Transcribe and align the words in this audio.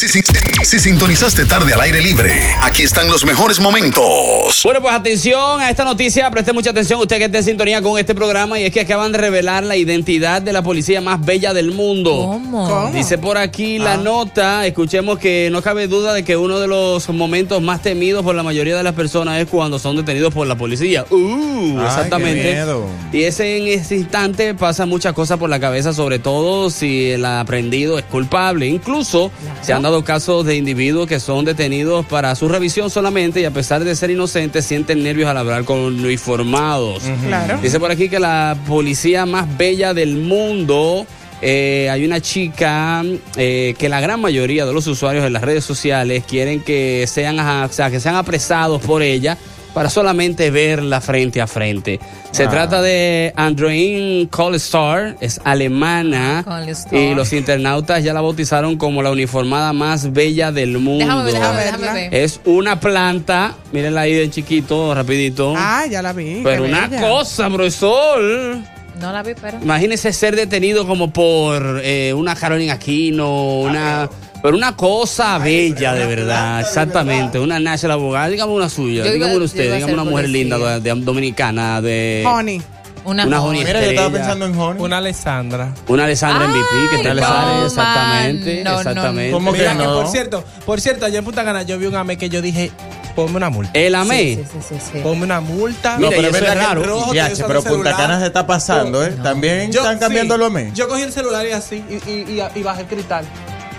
Si, 0.00 0.08
si- 0.08 0.22
si 0.64 0.78
sintonizaste 0.80 1.44
tarde 1.44 1.74
al 1.74 1.80
aire 1.82 2.00
libre, 2.00 2.32
aquí 2.62 2.84
están 2.84 3.08
los 3.10 3.22
mejores 3.26 3.60
momentos. 3.60 4.62
Bueno, 4.64 4.80
pues 4.80 4.94
atención 4.94 5.60
a 5.60 5.68
esta 5.68 5.84
noticia, 5.84 6.30
preste 6.30 6.54
mucha 6.54 6.70
atención 6.70 6.98
usted 7.00 7.18
que 7.18 7.24
esté 7.26 7.36
en 7.36 7.44
sintonía 7.44 7.82
con 7.82 7.98
este 7.98 8.14
programa 8.14 8.58
y 8.58 8.64
es 8.64 8.72
que 8.72 8.80
acaban 8.80 9.12
de 9.12 9.18
revelar 9.18 9.62
la 9.62 9.76
identidad 9.76 10.40
de 10.40 10.54
la 10.54 10.62
policía 10.62 11.02
más 11.02 11.22
bella 11.22 11.52
del 11.52 11.72
mundo. 11.72 12.12
¿Cómo? 12.16 12.90
Dice 12.94 13.18
por 13.18 13.36
aquí 13.36 13.78
la 13.78 13.98
nota, 13.98 14.66
escuchemos 14.66 15.18
que 15.18 15.50
no 15.52 15.60
cabe 15.60 15.86
duda 15.86 16.14
de 16.14 16.24
que 16.24 16.34
uno 16.38 16.58
de 16.60 16.66
los 16.66 17.06
momentos 17.10 17.60
más 17.60 17.82
temidos 17.82 18.24
por 18.24 18.34
la 18.34 18.42
mayoría 18.42 18.78
de 18.78 18.82
las 18.82 18.94
personas 18.94 19.38
es 19.38 19.48
cuando 19.48 19.78
son 19.78 19.96
detenidos 19.96 20.32
por 20.32 20.46
la 20.46 20.56
policía. 20.56 21.04
Uh, 21.10 21.78
Ay, 21.78 21.84
exactamente. 21.86 22.42
qué 22.42 22.52
miedo. 22.54 22.86
Y 23.12 23.24
ese 23.24 23.58
en 23.58 23.68
ese 23.80 23.96
instante 23.96 24.54
pasa 24.54 24.86
muchas 24.86 25.12
cosas 25.12 25.36
por 25.36 25.50
la 25.50 25.60
cabeza, 25.60 25.92
sobre 25.92 26.18
todo 26.18 26.70
si 26.70 27.10
el 27.10 27.26
aprendido 27.26 27.98
es 27.98 28.04
culpable. 28.06 28.66
Incluso 28.66 29.30
se 29.60 29.74
han 29.74 29.82
dado 29.82 29.89
casos 30.04 30.46
de 30.46 30.56
individuos 30.56 31.06
que 31.06 31.20
son 31.20 31.44
detenidos 31.44 32.06
para 32.06 32.34
su 32.34 32.48
revisión 32.48 32.90
solamente 32.90 33.40
y 33.40 33.44
a 33.44 33.50
pesar 33.50 33.84
de 33.84 33.94
ser 33.94 34.10
inocentes 34.10 34.64
sienten 34.64 35.02
nervios 35.02 35.28
al 35.28 35.36
hablar 35.36 35.64
con 35.64 35.78
uniformados. 35.78 37.02
Claro. 37.26 37.58
Dice 37.62 37.78
por 37.78 37.90
aquí 37.90 38.08
que 38.08 38.18
la 38.20 38.56
policía 38.66 39.26
más 39.26 39.46
bella 39.56 39.92
del 39.94 40.16
mundo. 40.16 41.06
eh, 41.42 41.88
hay 41.90 42.04
una 42.04 42.20
chica 42.20 43.02
eh, 43.36 43.74
que 43.78 43.88
la 43.88 44.00
gran 44.00 44.20
mayoría 44.20 44.66
de 44.66 44.72
los 44.72 44.86
usuarios 44.86 45.24
de 45.24 45.30
las 45.30 45.42
redes 45.42 45.64
sociales 45.64 46.24
quieren 46.26 46.60
que 46.60 47.06
sean, 47.06 47.38
o 47.40 47.72
sea, 47.72 47.90
que 47.90 47.98
sean 47.98 48.14
apresados 48.16 48.82
por 48.82 49.02
ella 49.02 49.38
para 49.74 49.88
solamente 49.90 50.50
verla 50.50 51.00
frente 51.00 51.40
a 51.40 51.46
frente. 51.46 52.00
Se 52.32 52.44
Ah. 52.44 52.50
trata 52.50 52.82
de 52.82 53.32
Andrein 53.36 54.26
Kohlstar, 54.28 55.16
es 55.20 55.40
alemana 55.44 56.42
Kohlstar. 56.44 56.94
y 56.94 57.14
los 57.14 57.32
internautas 57.32 58.02
ya 58.02 58.12
la 58.12 58.20
bautizaron 58.20 58.76
como 58.76 59.02
la 59.02 59.10
uniformada 59.10 59.72
más 59.72 60.12
bella 60.12 60.50
del 60.52 60.78
mundo. 60.78 61.04
Déjame 61.04 61.24
ver, 61.24 61.34
déjame 61.34 61.62
déjame 61.64 61.92
ver. 62.10 62.14
Es 62.14 62.40
una 62.44 62.80
planta, 62.80 63.54
mírenla 63.72 64.02
ahí 64.02 64.14
de 64.14 64.30
chiquito, 64.30 64.94
rapidito. 64.94 65.54
Ah, 65.56 65.84
ya 65.90 66.02
la 66.02 66.12
vi. 66.12 66.40
Pero 66.42 66.64
una 66.64 66.86
bella. 66.88 67.00
cosa, 67.08 67.48
profesor. 67.48 68.58
No 69.00 69.12
la 69.12 69.22
vi, 69.22 69.32
pero. 69.40 69.58
Imagínese 69.62 70.12
ser 70.12 70.36
detenido 70.36 70.86
como 70.86 71.10
por 71.10 71.80
eh, 71.82 72.12
una 72.14 72.34
Carolina 72.34 72.74
Aquino, 72.74 73.60
una. 73.60 74.08
Pero 74.42 74.56
una 74.56 74.74
cosa 74.76 75.38
bella, 75.38 75.92
de 75.94 76.06
verdad, 76.06 76.60
exactamente. 76.60 77.38
Una 77.38 77.60
national 77.60 77.98
abogada, 77.98 78.28
dígame 78.28 78.52
una 78.52 78.68
suya, 78.68 79.04
Yo 79.04 79.12
dígame 79.12 79.36
usted, 79.36 79.74
dígame 79.74 79.92
una 79.92 80.04
mujer 80.04 80.24
policía. 80.26 80.56
linda 80.56 80.58
de, 80.58 80.80
de- 80.94 81.00
dominicana, 81.00 81.80
de. 81.82 82.24
Honey. 82.26 82.62
Una, 83.02 83.24
joven. 83.38 83.64
Mira, 83.64 83.82
yo 83.82 83.90
estaba 83.90 84.10
pensando 84.10 84.44
en 84.46 84.58
Honey. 84.58 84.82
Una 84.82 84.98
Alessandra. 84.98 85.74
Una 85.88 86.04
Alessandra 86.04 86.46
Ay, 86.46 86.50
MVP, 86.60 86.96
que 86.96 87.02
tal 87.08 87.16
no, 87.18 87.26
Alessandra, 87.26 87.66
exactamente, 87.66 88.64
No, 88.64 88.70
no, 88.72 88.78
exactamente. 88.78 89.32
¿Cómo 89.32 89.52
que 89.52 89.58
Mira, 89.58 89.72
que 89.72 89.84
no? 89.84 89.94
por 89.94 90.08
cierto, 90.08 90.44
por 90.66 90.80
cierto, 90.82 91.06
allá 91.06 91.18
en 91.18 91.24
Punta 91.24 91.42
Cana 91.44 91.62
yo 91.62 91.78
vi 91.78 91.86
un 91.86 91.94
AME 91.96 92.18
que 92.18 92.28
yo 92.28 92.42
dije, 92.42 92.70
ponme 93.16 93.36
una 93.38 93.48
multa. 93.48 93.70
El 93.72 93.94
AME. 93.94 94.36
Sí, 94.36 94.58
sí, 94.68 94.74
sí. 94.92 94.98
Ponme 95.02 95.24
una 95.24 95.40
multa. 95.40 95.94
No, 95.98 96.10
Mira, 96.10 96.28
pero 96.30 96.46
es 96.46 96.54
raro. 96.54 97.12
Ya, 97.14 97.30
pero 97.46 97.62
Punta. 97.62 97.96
Cana 97.96 98.20
se 98.20 98.26
está 98.26 98.46
pasando, 98.46 99.02
¿eh? 99.04 99.14
También 99.22 99.72
Yo- 99.72 99.80
están 99.80 99.98
cambiando 99.98 100.34
sí, 100.34 100.40
lo 100.40 100.50
mes. 100.50 100.74
Yo 100.74 100.86
cogí 100.86 101.00
el 101.02 101.12
celular 101.12 101.46
y 101.46 101.52
así, 101.52 101.82
y, 101.88 101.94
y, 102.10 102.38
y, 102.38 102.42
y 102.58 102.62
bajé 102.62 102.82
el 102.82 102.86
cristal. 102.86 103.24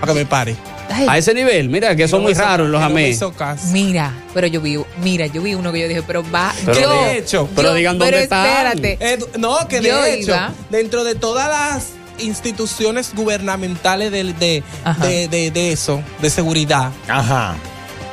Para 0.02 0.14
que 0.14 0.20
me 0.20 0.26
pare. 0.26 0.56
Ay, 0.94 1.06
A 1.10 1.18
ese 1.18 1.34
nivel, 1.34 1.70
mira, 1.70 1.96
que 1.96 2.06
son 2.10 2.20
No 2.20 2.24
muy 2.24 2.34
hizo- 2.34 2.42
raros 2.42 2.68
los 2.70 2.82
no 2.82 2.90
me 2.90 3.02
AME. 3.04 3.10
hizo 3.10 3.32
caso. 3.32 3.68
Mira, 3.68 4.12
pero 4.34 4.48
yo 4.48 4.60
vi, 4.60 4.78
mira, 5.02 5.28
yo 5.28 5.42
vi 5.42 5.56
uno 5.56 5.72
que 5.72 5.80
yo 5.80 5.88
dije, 5.88 6.04
pero 6.04 6.24
va, 6.30 6.54
Pero 6.66 6.82
yo, 6.82 6.90
de 7.06 7.18
hecho, 7.20 7.48
pero 7.56 7.70
yo- 7.70 7.76
digan 7.76 7.98
pero 7.98 8.12
dónde 8.12 8.24
están. 8.24 8.46
espérate. 8.46 8.98
Eh, 9.00 9.20
no, 9.40 9.68
que 9.70 9.80
de 9.80 9.88
Yo 9.88 10.06
hecho, 10.06 10.32
iba. 10.32 10.52
dentro 10.70 11.06
de 11.06 11.16
todas 11.16 11.48
las 11.48 11.88
instituciones 12.20 13.14
gubernamentales 13.16 14.12
de, 14.12 14.24
de, 14.34 14.64
de, 15.30 15.52
de 15.52 15.72
eso, 15.72 16.02
de 16.22 16.30
seguridad, 16.30 16.92
Ajá. 17.08 17.56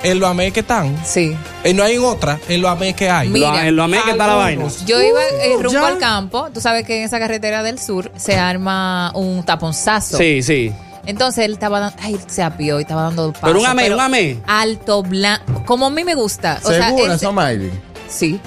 en 0.03 0.21
los 0.21 0.31
AME 0.31 0.53
que 0.53 0.61
están, 0.61 0.97
Sí. 1.05 1.37
eh, 1.65 1.75
no 1.75 1.83
hay 1.83 1.97
en 1.97 2.05
otra, 2.05 2.39
en 2.49 2.63
los 2.63 2.71
AME 2.71 2.95
que 2.95 3.11
hay. 3.11 3.29
Mira, 3.29 3.51
Lo- 3.55 3.59
en 3.61 3.77
los 3.77 3.85
AME 3.85 4.03
que 4.05 4.11
está 4.13 4.27
la 4.29 4.35
vaina. 4.35 4.65
Yo 4.87 5.03
iba 5.03 5.21
eh, 5.43 5.55
rumbo 5.55 5.71
ya. 5.73 5.87
al 5.89 5.99
campo. 5.99 6.49
Tú 6.55 6.61
sabes 6.61 6.85
que 6.87 6.99
en 6.99 7.05
esa 7.05 7.19
carretera 7.19 7.63
del 7.65 7.79
sur 7.81 8.13
se 8.17 8.37
arma 8.37 9.11
un 9.17 9.43
taponzazo. 9.45 10.17
Sí, 10.17 10.43
sí. 10.43 10.73
Entonces 11.09 11.47
él 11.47 11.53
estaba 11.55 11.81
dando, 11.81 11.97
ay, 12.03 12.21
se 12.27 12.43
apió 12.43 12.79
y 12.79 12.83
estaba 12.83 13.05
dando 13.05 13.33
paso. 13.33 13.47
Pero 13.47 13.61
un 13.61 13.67
AME, 13.67 13.95
un 13.95 13.99
AME. 14.01 14.43
Alto, 14.47 15.03
blanco, 15.03 15.65
como 15.65 15.87
a 15.87 15.91
mí 15.91 16.05
me 16.05 16.15
gusta. 16.15 16.61
O 16.63 16.69
sea, 16.69 16.89
¿Segura, 16.89 17.15
él- 17.15 17.19
Somaili? 17.19 17.71
sí. 18.09 18.39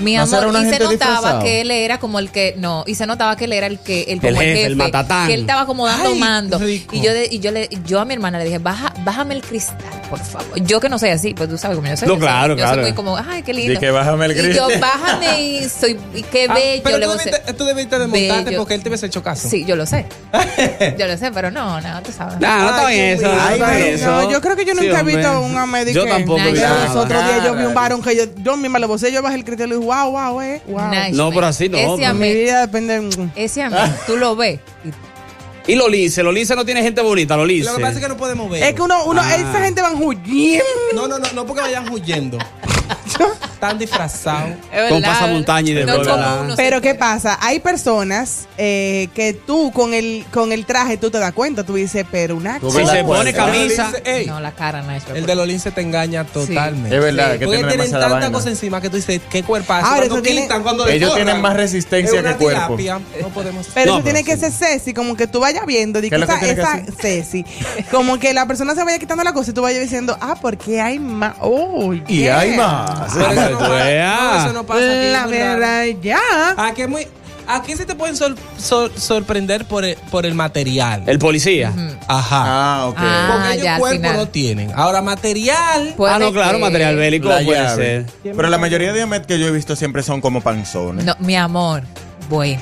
Mi 0.00 0.14
¿No 0.16 0.22
amor, 0.22 0.48
y 0.48 0.68
se 0.68 0.78
notaba 0.78 0.90
disfrazado? 0.90 1.42
que 1.42 1.60
él 1.62 1.70
era 1.70 1.98
como 1.98 2.18
el 2.18 2.30
que, 2.30 2.54
no, 2.58 2.84
y 2.86 2.94
se 2.96 3.06
notaba 3.06 3.36
que 3.36 3.46
él 3.46 3.52
era 3.54 3.66
el 3.66 3.78
que, 3.78 4.02
el, 4.08 4.18
como 4.20 4.28
El 4.30 4.36
jefe, 4.36 4.52
el 4.52 4.58
jefe, 4.62 4.74
matatán. 4.74 5.26
que 5.28 5.34
él 5.34 5.40
estaba 5.40 5.64
como 5.66 5.86
dando 5.86 6.10
Ay, 6.10 6.18
mando. 6.18 6.58
rico. 6.58 6.94
Y 6.94 7.00
yo, 7.00 7.12
de- 7.14 7.28
y 7.30 7.38
yo 7.40 7.50
le, 7.50 7.68
yo 7.86 8.00
a 8.00 8.04
mi 8.04 8.12
hermana 8.14 8.38
le 8.38 8.44
dije, 8.44 8.58
baja, 8.58 8.92
bájame 9.04 9.34
el 9.34 9.42
cristal, 9.42 9.76
por 10.10 10.18
favor. 10.18 10.60
Yo 10.62 10.80
que 10.80 10.88
no 10.88 10.98
soy 10.98 11.10
así, 11.10 11.32
pues 11.34 11.48
tú 11.48 11.56
sabes 11.56 11.76
cómo 11.76 11.88
yo 11.88 11.96
soy. 11.96 12.08
No, 12.08 12.14
yo 12.14 12.20
soy- 12.20 12.26
claro, 12.28 12.54
yo 12.54 12.56
claro. 12.58 12.74
soy 12.74 12.82
muy 12.82 12.92
como, 12.92 13.16
ay, 13.16 13.42
qué 13.42 13.54
lindo. 13.54 13.72
Di 13.72 13.78
que 13.78 13.90
bájame 13.90 14.26
el 14.26 14.32
Y 14.32 14.54
yo, 14.54 14.66
cristal. 14.66 14.80
bájame 14.80 15.40
y 15.42 15.68
soy, 15.68 15.98
y 16.14 16.22
qué 16.24 16.46
Ah, 16.50 16.54
bello. 16.54 16.82
pero 16.84 16.98
le 16.98 17.06
tú 17.06 17.12
a 17.12 17.16
debiste, 17.16 17.52
tú 17.54 17.64
debiste 17.64 17.98
de 17.98 18.06
montarte 18.06 18.44
Bello. 18.44 18.58
porque 18.58 18.74
él 18.74 18.82
te 18.82 18.88
hubiese 18.90 19.06
hecho 19.06 19.22
caso. 19.22 19.48
Sí, 19.48 19.64
yo 19.64 19.76
lo 19.76 19.86
sé. 19.86 20.06
yo 20.98 21.06
lo 21.06 21.16
sé, 21.16 21.30
pero 21.32 21.50
no, 21.50 21.80
no, 21.80 22.02
tú 22.02 22.12
sabes. 22.12 22.38
Nah, 22.40 22.58
no 22.58 22.68
está 22.70 22.88
bien 22.88 23.04
eso. 23.18 23.22
no 23.22 23.32
está 23.50 23.68
Ay, 23.68 23.82
bien 23.82 24.00
no, 24.04 24.20
eso. 24.20 24.30
yo 24.30 24.40
creo 24.40 24.56
que 24.56 24.64
yo 24.64 24.74
Sí, 24.74 24.86
nunca 24.86 25.00
he 25.00 25.04
visto 25.04 25.40
un 25.40 25.56
AME 25.56 25.92
Yo 25.92 26.04
que- 26.04 26.10
tampoco 26.10 26.38
he 26.40 26.52
Nice. 26.52 26.52
visto 26.52 26.66
Pero 26.68 26.74
nada. 26.74 26.94
los 26.94 26.96
otros 27.04 27.24
días 27.24 27.44
yo 27.44 27.54
vi 27.54 27.64
un 27.64 27.74
varón 27.74 28.02
que 28.02 28.16
yo, 28.16 28.24
yo 28.42 28.56
misma 28.56 28.78
le 28.78 28.86
vocé, 28.86 29.10
yo 29.10 29.22
bajé 29.22 29.36
el 29.36 29.44
criterio 29.44 29.74
y 29.74 29.78
dije, 29.78 29.85
wow, 29.86 30.10
wow, 30.10 30.40
eh, 30.42 30.60
wow. 30.66 30.88
Nice, 30.90 31.12
No, 31.12 31.26
man. 31.26 31.34
pero 31.34 31.46
así 31.46 31.68
no, 31.68 31.78
Ese 31.78 32.12
Mi 32.14 32.32
vida 32.34 32.60
depende. 32.66 33.30
ese 33.36 33.62
a 33.62 33.70
mí, 33.70 33.76
tú 34.06 34.16
lo 34.16 34.36
ves. 34.36 34.60
y- 34.84 35.72
Y 35.72 35.74
los 35.74 35.90
lince, 35.90 36.22
los 36.22 36.32
lince 36.32 36.54
no 36.54 36.64
tiene 36.64 36.80
gente 36.82 37.00
bonita, 37.02 37.36
los 37.36 37.46
lince. 37.48 37.68
Lo 37.70 37.76
que 37.76 37.82
pasa 37.82 37.94
es 37.94 38.00
que 38.00 38.08
no 38.08 38.16
podemos 38.16 38.48
ver. 38.48 38.62
Es 38.62 38.74
que 38.74 38.82
uno, 38.82 39.04
uno, 39.06 39.20
Ah. 39.20 39.34
esa 39.34 39.64
gente 39.64 39.82
van 39.82 40.00
huyendo. 40.00 40.64
No, 40.94 41.08
no, 41.08 41.18
no, 41.18 41.26
no 41.34 41.44
porque 41.46 41.62
vayan 41.62 41.90
huyendo. 41.92 42.38
Están 43.56 43.78
disfrazados. 43.78 44.50
Con 44.90 45.00
pasamontaña 45.00 45.70
y 45.70 45.74
de 45.74 45.86
No 45.86 46.04
se 46.04 46.56
Pero 46.56 46.82
¿qué 46.82 46.94
pasa? 46.94 47.38
Hay 47.40 47.60
personas 47.60 48.46
eh, 48.58 49.08
que 49.14 49.32
tú 49.32 49.72
con 49.72 49.94
el, 49.94 50.26
con 50.30 50.52
el 50.52 50.66
traje 50.66 50.98
tú 50.98 51.10
te 51.10 51.18
das 51.18 51.32
cuenta, 51.32 51.64
tú 51.64 51.74
dices, 51.74 52.04
pero 52.10 52.36
una 52.36 52.60
Tú 52.60 52.70
Si 52.70 52.84
se 52.86 53.02
pone 53.02 53.32
camisa. 53.32 53.92
Ey, 54.04 54.26
No, 54.26 54.40
la 54.40 54.52
cara 54.52 54.82
no 54.82 54.92
es. 54.92 55.04
el 55.14 55.24
de 55.24 55.34
los 55.34 55.46
lince 55.46 55.70
te 55.70 55.80
engaña 55.80 56.24
totalmente. 56.24 56.94
Es 56.94 57.02
verdad, 57.02 57.32
Sí. 57.32 57.38
que 57.38 57.44
Porque 57.46 57.64
tienen 57.64 57.90
tanta 57.90 58.08
vaina. 58.08 58.30
cosa 58.32 58.50
encima 58.50 58.80
que 58.82 58.90
tú 58.90 58.96
dices, 58.96 59.20
¿qué 59.30 59.42
cuerpazo? 59.42 59.86
Ahora, 59.86 60.06
cuando 60.08 60.16
eso 60.16 60.22
tiene- 60.22 60.62
cuando 60.62 60.86
Ellos 60.86 61.14
tienen 61.14 61.40
más 61.40 61.56
resistencia 61.56 62.22
que 62.22 62.34
cuerpo. 62.34 62.76
No 63.22 63.28
podemos. 63.30 63.68
Pero 63.72 63.92
No, 63.92 63.94
eso 63.96 64.04
tiene 64.04 64.22
que 64.22 64.36
ser 64.36 64.52
Ceci, 64.52 64.92
como 64.92 65.16
que 65.16 65.26
tú 65.26 65.40
vayas 65.40 65.64
viendo, 65.64 66.00
di 66.02 66.10
¿Qué 66.10 66.16
que 66.16 66.22
es 66.22 66.28
lo 66.28 66.62
esa, 66.62 66.82
Ceci, 67.00 67.44
como 67.90 68.18
que 68.18 68.34
la 68.34 68.46
persona 68.46 68.74
se 68.74 68.84
vaya 68.84 68.98
quitando 68.98 69.24
la 69.24 69.32
cosa 69.32 69.50
y 69.50 69.54
tú 69.54 69.62
vayas 69.62 69.80
diciendo, 69.80 70.16
ah, 70.20 70.36
porque 70.40 70.80
hay 70.82 70.98
más. 70.98 71.34
Oh, 71.40 71.94
Y 71.94 72.02
yeah. 72.18 72.40
hay 72.40 72.56
más. 72.56 73.12
Pero 73.14 73.55
no 73.60 73.70
veas. 73.70 74.20
no, 74.20 74.40
eso 74.44 74.52
no 74.52 74.66
pasa 74.66 74.80
aquí. 74.80 75.10
La 75.10 75.26
verdad, 75.26 75.84
ya. 76.02 76.18
Aquí 76.56 76.82
es 76.82 76.88
muy. 76.88 77.06
Aquí 77.48 77.76
se 77.76 77.86
te 77.86 77.94
pueden 77.94 78.16
sor- 78.16 78.34
sor- 78.58 78.90
sorprender 78.98 79.66
por 79.66 79.84
el, 79.84 79.94
por 80.10 80.26
el 80.26 80.34
material. 80.34 81.04
El 81.06 81.20
policía. 81.20 81.72
Ajá. 82.08 82.42
Ah, 82.44 82.86
ok. 82.86 82.96
Ah, 82.98 83.28
Porque 83.32 83.52
ellos 83.52 83.64
ya, 83.64 83.78
cuerpo 83.78 83.96
final. 83.98 84.16
no 84.16 84.28
tienen. 84.28 84.72
Ahora, 84.74 85.00
material. 85.00 85.94
Ah, 86.08 86.18
no, 86.18 86.32
claro, 86.32 86.58
material 86.58 86.96
bélico 86.96 87.28
La 87.28 87.42
puede 87.44 87.62
llave. 87.62 88.04
ser. 88.24 88.34
Pero 88.34 88.48
la 88.48 88.58
mayoría 88.58 88.92
de 88.92 89.02
Amet 89.02 89.26
que 89.26 89.38
yo 89.38 89.46
he 89.46 89.52
visto 89.52 89.76
siempre 89.76 90.02
son 90.02 90.20
como 90.20 90.40
panzones. 90.40 91.04
No, 91.04 91.14
mi 91.20 91.36
amor. 91.36 91.82
Bueno. 92.28 92.60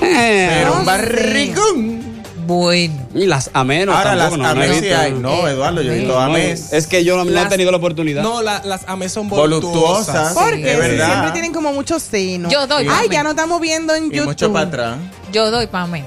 Pero 0.00 0.78
un 0.80 0.84
barrigón. 0.84 2.05
Bueno. 2.46 2.94
Y 3.14 3.26
las 3.26 3.50
amenos 3.52 3.94
Ahora 3.96 4.14
las 4.14 4.30
tampoco, 4.30 4.42
no, 4.48 4.54
no 4.54 4.62
he 4.62 4.66
Ames 4.66 4.80
sí 4.80 4.88
hay. 4.90 5.12
No, 5.12 5.48
Eduardo, 5.48 5.82
yo 5.82 5.92
he 5.92 5.96
visto 5.98 6.12
No, 6.14 6.20
Ames. 6.20 6.72
Es 6.72 6.86
que 6.86 7.04
yo 7.04 7.16
no, 7.16 7.24
no 7.24 7.30
he 7.30 7.34
Las- 7.34 7.48
tenido 7.48 7.70
la 7.70 7.76
oportunidad. 7.78 8.22
No, 8.22 8.42
la- 8.42 8.62
las 8.64 8.82
ames 8.86 9.12
son 9.12 9.28
Voluptuosas. 9.28 9.74
voluptuosas. 9.74 10.32
Porque 10.34 10.72
es 10.72 10.78
verdad. 10.78 11.06
siempre 11.06 11.30
tienen 11.32 11.52
como 11.52 11.72
muchos 11.72 12.02
senos. 12.02 12.52
Yo 12.52 12.66
doy, 12.66 12.82
Ay, 12.82 12.88
mami. 12.88 13.08
ya 13.10 13.22
no 13.22 13.30
estamos 13.30 13.60
viendo 13.60 13.94
en 13.94 14.06
Y 14.06 14.10
YouTube. 14.10 14.26
mucho 14.26 14.52
para 14.52 14.66
atrás. 14.66 14.96
Yo 15.32 15.50
doy 15.50 15.66
para 15.66 15.86
mí. 15.86 16.02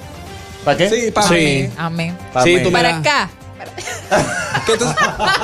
¿Para 0.63 0.77
qué? 0.77 0.89
Sí, 0.89 1.11
para 1.11 1.27
Sí. 1.27 1.33
mí. 1.35 1.69
Amén. 1.77 2.17
Pa' 2.33 2.43
Sí, 2.43 2.57
tú 2.63 2.65
me 2.69 2.71
Para 2.71 2.97
acá. 2.97 3.29
Que 4.65 4.77
tú- 4.77 4.85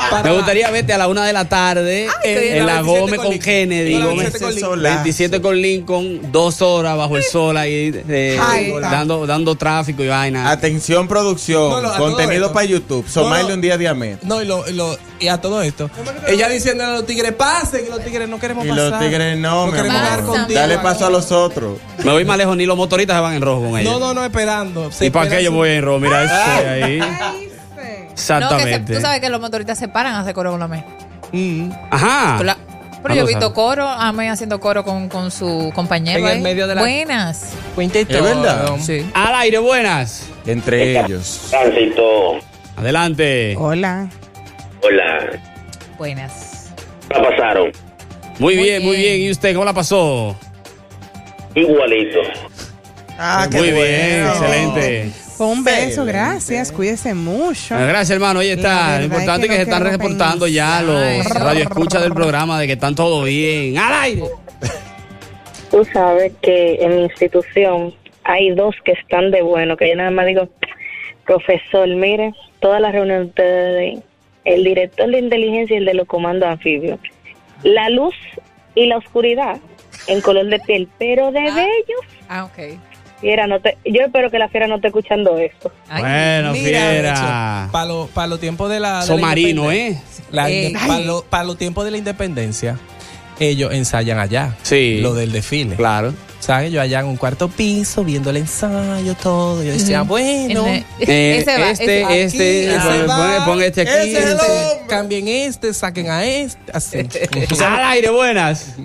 para- 0.10 0.24
Me 0.24 0.32
gustaría 0.36 0.70
verte 0.72 0.94
a 0.94 0.98
la 0.98 1.08
una 1.08 1.26
de 1.26 1.34
la 1.34 1.46
tarde 1.46 2.08
qué 2.24 2.58
en 2.58 2.66
la. 2.66 2.82
Gómez 2.82 3.16
con 3.20 3.30
27 3.30 3.40
Kennedy. 3.44 3.94
con 3.94 4.02
Gómez 4.04 4.18
27 4.34 4.46
con 4.46 4.60
Solazo. 4.60 4.96
27 4.96 5.42
con 5.42 5.62
Lincoln, 5.62 6.32
dos 6.32 6.62
horas 6.62 6.98
bajo 6.98 7.18
el 7.18 7.24
sol 7.24 7.58
ahí, 7.58 7.92
eh, 8.08 8.40
Ay, 8.42 8.74
dando, 8.82 9.26
dando 9.26 9.56
tráfico 9.56 10.04
y 10.04 10.08
vaina. 10.08 10.50
Atención, 10.52 11.08
producción. 11.08 11.70
No, 11.70 11.82
no, 11.82 11.98
contenido 11.98 12.52
para 12.54 12.66
YouTube. 12.66 13.08
Somaile 13.08 13.50
no. 13.50 13.56
un 13.56 13.62
día 13.62 13.78
de 13.78 13.88
Amet. 13.88 14.22
No, 14.24 14.42
y, 14.42 14.46
lo, 14.46 14.68
y, 14.68 14.74
lo- 14.74 14.98
y 15.20 15.28
a 15.28 15.40
todo 15.40 15.62
esto. 15.62 15.90
Ella 16.28 16.48
diciendo 16.50 16.84
a 16.86 16.90
los 16.92 17.06
tigres, 17.06 17.32
pasen, 17.34 17.86
y 17.88 17.90
los 17.90 18.04
tigres 18.04 18.28
no 18.30 18.40
queremos 18.40 18.66
Y 18.66 18.70
pasar. 18.70 18.90
los 18.92 19.00
tigres 19.00 19.38
no, 19.38 19.66
No 19.68 19.72
mi 19.72 19.78
queremos 19.78 20.02
amor. 20.02 20.26
contigo. 20.26 20.60
Dale 20.60 20.78
paso 20.80 21.06
a 21.06 21.10
los 21.10 21.32
otros. 21.32 21.78
Me 22.04 22.12
voy 22.12 22.26
más 22.26 22.38
lejos, 22.38 22.56
ni 22.58 22.66
los 22.66 22.78
motoristas 22.78 23.16
se 23.18 23.22
van 23.22 23.36
en 23.36 23.42
rojo 23.42 23.70
con 23.70 23.80
ellos. 23.80 23.92
No, 23.94 24.00
no, 24.00 24.14
no, 24.14 24.24
esperando. 24.26 24.92
Se 24.92 25.06
¿Y 25.08 25.10
para 25.10 25.30
qué 25.30 25.44
yo 25.44 25.52
voy 25.52 25.70
en 25.70 25.84
rojo? 25.84 26.00
Mira 26.00 26.24
eso 26.24 26.70
ahí. 26.70 27.00
Sí. 28.16 28.34
No, 28.34 28.40
que 28.40 28.46
se- 28.48 28.54
Exactamente. 28.56 28.96
tú 28.96 29.02
sabes 29.02 29.20
que 29.22 29.30
los 29.30 29.40
motoristas 29.42 29.78
se 29.78 29.88
paran 29.88 30.14
a 30.16 30.22
hacer 30.22 30.34
coro 30.34 30.52
con 30.52 30.60
la 30.60 30.68
me. 30.68 30.84
Mm. 31.32 31.72
Ajá. 31.92 32.44
La- 32.44 32.58
Pero 33.04 33.14
Ah, 33.14 33.18
yo 33.18 33.24
he 33.24 33.28
visto 33.28 33.54
coro, 33.54 33.88
Amé 33.88 34.30
haciendo 34.32 34.60
coro 34.60 34.84
con, 34.84 35.10
con 35.10 35.30
su 35.30 35.72
compañero. 35.76 36.18
En 36.22 36.26
el 36.26 36.32
ahí. 36.38 36.42
medio 36.42 36.66
de 36.66 36.74
la- 36.74 36.82
Buenas. 36.82 37.52
Cuenta 37.76 38.00
y 38.00 38.02
¿Es 38.02 38.08
todo. 38.08 38.24
verdad? 38.24 38.72
Sí. 38.82 39.06
Al 39.14 39.36
aire, 39.36 39.60
buenas. 39.60 40.28
Entre 40.48 41.00
ellos. 41.00 41.48
Tránsito. 41.52 42.40
Adelante. 42.78 43.56
Hola. 43.60 44.08
Hola. 44.82 45.40
Buenas. 46.00 46.72
¿Qué 47.10 47.20
pasaron? 47.22 47.72
Muy 48.40 48.56
Muy 48.56 48.64
bien, 48.64 48.84
muy 48.84 48.98
bien. 48.98 49.22
¿Y 49.22 49.30
usted 49.32 49.54
cómo 49.54 49.66
la 49.66 49.74
pasó? 49.74 50.36
Igualito. 51.54 52.20
Ah, 53.18 53.48
Muy 53.52 53.72
bien, 53.72 54.26
excelente. 54.28 55.12
Fue 55.38 55.48
un 55.48 55.64
beso, 55.64 55.84
Excelente. 56.04 56.12
gracias. 56.14 56.72
Cuídese 56.72 57.14
mucho. 57.14 57.76
Gracias, 57.76 58.12
hermano. 58.12 58.40
Ahí 58.40 58.50
está. 58.52 59.00
Lo 59.00 59.06
importante 59.06 59.48
que 59.48 59.54
es 59.56 59.60
que 59.60 59.66
no 59.66 59.72
se 59.78 59.80
están 59.80 59.92
reportando 59.92 60.48
ya 60.48 60.82
los 60.82 61.02
pensar. 61.02 61.42
radioescuchas 61.44 62.02
del 62.04 62.14
programa 62.14 62.60
de 62.60 62.68
que 62.68 62.74
están 62.74 62.96
todo 62.96 63.24
bien. 63.24 63.78
¡Al 63.78 63.94
aire! 64.04 64.24
Tú 65.72 65.86
sabes 65.92 66.32
que 66.42 66.76
en 66.76 66.98
mi 66.98 67.04
institución 67.04 67.94
hay 68.24 68.52
dos 68.52 68.76
que 68.86 68.94
están 68.94 69.32
de 69.32 69.42
bueno, 69.42 69.76
que 69.76 69.90
yo 69.90 69.96
nada 69.96 70.12
más 70.12 70.26
digo, 70.26 70.48
profesor, 71.26 71.88
mire, 71.90 72.34
todas 72.60 72.80
las 72.82 72.92
reuniones 72.94 73.24
de 73.26 73.30
ustedes, 73.30 74.00
el 74.46 74.64
director 74.64 75.10
de 75.10 75.20
inteligencia 75.20 75.74
y 75.76 75.80
el 75.80 75.86
de 75.86 75.94
los 75.96 76.08
comandos 76.08 76.48
anfibios, 76.48 77.00
la 77.64 77.90
luz 77.90 78.16
y 78.74 78.86
la 78.86 78.98
oscuridad 78.98 79.58
en 80.08 80.22
color 80.22 80.46
de 80.48 80.60
piel, 80.60 80.88
pero 80.98 81.32
de 81.32 81.42
bellos, 81.42 82.02
Ah, 82.30 82.46
ok. 82.46 82.80
Fiera, 83.22 83.48
no 83.48 83.60
te, 83.60 83.78
yo 83.86 84.02
espero 84.06 84.30
que 84.30 84.38
la 84.40 84.50
fiera 84.50 84.68
no 84.68 84.76
esté 84.76 84.88
escuchando 84.88 85.38
esto. 85.38 85.72
Ay, 85.90 86.02
Bueno, 86.02 86.54
fiera. 86.54 87.70
Para 87.72 87.86
los 87.86 88.10
pa 88.10 88.28
los 88.28 88.40
tiempos 88.40 88.70
de 88.70 88.80
la. 88.80 89.02
Son 89.04 89.20
marinos, 89.22 89.72
¿eh? 89.74 90.00
Ey. 90.34 90.68
inde- 90.74 90.80
pa' 91.30 91.44
lo- 91.44 91.48
los 91.48 91.58
tiempos 91.58 91.86
de 91.86 91.92
la 91.92 91.98
independencia, 91.98 92.78
ellos 93.40 93.74
ensayan 93.74 94.20
allá. 94.20 94.56
Sí. 94.64 95.00
Lo 95.02 95.14
del 95.14 95.32
desfile. 95.32 95.76
Claro. 95.76 96.14
¿Sabes? 96.40 96.72
Yo 96.72 96.80
allá 96.80 97.00
en 97.00 97.08
un 97.08 97.16
cuarto 97.16 97.48
piso, 97.48 98.04
viendo 98.04 98.30
el 98.30 98.38
ensayo, 98.38 99.16
todo. 99.16 99.64
Yo 99.64 99.72
decía, 99.72 100.04
bueno. 100.04 100.68
En- 100.68 100.86
Eh, 101.00 101.38
ese 101.42 101.58
va, 101.60 101.70
este, 101.72 102.02
ese- 102.02 102.24
este, 102.66 102.78
Aquí, 102.78 103.08
va. 103.08 103.38
pon- 103.38 103.46
pon 103.46 103.64
este 103.64 103.82
aquí. 103.82 103.92
Ese 103.92 104.20
es 104.20 104.26
el 104.26 104.32
este. 104.34 104.88
Cambien 104.88 105.28
este, 105.28 105.74
saquen 105.74 106.10
a 106.12 106.24
este. 106.26 106.72
Así. 106.72 106.98
Al 107.66 107.84
aire, 107.86 108.10
buenas. 108.10 108.76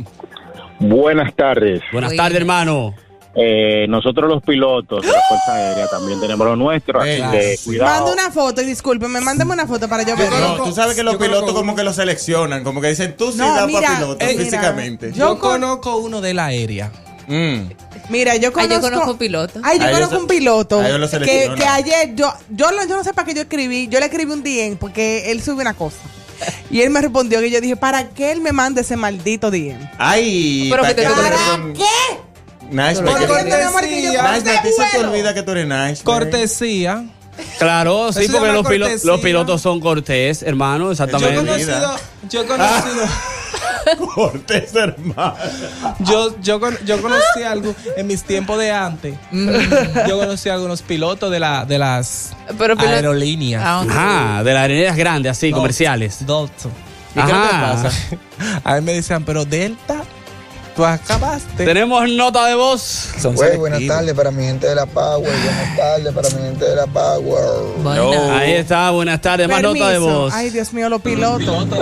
Buenas 0.79 1.35
tardes. 1.35 1.83
Buenas. 1.93 2.15
tardes, 2.17 2.39
hermano. 2.39 2.95
Eh, 3.35 3.87
nosotros 3.89 4.29
los 4.29 4.43
pilotos 4.43 5.03
de 5.03 5.09
la 5.13 5.21
Fuerza 5.29 5.55
Aérea 5.55 5.87
también 5.89 6.21
tenemos 6.21 6.45
lo 6.47 6.57
nuestro, 6.57 7.01
así 7.01 7.23
que 7.31 7.59
cuidado. 7.65 8.07
Manda 8.07 8.13
una 8.25 8.31
foto 8.33 8.61
y 8.61 8.67
discúlpeme, 8.67 9.21
mándame 9.21 9.53
una 9.53 9.69
foto 9.69 9.89
para 9.89 10.03
yo 10.03 10.17
No, 10.17 10.23
verlo. 10.23 10.65
tú 10.65 10.73
sabes 10.73 10.97
que 10.97 11.05
los 11.05 11.15
yo 11.15 11.21
pilotos 11.21 11.53
como 11.55 11.77
que 11.77 11.85
lo 11.85 11.93
seleccionan, 11.93 12.65
como 12.65 12.81
que 12.81 12.89
dicen, 12.89 13.17
tú 13.17 13.31
sí 13.31 13.39
No, 13.39 13.55
das 13.55 13.71
para 13.71 13.95
piloto 13.97 14.25
eh, 14.25 14.29
mira, 14.33 14.45
físicamente. 14.45 15.13
Yo 15.13 15.17
Yo 15.19 15.29
con- 15.39 15.61
conozco 15.61 15.97
uno 15.99 16.21
de 16.21 16.35
la 16.35 16.47
aérea. 16.47 16.91
Mm. 17.29 17.71
Mira, 18.09 18.35
yo 18.35 18.49
Ay, 18.49 18.53
conozco. 18.53 18.75
yo 18.75 18.81
conozco 18.81 19.17
pilotos. 19.19 19.63
Ay, 19.65 19.79
yo 19.79 19.91
conozco 19.93 20.19
un 20.19 20.27
piloto 20.27 20.81
a 20.81 20.89
ellos 20.89 21.13
lo 21.13 21.21
que, 21.21 21.53
que 21.57 21.65
ayer 21.65 22.15
yo, 22.17 22.33
yo, 22.51 22.73
lo- 22.73 22.85
yo 22.89 22.97
no 22.97 23.05
sé 23.05 23.15
para 23.15 23.27
qué 23.27 23.35
yo 23.35 23.43
escribí, 23.43 23.87
yo 23.87 24.01
le 24.01 24.07
escribí 24.07 24.33
un 24.33 24.43
DM 24.43 24.77
porque 24.77 25.31
él 25.31 25.41
sube 25.41 25.63
una 25.63 25.75
cosa. 25.75 25.99
Y 26.71 26.81
él 26.81 26.91
me 26.91 27.01
respondió 27.01 27.39
que 27.39 27.51
yo 27.51 27.61
dije, 27.61 27.77
¿para 27.77 28.09
qué 28.09 28.33
él 28.33 28.41
me 28.41 28.51
manda 28.51 28.81
ese 28.81 28.97
maldito 28.97 29.53
DM? 29.53 29.79
Ay, 29.99 30.67
¿para 30.71 30.89
que 30.89 30.95
te 30.95 31.03
qué 31.03 31.09
tú 31.09 31.15
¿Para 31.15 31.29
eres 31.29 31.41
con- 31.41 31.73
¿Qué? 31.75 31.85
Nice, 32.71 33.03
Por 33.03 33.11
porque- 33.13 33.27
cortesía. 33.27 34.33
Nice, 34.33 34.51
a 34.59 34.63
ti 34.63 34.69
se 34.77 34.99
te 34.99 35.05
olvida 35.05 35.35
que 35.35 35.43
tú 35.43 35.51
eres 35.53 35.67
nice. 35.67 36.03
Cortesía. 36.05 37.05
Claro, 37.59 38.13
sí, 38.13 38.25
Eso 38.25 38.33
porque 38.39 38.53
los, 38.53 38.67
pilo- 38.67 38.85
cortesía. 38.87 39.11
los 39.13 39.21
pilotos 39.21 39.63
son 39.63 39.81
cortés, 39.81 40.43
hermano, 40.43 40.85
Yo 40.85 40.89
he 40.91 40.93
exactamente. 40.93 41.37
conocido. 41.37 41.97
Yo 42.29 42.43
he 42.43 42.47
conocido. 42.47 43.05
Cortés, 44.15 44.75
hermano. 44.75 45.35
Yo, 46.01 46.39
yo, 46.41 46.61
yo 46.85 47.01
conocí 47.03 47.43
algo 47.45 47.75
en 47.97 48.07
mis 48.07 48.23
tiempos 48.25 48.59
de 48.59 48.71
antes. 48.71 49.15
Yo 50.07 50.19
conocí 50.19 50.49
a 50.51 50.55
algunos 50.55 50.83
pilotos 50.83 51.31
de, 51.31 51.41
la, 51.41 51.65
de 51.65 51.79
las 51.79 52.31
Pero 52.59 52.77
piloto- 52.77 52.89
aerolíneas. 52.95 53.63
Ah, 53.65 53.81
ok. 53.81 53.91
Ajá, 53.91 54.45
de 54.45 54.53
las 54.55 54.65
arenas 54.65 54.97
grandes, 54.97 55.33
así, 55.33 55.51
comerciales. 55.51 56.19
Dalton. 56.27 56.71
¿Y 57.13 57.21
qué 57.21 57.27
te 57.27 57.33
Ajá. 57.33 57.83
pasa? 57.83 57.91
A 58.65 58.75
mí 58.77 58.81
me 58.83 58.93
decían, 58.93 59.25
pero 59.25 59.45
Delta, 59.45 60.03
tú 60.75 60.85
acabaste. 60.85 61.65
Tenemos 61.65 62.09
nota 62.11 62.47
de 62.47 62.55
voz. 62.55 62.81
Son 63.21 63.35
Güey, 63.35 63.57
buenas 63.57 63.87
tardes 63.87 64.15
para 64.15 64.31
mi 64.31 64.45
gente 64.45 64.67
de 64.67 64.75
la 64.75 64.87
Power. 64.87 65.31
Buenas 65.31 65.77
tardes 65.77 66.15
para 66.15 66.29
mi 66.31 66.43
gente 66.43 66.65
de 66.65 66.77
la 66.77 66.87
Power. 66.87 68.31
Ahí 68.33 68.53
está, 68.53 68.91
buenas 68.91 69.21
tardes, 69.21 69.49
más 69.49 69.63
nota 69.63 69.89
de 69.91 69.99
voz. 69.99 70.33
Ay, 70.35 70.51
Dios 70.51 70.73
mío, 70.73 70.89
los 70.89 71.01
pilotos. 71.01 71.69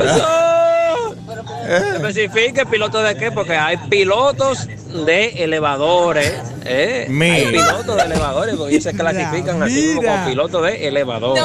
Especifique 1.68 2.64
piloto 2.66 3.02
de 3.02 3.14
qué, 3.16 3.30
porque 3.30 3.54
hay 3.54 3.76
pilotos 3.76 4.66
de 4.88 5.44
elevadores. 5.44 6.32
¿eh? 6.64 7.06
Mira. 7.08 7.34
Hay 7.36 7.46
pilotos 7.46 7.96
de 7.96 8.02
elevadores, 8.02 8.54
porque 8.56 8.72
ellos 8.74 8.84
se 8.84 8.92
clasifican 8.92 9.62
así 9.62 9.94
Mira. 9.98 10.12
como 10.12 10.26
pilotos 10.30 10.62
de 10.64 10.88
elevadores. 10.88 11.42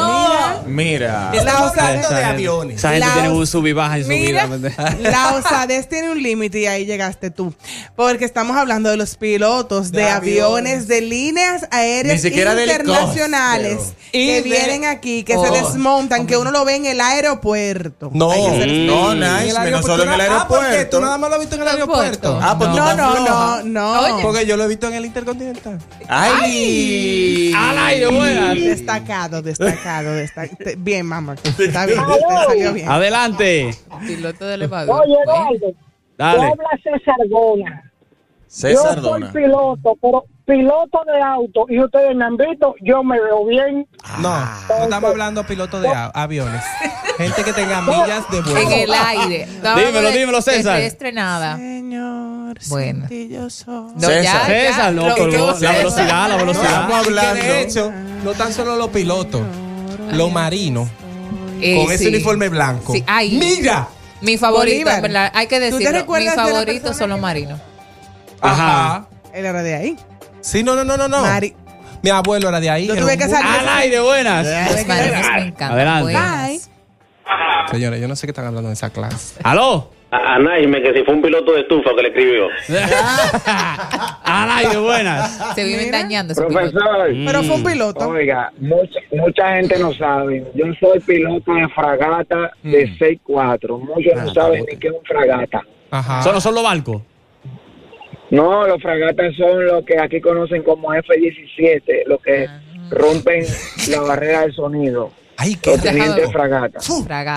Mira. 0.65 1.31
Estamos 1.33 1.75
La 1.75 1.87
hablando 1.87 2.09
de 2.09 2.15
gente- 2.15 2.25
aviones. 2.25 2.77
Esa 2.77 2.89
gente 2.91 3.07
La- 3.07 3.13
tiene 3.13 3.29
un 3.29 3.47
sub 3.47 3.65
y 3.67 3.73
baja 3.73 3.97
en 3.97 4.03
su 4.03 4.09
Mira, 4.09 4.45
vida. 4.47 4.95
la 5.01 5.33
osadez 5.35 5.87
tiene 5.89 6.11
un 6.11 6.21
límite 6.23 6.59
y 6.59 6.65
ahí 6.67 6.85
llegaste 6.85 7.31
tú. 7.31 7.53
Porque 7.95 8.25
estamos 8.25 8.55
hablando 8.57 8.89
de 8.89 8.97
los 8.97 9.15
pilotos 9.15 9.91
de, 9.91 10.03
De 10.03 10.09
aviones, 10.09 10.87
de 10.87 11.01
líneas 11.01 11.67
aéreas 11.71 12.23
internacionales. 12.23 13.93
Y 14.11 14.27
que 14.27 14.33
de- 14.35 14.41
vienen 14.41 14.85
aquí, 14.85 15.23
que 15.23 15.35
Oh. 15.37 15.43
se 15.45 15.51
desmontan, 15.51 16.27
que 16.27 16.37
uno 16.37 16.51
lo 16.51 16.63
ve 16.65 16.75
en 16.75 16.85
el 16.85 17.01
aeropuerto. 17.01 18.11
No. 18.13 18.29
No, 18.33 19.11
En 19.11 19.19
nice, 19.19 19.57
aeropuerto. 19.57 19.81
solo 19.87 20.03
en 20.03 20.09
el 20.13 20.21
Ah, 20.21 20.45
¿por 20.47 20.59
qué? 20.59 20.65
aeropuerto. 20.65 20.97
¿Tú 20.97 21.01
nada 21.03 21.17
más 21.17 21.29
lo 21.29 21.35
has 21.35 21.39
visto 21.41 21.55
en 21.55 21.61
el 21.63 21.67
aeropuerto? 21.67 22.39
Ah, 22.41 22.55
pues 22.57 22.69
No, 22.69 22.75
estás 22.91 22.97
no, 22.97 23.13
no, 23.33 23.63
no. 23.63 24.01
Oye. 24.01 24.23
Porque 24.23 24.45
yo 24.45 24.57
lo 24.57 24.63
he 24.63 24.67
visto 24.67 24.87
en 24.87 24.93
el 24.93 25.05
Intercontinental. 25.05 25.79
Ay. 26.07 27.51
Al 27.55 27.77
aire. 27.77 28.61
Destacado, 28.61 29.41
destacado, 29.41 30.13
destacado. 30.13 30.71
Bien, 30.77 31.05
mamá. 31.05 31.35
Está 31.43 31.85
bien, 31.85 31.99
te 31.99 32.45
salió 32.47 32.73
bien. 32.73 32.89
Adelante. 32.89 33.75
Piloto 34.05 34.45
de 34.45 34.55
elevador. 34.55 35.01
Oye. 35.01 35.15
Eduardo, 35.23 35.77
Dale. 36.17 36.43
habla 36.43 36.69
César 36.83 37.15
Gona. 37.29 37.92
César 38.53 38.97
yo 38.97 39.01
Dona. 39.01 39.31
soy 39.31 39.41
piloto, 39.43 39.97
pero 39.99 40.25
piloto 40.45 41.01
de 41.11 41.21
auto, 41.23 41.65
y 41.69 41.79
ustedes 41.81 42.15
me 42.15 42.23
han 42.25 42.37
visto, 42.37 42.75
yo 42.81 43.03
me 43.03 43.19
veo 43.19 43.45
bien. 43.47 43.87
No, 44.19 44.29
no 44.69 44.83
estamos 44.83 45.09
hablando 45.09 45.41
de 45.41 45.47
pilotos 45.47 45.81
de 45.81 45.89
aviones. 46.13 46.61
Gente 47.17 47.43
que 47.43 47.51
tenga 47.53 47.81
millas 47.81 48.29
de 48.29 48.41
vuelo. 48.41 48.59
En 48.59 48.71
el 48.71 48.93
aire. 48.93 49.47
No, 49.63 49.75
Dímelo, 49.75 50.11
dímelo, 50.11 50.41
César. 50.41 50.75
Terrestre 50.77 51.11
nada. 51.11 51.57
Señor, 51.57 52.59
Bueno. 52.69 53.07
sin 53.07 53.27
ti 53.27 53.33
yo 53.33 53.49
soy. 53.49 53.73
No, 53.95 53.99
César. 53.99 54.21
ya, 54.23 54.33
ya. 54.33 54.45
César, 54.45 54.93
no, 54.93 55.09
Lo- 55.09 55.15
pero 55.15 55.47
la 55.47 55.53
César. 55.55 55.75
velocidad, 55.77 56.29
la 56.29 56.35
velocidad. 56.37 56.65
Estamos 56.65 57.01
que 57.01 57.09
hablando. 57.09 57.43
de 57.43 57.61
hecho, 57.63 57.91
no 58.23 58.31
tan 58.33 58.53
solo 58.53 58.75
los 58.75 58.89
pilotos, 58.89 59.41
los 60.11 60.31
marinos, 60.31 60.87
Eh, 61.59 61.81
con 61.83 61.91
ese 61.91 62.07
uniforme 62.09 62.49
blanco. 62.49 62.93
Sí. 62.93 63.03
¡Mira! 63.31 63.87
Mi 64.21 64.37
favorito, 64.37 64.89
Bolívar. 64.89 65.31
hay 65.33 65.47
que 65.47 65.55
¿Tú 65.55 65.59
te 65.59 65.65
decirlo. 65.71 65.89
Mis 65.91 65.99
recuerdas 66.01 66.35
de 66.35 66.93
son 66.93 67.09
los 67.09 67.17
que- 67.17 67.21
marinos. 67.21 67.59
Ajá. 68.43 69.07
Él 69.33 69.45
era 69.45 69.63
de 69.63 69.73
ahí. 69.75 69.97
Sí, 70.41 70.63
no, 70.63 70.75
no, 70.75 70.83
no, 70.83 70.97
no, 70.97 71.07
no. 71.07 71.21
Mari- 71.21 71.55
Mi 72.03 72.09
abuelo 72.09 72.49
era 72.49 72.59
de 72.59 72.69
ahí. 72.69 72.87
Yo 72.87 72.95
tuve 72.97 73.17
que 73.17 73.27
salir. 73.27 73.45
Al 73.59 73.69
aire, 73.79 73.99
buenas. 74.01 74.45
Encantan. 74.47 75.71
Adelante. 75.71 76.13
Bye. 76.13 76.59
Señores, 77.71 78.01
yo 78.01 78.07
no 78.07 78.15
sé 78.15 78.27
qué 78.27 78.31
están 78.31 78.45
hablando 78.45 78.69
en 78.69 78.73
esa 78.73 78.89
clase. 78.89 79.39
¿Aló? 79.43 79.89
A, 80.11 80.35
a 80.35 80.39
Naime, 80.39 80.81
que 80.83 80.93
si 80.93 81.03
fue 81.03 81.15
un 81.15 81.21
piloto 81.23 81.53
de 81.53 81.61
estufa 81.61 81.89
que 81.95 82.01
le 82.03 82.09
escribió. 82.09 82.47
Ay, 84.23 84.75
buenas. 84.77 85.55
Se 85.55 85.63
viven 85.63 85.91
dañando. 85.91 86.33
Profesor. 86.35 86.71
piloto. 86.71 87.25
Pero 87.25 87.43
fue 87.43 87.55
un 87.55 87.63
piloto. 87.63 88.09
Oiga, 88.09 88.51
mucha, 88.59 88.99
mucha 89.11 89.55
gente 89.55 89.79
no 89.79 89.93
sabe. 89.93 90.45
Yo 90.53 90.65
soy 90.79 90.99
piloto 90.99 91.53
de 91.53 91.67
fragata 91.69 92.51
de 92.61 92.89
6-4. 92.99 93.79
Muchos 93.79 94.23
no 94.23 94.33
saben 94.33 94.65
ni 94.69 94.77
qué 94.77 94.87
es 94.87 94.93
un 94.93 95.03
fragata. 95.05 95.61
Solo 96.23 96.39
son 96.41 96.53
los 96.55 96.63
barcos. 96.63 97.01
No, 98.33 98.65
los 98.67 98.81
fragatas 98.81 99.35
son 99.37 99.65
lo 99.67 99.85
que 99.85 99.99
aquí 99.99 100.19
conocen 100.19 100.63
como 100.63 100.91
F-17, 100.93 102.03
los 102.07 102.19
que 102.21 102.47
rompen 102.89 103.45
la 103.89 104.01
barrera 104.01 104.41
del 104.41 104.53
sonido. 104.55 105.11
Ay, 105.37 105.57
Los 105.63 105.81
tenientes 105.81 106.31
fragata. 106.31 106.79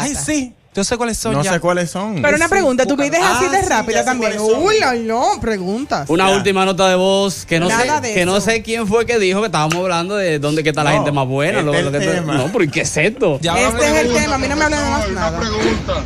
Ay, 0.01 0.15
sí. 0.15 0.55
Yo 0.75 0.85
sé 0.85 0.97
cuáles 0.99 1.17
son 1.17 1.33
No 1.33 1.43
ya. 1.43 1.55
sé 1.55 1.61
cuáles 1.61 1.91
son. 1.91 2.21
Pero 2.21 2.37
una 2.37 2.49
pregunta, 2.49 2.85
¿tu 2.85 2.97
vida 2.97 3.17
es 3.19 3.25
así 3.25 3.49
de 3.49 3.57
Ah, 3.57 3.63
sí, 3.63 3.69
rápida 3.71 3.95
ya 4.01 4.05
también? 4.05 4.33
Uy, 4.39 4.75
no, 4.81 4.93
no, 5.35 5.41
preguntas. 5.41 6.09
Una 6.11 6.29
última 6.31 6.65
nota 6.67 6.89
de 6.91 6.97
voz 6.97 7.47
que 7.47 7.59
no 7.61 7.69
Nada 7.69 7.97
sé 8.03 8.09
de 8.09 8.15
que 8.15 8.27
no 8.27 8.37
eso. 8.37 8.47
sé 8.51 8.63
quién 8.63 8.87
fue 8.87 9.07
que 9.07 9.19
dijo 9.19 9.41
que 9.41 9.47
estábamos 9.47 9.77
hablando 9.77 10.17
de 10.17 10.39
dónde 10.39 10.63
que 10.63 10.69
está 10.71 10.85
la 10.85 10.91
No, 10.91 10.97
gente 10.97 11.13
más 11.13 11.27
buena. 11.27 11.61
este 11.61 11.65
lo- 11.65 11.91
lo 11.91 11.99
que 11.99 12.21
no, 12.21 12.51
pero 12.53 12.65
¿y 12.65 12.69
¿qué 12.69 12.83
es 12.83 12.95
esto? 12.97 13.39
Ya 13.41 13.55
Este 13.59 13.85
es 13.87 13.93
el 14.05 14.13
tema, 14.15 14.35
a 14.35 14.39
mí 14.39 14.49
no 14.49 14.57
me 14.57 14.65
hablan 14.65 14.81
de 14.83 14.91
más 14.91 15.11
nada. 15.13 15.39
pregunta. 15.41 16.05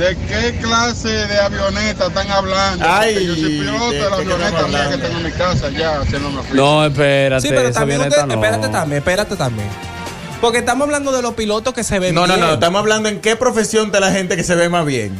¿De 0.00 0.16
qué 0.16 0.58
clase 0.62 1.08
de 1.08 1.38
avioneta 1.40 2.06
están 2.06 2.30
hablando? 2.30 2.84
Ay, 2.88 3.12
Porque 3.14 3.26
yo 3.26 3.34
soy 3.34 3.58
piloto 3.58 3.90
¿de 3.90 3.98
de 3.98 4.08
la 4.10 4.16
avioneta 4.16 4.50
mía 4.50 4.50
que 4.50 4.64
hablando? 4.64 4.98
tengo 4.98 5.18
en 5.18 5.24
mi 5.24 5.32
casa 5.32 5.68
ya 5.68 6.00
haciéndome 6.00 6.42
frío. 6.44 6.54
No, 6.64 6.86
espérate. 6.86 7.42
Sí, 7.46 7.54
pero 7.54 7.70
también 7.70 8.00
usted- 8.00 8.24
no. 8.24 8.32
espérate 8.34 8.68
también, 8.70 8.98
espérate 8.98 9.36
también. 9.36 9.68
Porque 10.40 10.58
estamos 10.60 10.86
hablando 10.86 11.12
de 11.12 11.20
los 11.20 11.34
pilotos 11.34 11.74
que 11.74 11.84
se 11.84 11.98
ven 11.98 12.14
No, 12.14 12.22
no, 12.26 12.34
bien. 12.34 12.46
no. 12.46 12.54
Estamos 12.54 12.78
hablando 12.80 13.10
en 13.10 13.20
qué 13.20 13.36
profesión 13.36 13.86
está 13.86 14.00
la 14.00 14.10
gente 14.10 14.36
que 14.36 14.42
se 14.44 14.54
ve 14.54 14.70
más 14.70 14.86
bien. 14.86 15.12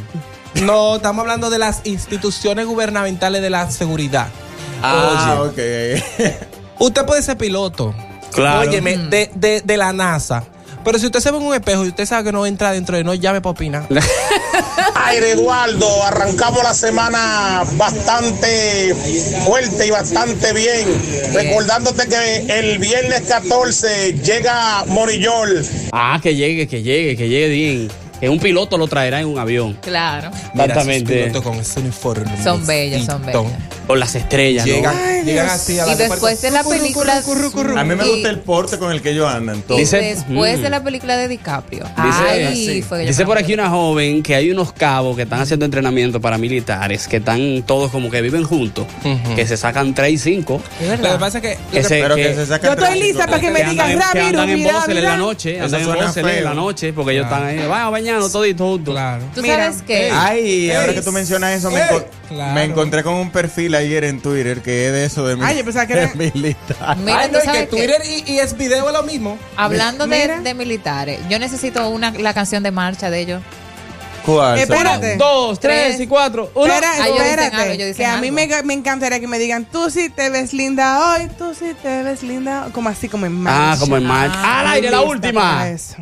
No, 0.62 0.96
estamos 0.96 1.20
hablando 1.24 1.50
de 1.50 1.58
las 1.58 1.82
instituciones 1.84 2.64
gubernamentales 2.66 3.42
de 3.42 3.50
la 3.50 3.70
seguridad. 3.70 4.28
Ah, 4.82 5.40
Oye, 5.42 6.00
ok. 6.00 6.38
usted 6.78 7.04
puede 7.04 7.22
ser 7.22 7.36
piloto. 7.36 7.94
Claro. 8.32 8.60
Óyeme, 8.70 8.96
de, 8.96 9.30
de, 9.34 9.60
de 9.60 9.76
la 9.76 9.92
NASA. 9.92 10.42
Pero 10.82 10.98
si 10.98 11.04
usted 11.04 11.20
se 11.20 11.30
ve 11.30 11.36
en 11.36 11.42
un 11.44 11.52
espejo 11.54 11.84
y 11.84 11.88
usted 11.88 12.06
sabe 12.06 12.24
que 12.24 12.32
no 12.32 12.46
entra 12.46 12.72
dentro 12.72 12.96
de 12.96 13.04
no 13.04 13.12
llame 13.12 13.42
para 13.42 13.50
opinar. 13.50 13.86
Aire 15.06 15.30
Eduardo, 15.32 16.02
arrancamos 16.04 16.62
la 16.62 16.74
semana 16.74 17.64
bastante 17.76 18.94
fuerte 19.44 19.86
y 19.86 19.90
bastante 19.90 20.52
bien. 20.52 20.86
Recordándote 21.32 22.06
que 22.06 22.58
el 22.58 22.78
viernes 22.78 23.22
14 23.22 24.14
llega 24.22 24.84
Morillol. 24.86 25.64
Ah, 25.92 26.20
que 26.22 26.34
llegue, 26.34 26.68
que 26.68 26.82
llegue, 26.82 27.16
que 27.16 27.28
llegue 27.28 27.48
bien. 27.48 27.88
Que 28.20 28.28
un 28.28 28.38
piloto 28.38 28.76
lo 28.78 28.86
traerá 28.86 29.20
en 29.20 29.26
un 29.26 29.38
avión. 29.38 29.78
Claro. 29.80 30.30
Mira, 30.52 30.66
Exactamente. 30.66 31.32
con 31.42 31.54
ese 31.56 31.80
uniforme. 31.80 32.42
Son 32.42 32.66
bellos, 32.66 33.04
son 33.06 33.24
bellos. 33.24 33.46
Con 33.86 33.98
las 33.98 34.14
estrellas, 34.14 34.66
¿no? 34.66 34.72
Llegan, 34.74 35.24
llegan 35.24 35.48
así 35.48 35.78
a 35.78 35.86
la 35.86 35.92
Y 35.94 35.96
después 35.96 36.40
de 36.42 36.50
la 36.50 36.62
película. 36.62 37.22
A 37.76 37.84
mí 37.84 37.94
me 37.96 38.04
gusta 38.04 38.30
el 38.30 38.38
porte 38.40 38.78
con 38.78 38.92
el 38.92 39.02
que 39.02 39.10
ellos 39.10 39.26
andan. 39.28 39.62
Todo. 39.62 39.78
Y 39.78 39.80
Dice- 39.80 39.96
después 39.98 40.58
Mm. 40.58 40.62
de 40.62 40.70
la 40.70 40.84
película 40.84 41.16
de 41.16 41.28
DiCaprio. 41.28 41.84
Dice, 41.84 42.46
Ay, 42.46 42.82
fue 42.82 43.00
dice 43.06 43.24
por 43.24 43.38
aquí 43.38 43.54
una 43.54 43.68
joven 43.70 44.22
que 44.22 44.34
hay 44.36 44.50
unos 44.50 44.72
cabos 44.72 45.16
que 45.16 45.22
están 45.22 45.40
haciendo 45.40 45.64
entrenamiento 45.64 46.20
para 46.20 46.38
militares, 46.38 47.08
que 47.08 47.16
están 47.16 47.62
todos 47.66 47.90
como 47.90 48.10
que 48.10 48.20
viven 48.22 48.44
juntos, 48.44 48.86
que 49.34 49.46
se 49.46 49.56
sacan 49.56 49.94
3 49.94 50.12
y 50.12 50.18
5. 50.18 50.60
Es 50.80 50.86
Lo 50.88 50.96
que 50.96 51.02
verdad. 51.02 51.18
pasa 51.18 51.38
es 51.38 51.42
que. 51.42 51.58
Que 51.72 51.82
se, 51.82 52.00
Pero 52.00 52.14
que, 52.16 52.22
que 52.22 52.34
se 52.34 52.46
sacan 52.46 52.76
Yo 52.76 52.84
estoy 52.84 53.00
lista 53.00 53.26
para 53.26 53.40
que 53.40 53.50
me 53.50 53.62
que 53.62 53.70
digan 53.70 53.90
andan, 53.90 53.90
en- 53.90 53.98
que 53.98 54.04
rápido, 54.20 54.40
andan 54.40 54.50
en 54.96 55.04
la 55.04 55.16
noche, 55.16 55.60
andan 55.60 55.80
en 55.80 55.88
en 56.28 56.44
la 56.44 56.54
noche, 56.54 56.92
porque 56.92 57.12
ellos 57.12 57.26
Claro. 57.26 57.48
están 57.48 57.58
ahí, 57.64 57.68
van 57.68 58.09
bañando 58.12 58.30
toditos 58.32 58.66
juntos. 58.66 58.94
Claro. 58.94 59.24
Tú 59.34 59.42
Mira, 59.42 59.56
sabes 59.56 59.82
que. 59.82 60.10
Ay, 60.12 60.70
ahora 60.72 60.94
que 60.94 61.02
tú 61.02 61.12
mencionas 61.12 61.52
eso, 61.52 61.70
me, 61.70 61.80
enco- 61.82 62.04
Claro. 62.28 62.54
me 62.54 62.64
encontré 62.64 63.02
con 63.02 63.14
un 63.14 63.30
perfil 63.30 63.74
ayer 63.74 64.04
en 64.04 64.20
Twitter 64.20 64.60
que 64.62 64.86
es 64.86 64.92
de 64.92 65.04
eso 65.04 65.26
de, 65.26 65.36
mi- 65.36 65.44
Ay, 65.44 65.58
yo 65.58 65.64
pensaba 65.64 65.86
que 65.86 65.92
era- 65.94 66.06
de 66.06 66.30
militar. 66.34 66.96
Mira, 66.98 67.20
Ay, 67.20 67.28
tú 67.28 67.38
no, 67.38 67.44
sabes 67.44 67.60
que 67.62 67.66
Twitter 67.68 68.02
y, 68.26 68.32
y 68.32 68.38
es 68.38 68.56
video 68.56 68.86
es 68.88 68.92
lo 68.92 69.02
mismo. 69.02 69.38
Hablando 69.56 70.06
de, 70.06 70.40
de 70.40 70.54
militares, 70.54 71.18
yo 71.28 71.38
necesito 71.38 71.88
una, 71.88 72.10
la 72.12 72.34
canción 72.34 72.62
de 72.62 72.70
marcha 72.70 73.10
de 73.10 73.20
ellos. 73.20 73.42
¿Cuál? 74.24 74.58
Espérate. 74.58 75.16
Dos, 75.16 75.58
tres 75.58 75.98
y 75.98 76.06
cuatro. 76.06 76.50
Uno. 76.54 76.66
Espera, 76.66 76.92
Ah, 77.00 77.08
espérate. 77.08 77.56
algo, 77.56 77.96
que 77.96 78.04
a 78.04 78.18
mí 78.18 78.30
me, 78.30 78.46
me 78.64 78.74
encantaría 78.74 79.18
que 79.18 79.26
me 79.26 79.38
digan, 79.38 79.64
tú 79.64 79.90
sí 79.90 80.10
te 80.10 80.28
ves 80.28 80.52
linda 80.52 81.14
hoy, 81.14 81.28
tú 81.38 81.54
sí 81.58 81.72
te 81.82 82.02
ves 82.02 82.22
linda 82.22 82.66
hoy", 82.66 82.72
Como 82.72 82.90
así, 82.90 83.08
como 83.08 83.24
en 83.24 83.32
marcha. 83.32 83.72
Ah, 83.72 83.76
como 83.80 83.96
en 83.96 84.04
marcha. 84.04 84.34
Ah, 84.36 84.60
Al 84.60 84.66
aire, 84.68 84.90
la 84.90 85.00
última. 85.00 85.68
eso. 85.70 85.96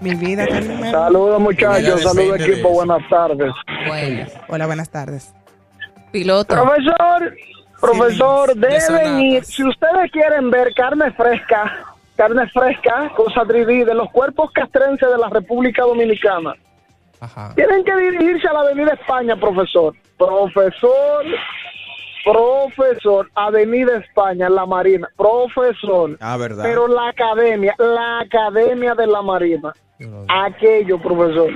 Mi 0.00 0.14
vida 0.14 0.46
también. 0.46 0.90
Saludos 0.90 1.40
muchachos, 1.40 2.02
saludos 2.02 2.40
equipo, 2.40 2.70
buenas 2.70 3.06
tardes. 3.08 3.52
Bueno, 3.86 4.26
Hola, 4.48 4.66
buenas 4.66 4.90
tardes. 4.90 5.34
piloto. 6.12 6.54
Profesor, 6.54 7.34
profesor, 7.80 8.54
de 8.56 8.68
deben 8.68 9.20
ir, 9.20 9.44
si 9.44 9.64
ustedes 9.64 10.10
quieren 10.12 10.50
ver 10.50 10.72
carne 10.74 11.10
fresca, 11.12 11.84
carne 12.16 12.48
fresca, 12.48 13.10
cosa 13.16 13.42
3D 13.42 13.84
de 13.84 13.94
los 13.94 14.10
cuerpos 14.10 14.50
castrenses 14.52 15.08
de 15.10 15.18
la 15.18 15.28
República 15.28 15.82
Dominicana, 15.82 16.54
Ajá. 17.20 17.52
tienen 17.54 17.84
que 17.84 17.96
dirigirse 17.96 18.48
a 18.48 18.52
la 18.52 18.60
Avenida 18.60 18.92
España, 18.94 19.36
profesor. 19.36 19.94
Profesor, 20.16 21.24
profesor, 22.24 23.30
Avenida 23.34 23.98
España, 23.98 24.46
en 24.46 24.54
la 24.54 24.66
Marina, 24.66 25.08
profesor. 25.16 26.16
Ah, 26.20 26.36
verdad. 26.36 26.64
Pero 26.64 26.88
la 26.88 27.08
academia, 27.08 27.74
la 27.78 28.20
academia 28.20 28.94
de 28.94 29.06
la 29.06 29.22
Marina, 29.22 29.72
aquello, 30.28 31.00
profesor. 31.00 31.50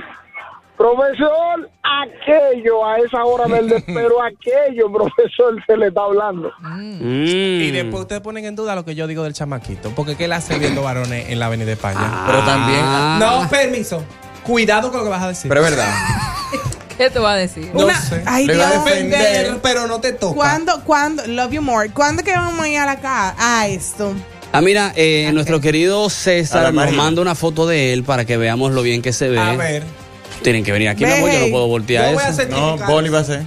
Profesor, 0.77 1.69
aquello 1.83 2.85
a 2.85 2.97
esa 2.97 3.23
hora 3.23 3.45
del 3.45 3.69
de- 3.69 3.81
pero 3.87 4.15
aquello, 4.21 4.91
profesor, 4.91 5.55
se 5.65 5.77
le 5.77 5.87
está 5.87 6.01
hablando. 6.03 6.51
Mm. 6.59 6.99
Y 7.01 7.71
después 7.71 8.01
ustedes 8.01 8.21
ponen 8.21 8.43
en 8.43 8.55
duda 8.57 8.75
lo 8.75 8.83
que 8.83 8.93
yo 8.93 9.07
digo 9.07 9.23
del 9.23 9.31
chamaquito. 9.33 9.91
Porque 9.95 10.17
¿qué 10.17 10.27
le 10.27 10.35
hace 10.35 10.59
viendo 10.59 10.83
varones 10.83 11.29
en 11.29 11.39
la 11.39 11.45
Avenida 11.45 11.71
España? 11.71 12.23
Pero 12.27 12.39
también. 12.43 12.81
Ah. 12.83 13.17
No, 13.21 13.49
permiso. 13.49 14.03
Cuidado 14.43 14.89
con 14.91 14.99
lo 14.99 15.05
que 15.05 15.09
vas 15.11 15.23
a 15.23 15.27
decir. 15.29 15.47
Pero 15.47 15.63
es 15.65 15.69
verdad. 15.71 15.93
¿Qué 16.97 17.09
te 17.09 17.19
va 17.19 17.33
a 17.33 17.35
decir? 17.35 17.69
no 17.73 17.85
Una- 17.85 18.01
sé. 18.01 18.21
Ay, 18.25 18.45
Le 18.47 18.55
va 18.57 18.67
a 18.67 18.71
Dios. 18.71 18.85
defender. 18.85 19.57
pero 19.61 19.87
no 19.87 19.99
te 19.99 20.13
toca. 20.13 20.35
¿Cuándo, 20.35 20.81
cuándo, 20.83 21.23
love 21.27 21.51
you 21.51 21.61
more, 21.61 21.89
cuándo 21.89 22.23
que 22.23 22.31
vamos 22.31 22.59
a 22.65 22.69
ir 22.69 22.77
a 22.79 22.85
la 22.85 22.99
casa? 22.99 23.35
A 23.37 23.67
esto. 23.67 24.13
Ah, 24.51 24.61
mira, 24.61 24.93
eh, 24.95 25.29
nuestro 25.33 25.59
querido 25.59 26.09
César 26.09 26.73
nos 26.73 26.91
manda 26.93 27.21
una 27.21 27.35
foto 27.35 27.67
de 27.67 27.91
él 27.91 28.03
para 28.03 28.23
que 28.25 28.37
veamos 28.37 28.71
lo 28.71 28.81
bien 28.83 29.01
que 29.01 29.11
se 29.11 29.27
ve. 29.29 29.37
A 29.39 29.55
ver. 29.57 29.83
Tienen 30.43 30.63
que 30.63 30.71
venir 30.71 30.87
aquí, 30.89 31.03
mi 31.03 31.09
Ve, 31.11 31.17
amor, 31.17 31.29
yo 31.31 31.39
no 31.39 31.45
hey. 31.45 31.51
puedo 31.51 31.67
voltear 31.67 32.05
Yo 32.09 32.13
voy 32.13 32.23
a 32.23 32.29
eso. 32.29 32.45
No, 32.49 32.77
Boli 32.77 33.09
va 33.09 33.19
a 33.19 33.23
ser. 33.23 33.43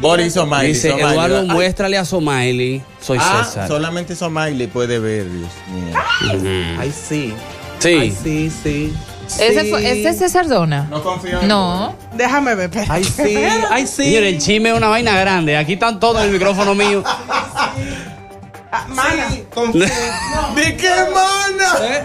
Boli 0.00 0.28
Somaili. 0.30 0.72
Dice 0.74 0.90
Somaili. 0.90 1.10
Eduardo, 1.12 1.44
muéstrale 1.46 1.96
a 1.96 2.04
Somaili. 2.04 2.82
Soy 3.00 3.18
Ah, 3.20 3.44
César. 3.46 3.68
solamente 3.68 4.16
Somaili 4.16 4.66
puede 4.66 4.98
ver, 4.98 5.30
Dios 5.30 5.50
mío. 5.72 6.76
Ay, 6.78 6.92
sí. 6.92 7.32
Sí. 7.78 7.88
Ay, 7.88 8.16
sí, 8.22 8.52
sí. 8.62 8.92
¿Ese, 9.40 9.64
fue, 9.70 9.90
¿Ese 9.90 10.08
es 10.10 10.18
César 10.18 10.48
Dona? 10.48 10.86
No 10.90 11.02
confío 11.02 11.40
en 11.40 11.48
No. 11.48 11.94
Déjame 12.14 12.54
ver. 12.54 12.70
Ay, 12.88 13.04
sí. 13.04 13.36
Ay, 13.70 13.86
sí. 13.86 14.04
Señores, 14.04 14.34
el 14.34 14.38
chisme 14.40 14.70
es 14.70 14.76
una 14.76 14.88
vaina 14.88 15.18
grande. 15.18 15.56
Aquí 15.56 15.74
están 15.74 15.98
todos 16.00 16.18
en 16.20 16.26
el 16.28 16.32
micrófono 16.32 16.74
mío. 16.74 17.02
Ah, 18.74 18.86
mana. 18.88 19.28
¿De 20.54 20.76
qué 20.78 20.90
mana? 21.12 21.86
¿Eh? 21.94 22.04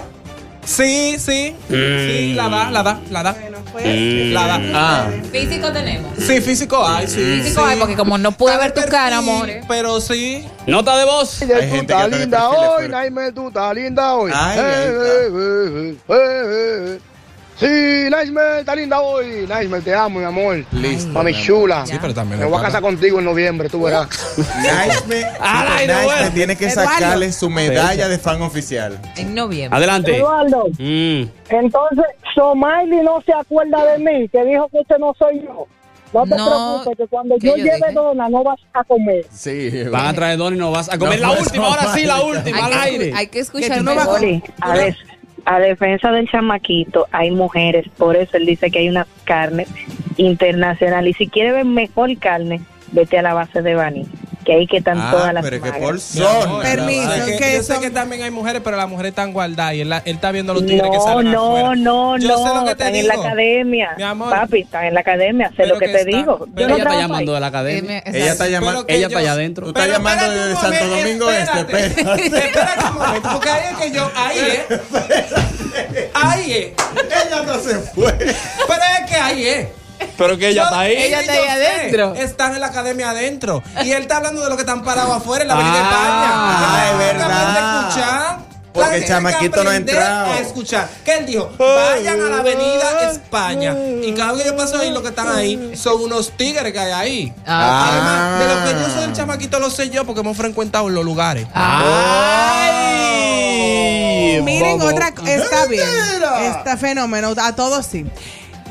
Sí, 0.65 1.15
sí. 1.17 1.55
Sí, 1.69 2.33
la 2.35 2.49
da, 2.49 2.69
la 2.69 2.83
da, 2.83 2.99
la 3.09 3.23
da. 3.23 3.31
Bueno, 3.31 3.57
pues. 3.71 3.85
La 4.33 4.47
da. 4.47 4.61
Ah, 4.73 5.07
Físico 5.31 5.71
tenemos. 5.71 6.11
Sí, 6.19 6.41
físico 6.41 6.85
hay, 6.85 7.07
sí. 7.07 7.21
Físico 7.41 7.61
sí. 7.63 7.71
hay, 7.71 7.79
porque 7.79 7.95
como 7.95 8.17
no 8.17 8.33
pude 8.33 8.57
ver 8.57 8.71
tu 8.73 8.81
perfil, 8.81 8.91
cara, 8.91 9.17
amores. 9.19 9.63
Pero 9.65 10.01
sí. 10.01 10.45
Nota 10.65 10.97
de 10.97 11.05
voz. 11.05 11.41
Hay 11.41 11.47
gente 11.47 11.69
que 11.71 11.77
estás 11.93 12.09
linda 12.09 12.49
hoy. 12.49 12.89
Naime, 12.89 13.31
tú 13.31 13.47
estás 13.47 13.73
linda 13.73 14.13
hoy. 14.15 14.33
Ay, 14.35 14.59
Eh, 14.59 14.63
eh, 14.65 15.29
eh, 15.31 15.95
eh, 15.95 15.95
eh, 16.09 16.95
eh. 16.95 16.99
Sí, 17.59 18.07
Naime, 18.11 18.59
está 18.59 18.75
linda 18.75 18.99
hoy. 19.01 19.45
Naime, 19.47 19.81
te 19.81 19.93
amo, 19.93 20.19
mi 20.19 20.25
amor. 20.25 20.63
Listo, 20.73 21.09
Mami 21.11 21.33
chula. 21.33 21.87
Sí, 21.87 21.97
pero 21.99 22.13
también. 22.13 22.39
Me 22.39 22.45
voy 22.45 22.59
a 22.59 22.61
casar 22.61 22.81
contigo 22.83 23.17
en 23.17 23.25
noviembre, 23.25 23.67
tú 23.67 23.81
verás. 23.81 24.07
Naisme, 24.61 25.23
Al 25.39 25.67
aire, 25.79 25.93
Naisme 25.93 26.05
bueno. 26.13 26.31
tiene 26.35 26.55
que 26.55 26.67
Eduardo. 26.67 26.91
sacarle 26.91 27.31
su 27.31 27.49
medalla 27.49 28.07
de 28.07 28.19
fan 28.19 28.43
oficial. 28.43 28.99
En 29.15 29.33
noviembre. 29.33 29.75
Adelante. 29.75 30.17
Eduardo, 30.17 30.65
Mm. 30.77 31.23
entonces, 31.49 32.05
Somaili 32.35 32.97
no 32.97 33.21
se 33.25 33.33
acuerda 33.33 33.83
de 33.85 33.97
mí, 33.99 34.29
que 34.29 34.43
dijo 34.45 34.69
que 34.71 34.79
ese 34.81 34.99
no 34.99 35.15
soy 35.17 35.41
yo. 35.41 35.65
No 36.13 36.23
te 36.23 36.35
No, 36.35 36.45
preocupes, 36.83 36.97
que 36.97 37.07
cuando 37.07 37.35
¿qué 37.39 37.47
yo 37.47 37.57
yo 37.57 37.63
lleve 37.65 37.75
dije? 37.77 37.91
dona 37.93 38.29
no 38.29 38.43
vas 38.43 38.59
a 38.73 38.83
comer. 38.83 39.25
Sí, 39.31 39.83
Van 39.91 40.05
a 40.05 40.13
traer 40.13 40.37
don 40.37 40.53
y 40.53 40.57
no 40.57 40.71
vas 40.71 40.89
a 40.93 40.97
comer. 40.97 41.19
No, 41.19 41.33
la 41.33 41.39
última, 41.41 41.65
ahora 41.67 41.93
sí, 41.93 42.05
la 42.05 42.21
última, 42.21 42.57
Hay 42.57 42.63
al 42.63 42.69
que, 42.71 42.77
aire. 42.77 43.13
hay 43.15 43.25
que 43.25 43.31
Que 43.31 43.39
escuchar 43.39 43.79
tú 43.79 43.83
no 43.83 43.95
vas 43.95 44.07
a- 44.07 44.17
a, 44.61 44.77
des- 44.77 44.95
a 45.47 45.59
defensa 45.59 46.11
del 46.11 46.29
chamaquito, 46.29 47.07
hay 47.13 47.31
mujeres, 47.31 47.87
por 47.97 48.17
eso 48.17 48.35
él 48.35 48.45
dice 48.45 48.69
que 48.69 48.79
hay 48.79 48.89
unas 48.89 49.07
carnes 49.23 49.69
internacionales. 50.17 51.15
Y 51.15 51.23
si 51.25 51.29
quiere 51.29 51.53
ver 51.53 51.65
mejor 51.65 52.15
carne, 52.17 52.59
vete 52.91 53.17
a 53.17 53.21
la 53.21 53.33
base 53.33 53.61
de 53.61 53.73
Bani. 53.73 54.05
Que 54.47 54.53
ahí 54.53 54.65
que 54.65 54.77
están 54.77 54.97
Ah, 54.97 55.11
todas 55.11 55.33
las 55.33 55.43
pero 55.43 55.61
que 55.61 55.71
por 55.73 55.79
Permiso, 55.99 56.61
Permiso, 56.61 57.25
que 57.25 57.37
que 57.37 57.53
yo 57.57 57.63
sé 57.63 57.73
son- 57.73 57.81
que 57.81 57.89
también 57.89 58.23
hay 58.23 58.31
mujeres, 58.31 58.61
pero 58.63 58.77
las 58.77 58.87
mujeres 58.87 59.09
están 59.09 59.33
guardadas 59.33 59.73
y 59.73 59.81
él, 59.81 59.93
está 60.05 60.31
viendo 60.31 60.53
los 60.53 60.65
tigres 60.65 60.89
que 60.89 60.99
salen 61.01 61.33
no, 61.33 61.57
afuera. 61.57 61.75
no, 61.75 62.17
Yo 62.17 62.27
sé 62.29 62.33
lo 62.45 62.55
no, 62.55 62.65
que 62.65 62.75
te 62.75 62.83
están 62.83 62.95
en 62.95 63.07
la 63.07 63.13
digo. 63.15 63.25
academia. 63.25 63.89
Mi 63.97 64.03
amor. 64.03 64.29
Papi, 64.29 64.61
están 64.61 64.85
en 64.85 64.93
la 64.93 64.99
academia, 65.01 65.49
sé 65.49 65.55
Pero 65.57 65.73
lo 65.73 65.79
que, 65.79 65.85
que 65.87 65.91
te 65.91 65.99
está- 65.99 66.17
digo. 66.17 66.37
pero 66.37 66.47
Yo 66.47 66.59
ella 66.59 66.67
no 66.69 66.73
está 66.77 66.83
trabajo 66.89 67.01
llamando 67.01 67.31
ahí. 67.31 67.35
de 67.35 67.39
la 67.41 67.47
academia. 67.47 68.03
Ella 68.05 68.31
está 68.31 68.47
llamando. 68.47 68.85
Ella 68.87 68.99
yo- 69.01 69.07
está 69.07 69.19
allá 69.19 69.31
adentro. 69.33 69.63
Tú 69.65 69.69
estás 69.79 69.89
llamando 69.89 70.31
desde 70.31 70.55
Santo 70.55 70.85
momento, 70.85 70.95
Domingo 70.95 71.31
Este. 71.31 71.85
Espérate 72.37 72.85
un 72.89 72.93
momento, 72.97 73.29
porque 73.33 73.49
ahí 73.49 73.63
es 73.71 73.77
que 73.77 73.91
yo, 73.91 74.11
ahí 74.15 74.39
es. 74.39 74.79
Ahí 76.13 76.51
es. 76.53 76.67
Ella 77.27 77.43
no 77.43 77.59
se 77.59 77.75
fue. 77.79 78.13
Pero 78.17 78.81
es 78.99 79.09
que 79.11 79.15
ahí 79.15 79.45
es. 79.45 79.67
Pero 80.17 80.37
que 80.37 80.49
ella 80.49 80.61
Yo- 80.61 80.63
está 80.65 80.79
ahí. 80.81 80.95
Ella 80.95 81.19
está 81.21 81.33
ahí 81.33 81.39
sé, 81.43 81.49
adentro. 81.49 82.15
Están 82.15 82.53
en 82.55 82.61
la 82.61 82.67
academia 82.67 83.09
adentro. 83.11 83.63
Y 83.83 83.91
él 83.91 84.01
está 84.03 84.17
hablando 84.17 84.43
de 84.43 84.49
lo 84.49 84.55
que 84.55 84.61
están 84.61 84.83
parados 84.83 85.15
afuera 85.17 85.43
en 85.43 85.47
la 85.49 85.53
Avenida 85.55 85.75
Ah, 85.79 85.81
España. 85.81 86.83
es 86.83 86.97
Tienen 86.97 87.17
que 87.17 87.17
verdad. 87.27 87.87
escuchar. 87.89 88.37
Porque 88.73 88.95
el 88.97 89.05
chamaquito 89.07 89.63
no 89.63 89.71
entrado. 89.71 90.33
A 90.33 90.39
escuchar. 90.39 90.87
Que 91.03 91.17
él 91.17 91.25
dijo, 91.25 91.49
vayan 91.57 92.21
a 92.21 92.29
la 92.29 92.37
Avenida 92.41 93.09
España. 93.11 93.75
Y 94.03 94.13
cada 94.13 94.33
vez 94.33 94.43
que 94.43 94.49
yo 94.49 94.55
paso 94.55 94.77
ahí, 94.77 94.91
lo 94.91 95.01
que 95.01 95.07
están 95.09 95.29
ahí 95.29 95.71
son 95.75 95.99
unos 96.01 96.31
tigres 96.37 96.71
que 96.71 96.79
hay 96.79 96.91
ahí. 96.91 97.33
Ah, 97.47 97.89
Además, 97.91 98.39
de 98.39 98.45
lo 98.47 98.63
que 98.63 98.73
yo 98.87 98.93
sé 98.93 99.01
del 99.01 99.13
chamaquito 99.13 99.59
lo 99.59 99.71
sé 99.71 99.89
yo 99.89 100.05
porque 100.05 100.21
hemos 100.21 100.37
frecuentado 100.37 100.87
en 100.89 100.93
los 100.95 101.03
lugares. 101.05 101.47
Ay, 103.07 104.41
Miren, 104.43 104.77
bobo. 104.77 104.89
otra 104.91 105.11
está 105.25 105.65
bien. 105.65 105.83
Está 106.41 106.77
fenómeno. 106.77 107.33
A 107.41 107.55
todos 107.55 107.85
sí. 107.85 108.05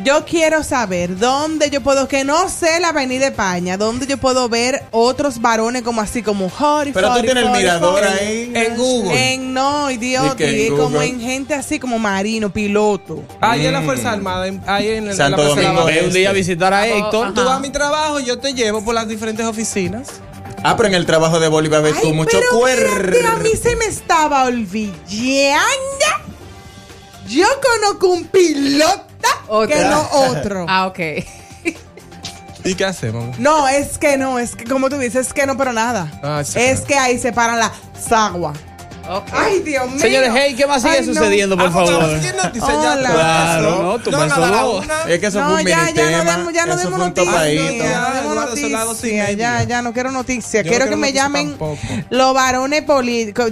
Yo 0.05 0.25
quiero 0.25 0.62
saber 0.62 1.19
dónde 1.19 1.71
yo 1.71 1.81
puedo, 1.81 2.07
que 2.07 2.23
no 2.23 2.49
sé 2.49 2.79
la 2.81 2.88
Avenida 2.91 3.26
España, 3.29 3.76
dónde 3.76 4.07
yo 4.07 4.19
puedo 4.19 4.49
ver 4.49 4.85
otros 4.93 5.41
varones 5.41 5.83
como 5.83 6.00
así, 6.00 6.23
como 6.23 6.49
Jori, 6.49 6.93
Pero 6.93 7.15
tú 7.15 7.23
tienes 7.23 7.45
el 7.45 7.50
mirador 7.50 8.05
ahí. 8.05 8.53
En 8.55 8.76
Google. 8.76 9.33
En 9.35 9.55
no, 9.55 9.91
idiota, 9.91 10.35
¿Y 10.35 10.37
qué, 10.37 10.67
en 10.69 10.76
como 10.76 11.03
en 11.03 11.21
gente 11.21 11.55
así 11.55 11.81
como 11.81 11.99
marino, 11.99 12.53
piloto. 12.53 13.25
Ahí 13.41 13.67
en 13.67 13.73
la 13.73 13.83
Fuerza 13.83 14.12
Armada, 14.12 14.45
ahí 14.67 14.88
en, 14.88 15.09
el- 15.09 15.17
Santo 15.17 15.43
Domingo 15.43 15.87
un 15.87 16.12
día 16.12 16.31
a 16.31 16.33
visitar 16.33 16.73
a 16.73 16.87
Héctor. 16.87 17.35
Tú 17.35 17.45
vas 17.45 17.57
a 17.57 17.61
mi 17.61 17.71
trabajo, 17.71 18.21
yo 18.21 18.38
te 18.38 18.55
llevo 18.55 18.85
por 18.85 18.95
las 18.95 19.09
diferentes 19.09 19.45
oficinas. 19.45 20.09
Ah, 20.62 20.76
pero 20.76 20.88
en 20.88 20.95
el 20.95 21.07
trabajo 21.07 21.41
de 21.41 21.49
Bolívar 21.49 21.83
ves 21.83 22.00
tú 22.00 22.12
mucho 22.12 22.31
pero 22.38 22.59
cuerpo. 22.59 23.29
a 23.29 23.37
mí 23.38 23.50
se 23.61 23.76
me 23.76 23.87
estaba 23.87 24.45
olvidando. 24.45 25.67
Yo 27.29 27.47
conozco 27.61 28.09
un 28.09 28.25
piloto 28.25 29.05
que 29.68 29.85
no 29.85 30.09
otro. 30.11 30.66
Ah, 30.68 30.87
ok. 30.87 30.99
¿Y 32.64 32.75
qué 32.75 32.85
hacemos? 32.85 33.38
No, 33.38 33.68
es 33.68 33.97
que 33.97 34.16
no, 34.16 34.38
es 34.38 34.56
que 34.56 34.64
como 34.64 34.88
tú 34.88 34.99
dices, 34.99 35.28
es 35.28 35.33
que 35.33 35.47
no, 35.47 35.56
pero 35.56 35.73
nada. 35.73 36.11
Ah, 36.23 36.42
sí. 36.45 36.59
es 36.59 36.80
que 36.80 36.97
ahí 36.97 37.18
se 37.18 37.33
paran 37.33 37.61
la 37.61 37.73
sagua. 37.99 38.52
Ay, 39.33 39.61
Dios 39.61 39.89
mío. 39.91 40.01
Señores, 40.01 40.31
hey, 40.35 40.55
¿qué 40.57 40.67
más 40.67 40.83
sigue 40.83 40.99
Ay, 40.99 41.07
no. 41.07 41.15
sucediendo, 41.15 41.57
por 41.57 41.67
Ah, 41.69 41.71
favor? 41.71 41.95
Hola. 41.95 42.51
Claro, 43.13 43.83
no, 43.83 43.99
tú 44.01 44.11
No, 44.11 44.19
pasó. 44.19 44.83
Es 45.09 45.21
que 45.21 45.27
eso 45.27 45.41
No, 45.41 45.51
fue 45.51 45.63
un 45.63 45.67
ya, 45.69 45.91
ya 45.91 46.11
no 46.11 46.25
demos, 46.31 46.53
ya 46.53 46.67
no 46.67 46.75
eso 46.75 46.83
demos 46.85 46.99
fue 46.99 47.09
un 47.09 47.15
noticias. 47.15 47.35
Ya 47.77 48.23
no. 48.23 49.37
Ya, 49.37 49.63
ya, 49.65 49.83
no 49.83 49.93
quiero 49.93 50.11
noticias. 50.11 50.63
Quiero 50.67 50.85
no 50.87 50.91
que 50.91 50.97
me 50.97 51.13
llamen 51.13 51.57
los 52.11 52.35
varones 52.35 52.83
políticos. 52.83 53.51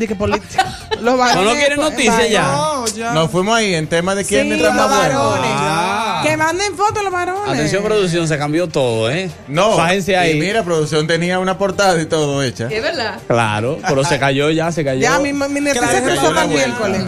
Los 1.00 1.18
varones. 1.18 1.44
¿No 1.44 1.58
quieren 1.58 1.76
po- 1.76 1.82
noticias 1.90 2.30
ya? 2.30 2.42
No, 2.42 2.86
ya. 2.86 3.12
Nos 3.12 3.30
fuimos 3.30 3.56
ahí 3.56 3.74
en 3.74 3.86
tema 3.86 4.14
de 4.14 4.24
quién 4.24 4.46
Sí, 4.46 4.52
entra 4.54 4.70
más 4.72 4.88
los 4.90 4.96
bueno. 4.98 5.18
varones. 5.30 5.50
Ah. 5.54 5.93
Que 6.24 6.36
manden 6.36 6.74
fotos 6.76 7.02
los 7.04 7.12
varones. 7.12 7.48
Atención, 7.54 7.82
producción, 7.84 8.26
se 8.28 8.36
cambió 8.38 8.68
todo, 8.68 9.10
¿eh? 9.10 9.30
No. 9.48 9.76
Fájense 9.76 10.16
ahí. 10.16 10.36
Y 10.36 10.40
mira, 10.40 10.62
producción 10.64 11.06
tenía 11.06 11.38
una 11.38 11.56
portada 11.58 12.00
y 12.00 12.06
todo 12.06 12.42
hecha. 12.42 12.68
Es 12.70 12.82
verdad. 12.82 13.20
Claro, 13.26 13.78
pero 13.86 14.04
se 14.04 14.18
cayó 14.18 14.50
ya, 14.50 14.72
se 14.72 14.84
cayó. 14.84 15.00
Ya, 15.00 15.18
mi, 15.18 15.32
mi 15.32 15.60
Claro, 15.72 15.80
cayó 16.04 16.14
la 16.14 16.22
para 16.30 16.42
el 16.44 16.48
vuelta. 16.50 16.88
miércoles. 16.88 17.02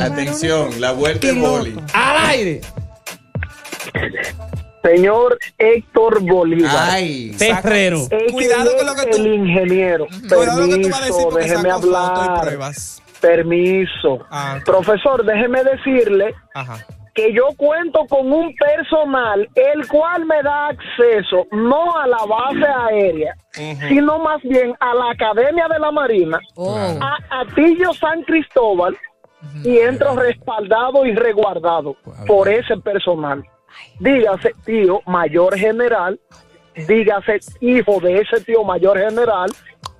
Atención, 0.00 0.80
la 0.80 0.92
vuelta 0.92 1.26
de 1.26 1.32
Piloto. 1.34 1.50
boli. 1.58 1.76
¡Al 1.92 2.26
aire! 2.30 2.60
Señor 4.82 5.38
Héctor 5.58 6.22
Bolívar. 6.22 6.90
Ay. 6.92 7.34
Terrero. 7.36 8.08
Cuidado 8.30 8.76
con 8.76 8.86
lo 8.86 8.94
que 8.94 9.06
tú- 9.06 9.16
El 9.16 9.26
ingeniero. 9.34 10.06
Cuidado 10.28 10.60
lo 10.66 10.68
que 10.76 10.82
tú 10.82 10.88
vas 10.90 11.02
a 11.02 11.04
decir 11.06 11.14
Permiso, 11.16 11.28
porque 11.30 11.44
déjeme 11.48 11.68
saco 11.70 11.80
fotos 11.82 11.92
y 11.92 12.20
hablar. 12.22 12.40
pruebas. 12.42 13.02
Permiso. 13.20 14.18
Ah. 14.30 14.58
Profesor, 14.64 15.24
déjeme 15.26 15.64
decirle 15.64 16.34
Ajá. 16.54 16.86
Que 17.16 17.32
yo 17.32 17.48
cuento 17.56 18.06
con 18.08 18.30
un 18.30 18.54
personal 18.54 19.48
el 19.54 19.88
cual 19.88 20.26
me 20.26 20.42
da 20.42 20.68
acceso 20.68 21.46
no 21.50 21.96
a 21.98 22.06
la 22.06 22.24
base 22.26 22.66
aérea, 22.90 23.34
sino 23.88 24.18
más 24.18 24.42
bien 24.42 24.74
a 24.78 24.94
la 24.94 25.10
Academia 25.12 25.66
de 25.66 25.78
la 25.78 25.90
Marina, 25.90 26.38
Oh. 26.56 26.76
a 27.00 27.16
Atillo 27.40 27.92
San 27.94 28.22
Cristóbal 28.22 28.96
y 29.64 29.78
entro 29.78 30.14
respaldado 30.14 31.06
y 31.06 31.14
resguardado 31.14 31.96
por 32.26 32.48
ese 32.48 32.76
personal. 32.76 33.42
Dígase 33.98 34.52
tío 34.64 35.00
mayor 35.06 35.56
general, 35.56 36.20
dígase 36.86 37.40
hijo 37.60 37.98
de 38.00 38.20
ese 38.20 38.40
tío 38.44 38.62
mayor 38.62 38.98
general, 38.98 39.50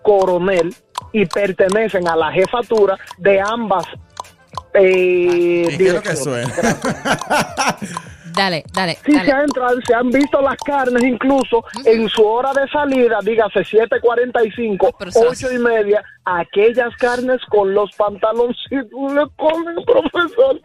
coronel, 0.03 0.75
y 1.12 1.25
pertenecen 1.25 2.07
a 2.09 2.17
la 2.17 2.31
jefatura 2.33 2.99
de 3.19 3.40
ambas 3.40 3.87
eh, 4.79 5.69
¿Y 5.73 5.77
qué 5.77 5.87
es 5.89 5.95
lo 5.95 6.03
que 6.03 6.17
suena? 6.17 6.53
Dale, 8.33 8.65
dale, 8.75 8.99
Sí, 9.07 9.12
se, 9.12 9.33
ha 9.33 9.41
entrado, 9.41 9.77
se 9.87 9.95
han 9.95 10.11
visto 10.11 10.43
las 10.43 10.57
carnes 10.59 11.03
incluso 11.05 11.65
en 11.87 12.07
su 12.11 12.23
hora 12.23 12.53
de 12.53 12.69
salida, 12.69 13.19
dígase 13.23 13.61
7.45, 13.61 14.95
Pero 14.99 15.11
eso- 15.11 15.21
8 15.31 15.53
y 15.55 15.59
media, 15.59 16.03
aquellas 16.27 16.95
carnes 16.99 17.41
con 17.49 17.73
los 17.73 17.91
pantaloncitos 17.97 18.91
le 19.15 19.23
comen, 19.37 19.77
profesor. 19.87 20.61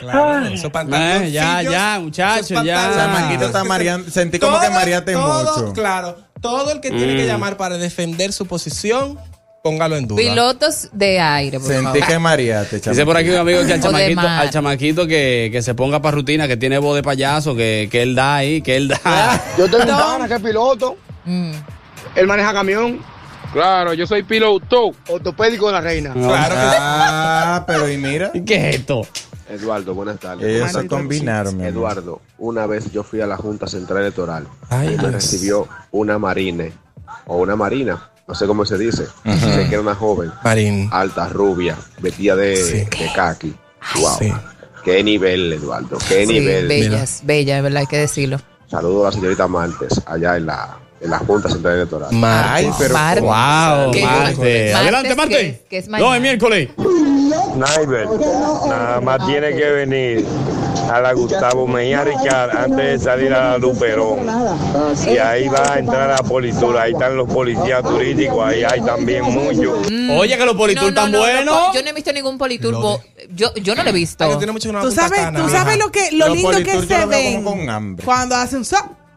Claro, 0.00 0.46
esos 0.48 0.64
Eh, 0.66 0.70
pantaloncillos, 0.70 1.32
ya, 1.32 1.62
ya, 1.62 1.98
muchachos, 2.00 2.48
ya. 2.62 2.74
pantalones. 2.76 2.96
Chamaquito 3.16 3.44
está 3.46 3.64
mareando. 3.64 4.10
Sentí 4.10 4.38
como 4.38 4.60
que 4.60 4.68
mareaste 4.68 5.16
mucho. 5.16 5.72
Claro, 5.72 6.16
todo 6.42 6.72
el 6.72 6.80
que 6.82 6.90
tiene 6.90 7.14
Mm. 7.14 7.16
que 7.16 7.26
llamar 7.26 7.56
para 7.56 7.78
defender 7.78 8.34
su 8.34 8.44
posición, 8.46 9.16
póngalo 9.64 9.96
en 9.96 10.06
duda. 10.06 10.18
Pilotos 10.18 10.90
de 10.92 11.18
aire, 11.18 11.58
por 11.58 11.66
Sentí 11.68 11.84
favor. 11.84 12.06
que 12.06 12.18
mareaste, 12.18 12.76
Dice 12.80 13.04
por 13.06 13.16
aquí 13.16 13.30
un 13.30 13.36
amigo 13.38 13.64
que 13.64 13.72
al 13.72 13.80
chamaquito, 13.80 14.20
al 14.20 14.50
chamaquito 14.50 15.06
que, 15.06 15.48
que 15.50 15.62
se 15.62 15.74
ponga 15.74 16.02
para 16.02 16.16
rutina, 16.16 16.46
que 16.46 16.58
tiene 16.58 16.76
voz 16.76 16.94
de 16.96 17.02
payaso, 17.02 17.56
que, 17.56 17.88
que 17.90 18.02
él 18.02 18.14
da 18.14 18.36
ahí, 18.36 18.60
que 18.60 18.76
él 18.76 18.88
da. 18.88 19.42
Yo 19.58 19.64
tengo 19.70 19.84
un 19.84 19.88
pana 19.88 20.28
que 20.28 20.34
es 20.34 20.42
piloto. 20.42 20.98
Mm. 21.24 21.52
Él 22.14 22.26
maneja 22.26 22.52
camión. 22.52 23.00
Claro, 23.54 23.94
yo 23.94 24.04
soy 24.06 24.22
piloto. 24.24 24.90
Ortopédico 25.08 25.68
de 25.68 25.72
la 25.72 25.80
reina. 25.80 26.12
Claro 26.12 26.54
que 26.54 26.60
sí. 26.60 26.76
Ah, 26.78 27.64
pero 27.66 27.88
y 27.90 27.96
mira. 27.96 28.32
¿Y 28.34 28.42
¿Qué 28.44 28.68
es 28.70 28.76
esto? 28.76 29.06
Eduardo, 29.48 29.94
buenas 29.94 30.18
tardes. 30.18 30.44
Ellos 30.44 30.58
¿Cómo 30.60 30.72
se 30.72 30.80
están? 30.84 30.88
combinaron. 30.88 31.60
Eduardo, 31.62 32.20
una 32.38 32.66
vez 32.66 32.90
yo 32.92 33.02
fui 33.04 33.20
a 33.20 33.26
la 33.26 33.36
Junta 33.36 33.66
Central 33.68 34.02
Electoral 34.02 34.46
Ay, 34.68 34.88
y 34.88 34.90
me 34.90 34.96
Dios. 34.98 35.12
recibió 35.12 35.68
una 35.92 36.18
marine 36.18 36.72
o 37.26 37.36
una 37.38 37.54
marina, 37.56 38.10
no 38.26 38.34
sé 38.34 38.46
cómo 38.46 38.64
se 38.64 38.78
dice. 38.78 39.06
Sé 39.24 39.66
que 39.68 39.74
era 39.74 39.80
una 39.80 39.94
joven, 39.94 40.32
Marín. 40.42 40.88
alta, 40.92 41.28
rubia, 41.28 41.76
vestida 42.00 42.36
de, 42.36 42.56
Sí. 42.56 42.72
de 42.98 43.12
khaki. 43.14 43.54
Wow. 44.00 44.16
Sí. 44.18 44.32
Qué 44.84 45.02
nivel, 45.02 45.52
Eduardo, 45.52 45.98
qué 46.08 46.26
Sí, 46.26 46.32
nivel. 46.34 46.68
bellas, 46.68 47.20
bellas, 47.24 47.62
¿verdad? 47.62 47.80
Hay 47.80 47.86
que 47.86 47.98
decirlo. 47.98 48.38
Saludo 48.70 49.02
a 49.06 49.10
la 49.10 49.12
señorita 49.12 49.46
Martes, 49.48 50.00
allá 50.06 50.36
en 50.36 50.46
la, 50.46 50.76
en 51.00 51.10
la 51.10 51.18
Junta 51.18 51.48
Central 51.48 51.74
Electoral. 51.76 52.08
Ay, 52.22 52.70
pero. 52.78 52.94
Mar- 52.94 53.20
Wow, 53.20 53.92
¿Qué? 53.92 54.02
Marte. 54.02 54.74
Adelante, 54.74 55.08
Martes, 55.08 55.16
Marte. 55.16 55.36
que- 55.36 55.66
que 55.68 55.78
es 55.78 55.88
No, 55.88 56.14
es 56.14 56.20
miércoles. 56.20 56.70
Nada 57.56 59.00
más 59.00 59.24
tiene 59.26 59.54
que 59.54 59.70
venir 59.70 60.26
a 60.90 61.00
la 61.00 61.12
Gustavo 61.12 61.66
Mejía 61.66 62.04
Richard 62.04 62.56
antes 62.56 62.76
de 62.76 62.98
salir 62.98 63.32
a 63.32 63.50
la 63.52 63.58
Luperón. 63.58 64.20
Y 65.06 65.18
ahí 65.18 65.48
va 65.48 65.74
a 65.74 65.78
entrar 65.78 66.10
a 66.10 66.16
la 66.16 66.22
politura. 66.22 66.82
Ahí 66.82 66.92
están 66.92 67.16
los 67.16 67.28
policías 67.32 67.82
turísticos, 67.82 68.46
ahí 68.46 68.62
hay 68.64 68.80
también 68.80 69.24
muchos. 69.24 69.88
Oye, 70.18 70.36
que 70.36 70.44
los 70.46 70.56
politur 70.56 70.84
No, 70.84 70.90
no, 70.90 70.94
tan 70.94 71.12
no, 71.12 71.18
buenos. 71.18 71.44
no, 71.44 71.74
yo 71.74 71.82
no 71.82 71.88
he 71.88 71.92
visto 71.92 72.12
ningún 72.12 72.38
politurbo. 72.38 73.00
Yo, 73.34 73.54
yo 73.54 73.74
no 73.74 73.82
lo 73.82 73.90
he 73.90 73.92
visto. 73.92 74.24
Ay, 74.24 74.36
tiene 74.36 74.52
mucho 74.52 74.70
Tú 74.80 74.90
sabes, 74.90 75.20
cana, 75.20 75.42
tú 75.42 75.48
sabes 75.48 75.78
lo 75.78 75.90
que 75.90 76.10
lo 76.12 76.26
Los 76.28 76.36
lindo 76.36 76.50
que 76.50 76.64
politur 76.64 76.86
se 76.86 76.98
lo 77.00 77.06
ven 77.08 77.34
como 77.36 77.50
con 77.56 77.70
hambre. 77.70 78.04
cuando 78.04 78.34
hacen 78.36 78.64
so. 78.64 78.76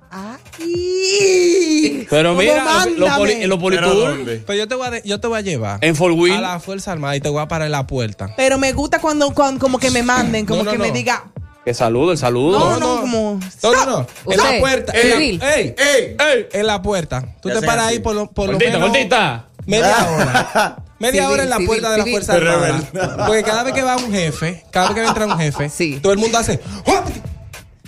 Ay. 0.09 2.07
Pero 2.09 2.33
mira, 2.35 2.63
los, 2.63 2.85
los, 2.97 3.09
mándame. 3.09 3.17
poli- 3.17 3.33
los 3.33 3.41
¿Pero 3.41 3.59
politur 3.59 3.85
dónde? 3.95 4.43
Pero 4.45 4.59
yo 4.59 4.67
te 4.67 4.75
voy 4.75 4.87
a, 4.87 4.91
de- 4.91 5.01
yo 5.05 5.19
te 5.19 5.27
voy 5.27 5.37
a 5.37 5.41
llevar 5.41 5.79
en 5.81 5.95
Fort 5.95 6.15
a 6.31 6.41
la 6.41 6.59
Fuerza 6.59 6.91
Armada 6.91 7.15
y 7.15 7.21
te 7.21 7.29
voy 7.29 7.41
a 7.41 7.47
parar 7.47 7.65
en 7.65 7.71
la 7.73 7.85
puerta. 7.87 8.33
Pero 8.37 8.57
me 8.57 8.71
gusta 8.73 8.99
cuando, 8.99 9.33
cuando 9.33 9.59
como 9.59 9.79
que 9.79 9.91
me 9.91 10.03
manden, 10.03 10.45
como 10.45 10.63
No, 10.63 10.65
no, 10.65 10.71
que 10.71 10.77
me 10.77 10.91
diga, 10.91 11.25
Que 11.67 11.73
saludo, 11.73 12.13
el 12.13 12.17
saludo. 12.17 12.57
no, 12.59 12.79
no, 12.79 13.01
como 13.01 13.39
No, 13.61 13.71
no, 13.73 13.85
no. 13.85 14.07
En 14.31 14.37
la 14.37 14.59
puerta. 14.61 14.93
En 14.95 15.09
la, 15.09 15.15
ey, 15.17 15.39
¡Ey! 15.41 16.15
ey, 16.17 16.47
en 16.53 16.65
la 16.65 16.81
puerta. 16.81 17.25
Tú 17.41 17.49
¿Qué 17.49 17.55
te 17.55 17.61
paras 17.67 17.87
así? 17.87 17.95
ahí 17.95 17.99
por 17.99 18.15
lo, 18.15 18.31
por 18.31 18.45
lo 18.45 18.53
Gordita, 18.53 18.71
menos 18.71 18.89
gordita. 18.89 19.45
media 19.65 20.07
hora. 20.09 20.77
Media 20.99 21.23
Civil, 21.23 21.33
hora 21.33 21.43
en 21.43 21.49
la 21.49 21.55
civil, 21.57 21.67
puerta 21.67 21.91
de 21.91 21.97
la. 21.97 22.05
Fuerza 22.05 22.33
Armada. 22.35 23.25
Porque 23.27 23.43
cada 23.43 23.63
vez 23.63 23.73
que 23.73 23.83
va 23.83 23.97
un 23.97 24.11
jefe, 24.13 24.63
cada 24.71 24.87
vez 24.87 24.95
que 24.95 25.07
entra 25.07 25.25
un 25.25 25.37
jefe, 25.37 25.69
Sí. 25.69 25.99
todo 26.01 26.13
el 26.13 26.19
mundo 26.19 26.37
hace. 26.37 26.59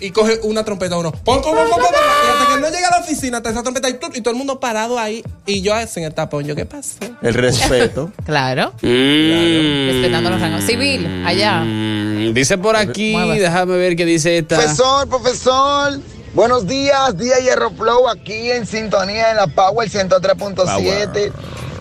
Y 0.02 0.12
coge 0.12 0.40
una 0.44 0.64
trompeta 0.64 0.98
uno. 0.98 1.12
Pon, 1.12 1.42
pon, 1.42 1.56
pon, 1.56 1.70
pon, 1.70 1.70
pon, 1.70 1.80
pon, 1.82 1.92
y 1.94 2.32
hasta 2.42 2.54
que 2.56 2.62
no 2.62 2.70
llega 2.70 2.88
a 2.88 3.00
la 3.00 3.06
oficina, 3.06 3.38
está 3.38 3.50
esa 3.50 3.62
trompeta 3.64 3.90
y, 3.90 3.94
tú- 3.96 4.10
y 4.14 4.22
todo 4.22 4.32
el 4.32 4.38
mundo 4.38 4.60
parado 4.60 4.98
ahí. 5.00 5.24
Y 5.46 5.62
yo 5.62 5.74
en 5.78 6.04
el 6.04 6.14
tapón, 6.14 6.46
yo, 6.46 6.56
¿qué 6.56 6.66
pasó? 6.66 6.98
El 7.22 7.34
respeto. 7.34 8.12
Claro. 8.26 8.74
Mm. 8.82 9.88
Respetando 9.92 10.30
los 10.30 10.40
rangos. 10.42 10.64
Civil, 10.64 11.24
allá. 11.26 11.62
Mm, 11.62 12.34
Dice 12.34 12.58
por 12.58 12.76
aquí, 12.76 13.14
déjame 13.38 13.78
ver 13.78 13.96
qué 13.96 14.06
dice 14.06 14.38
esta. 14.38 14.56
Profesor, 14.58 15.08
profesor. 15.10 16.00
Buenos 16.34 16.68
días, 16.68 17.18
día 17.18 17.40
Hierro 17.40 17.72
Flow 17.72 18.08
aquí 18.08 18.52
en 18.52 18.68
sintonía 18.68 19.32
en 19.32 19.38
la 19.38 19.48
Power 19.48 19.90
103.7. 19.90 21.32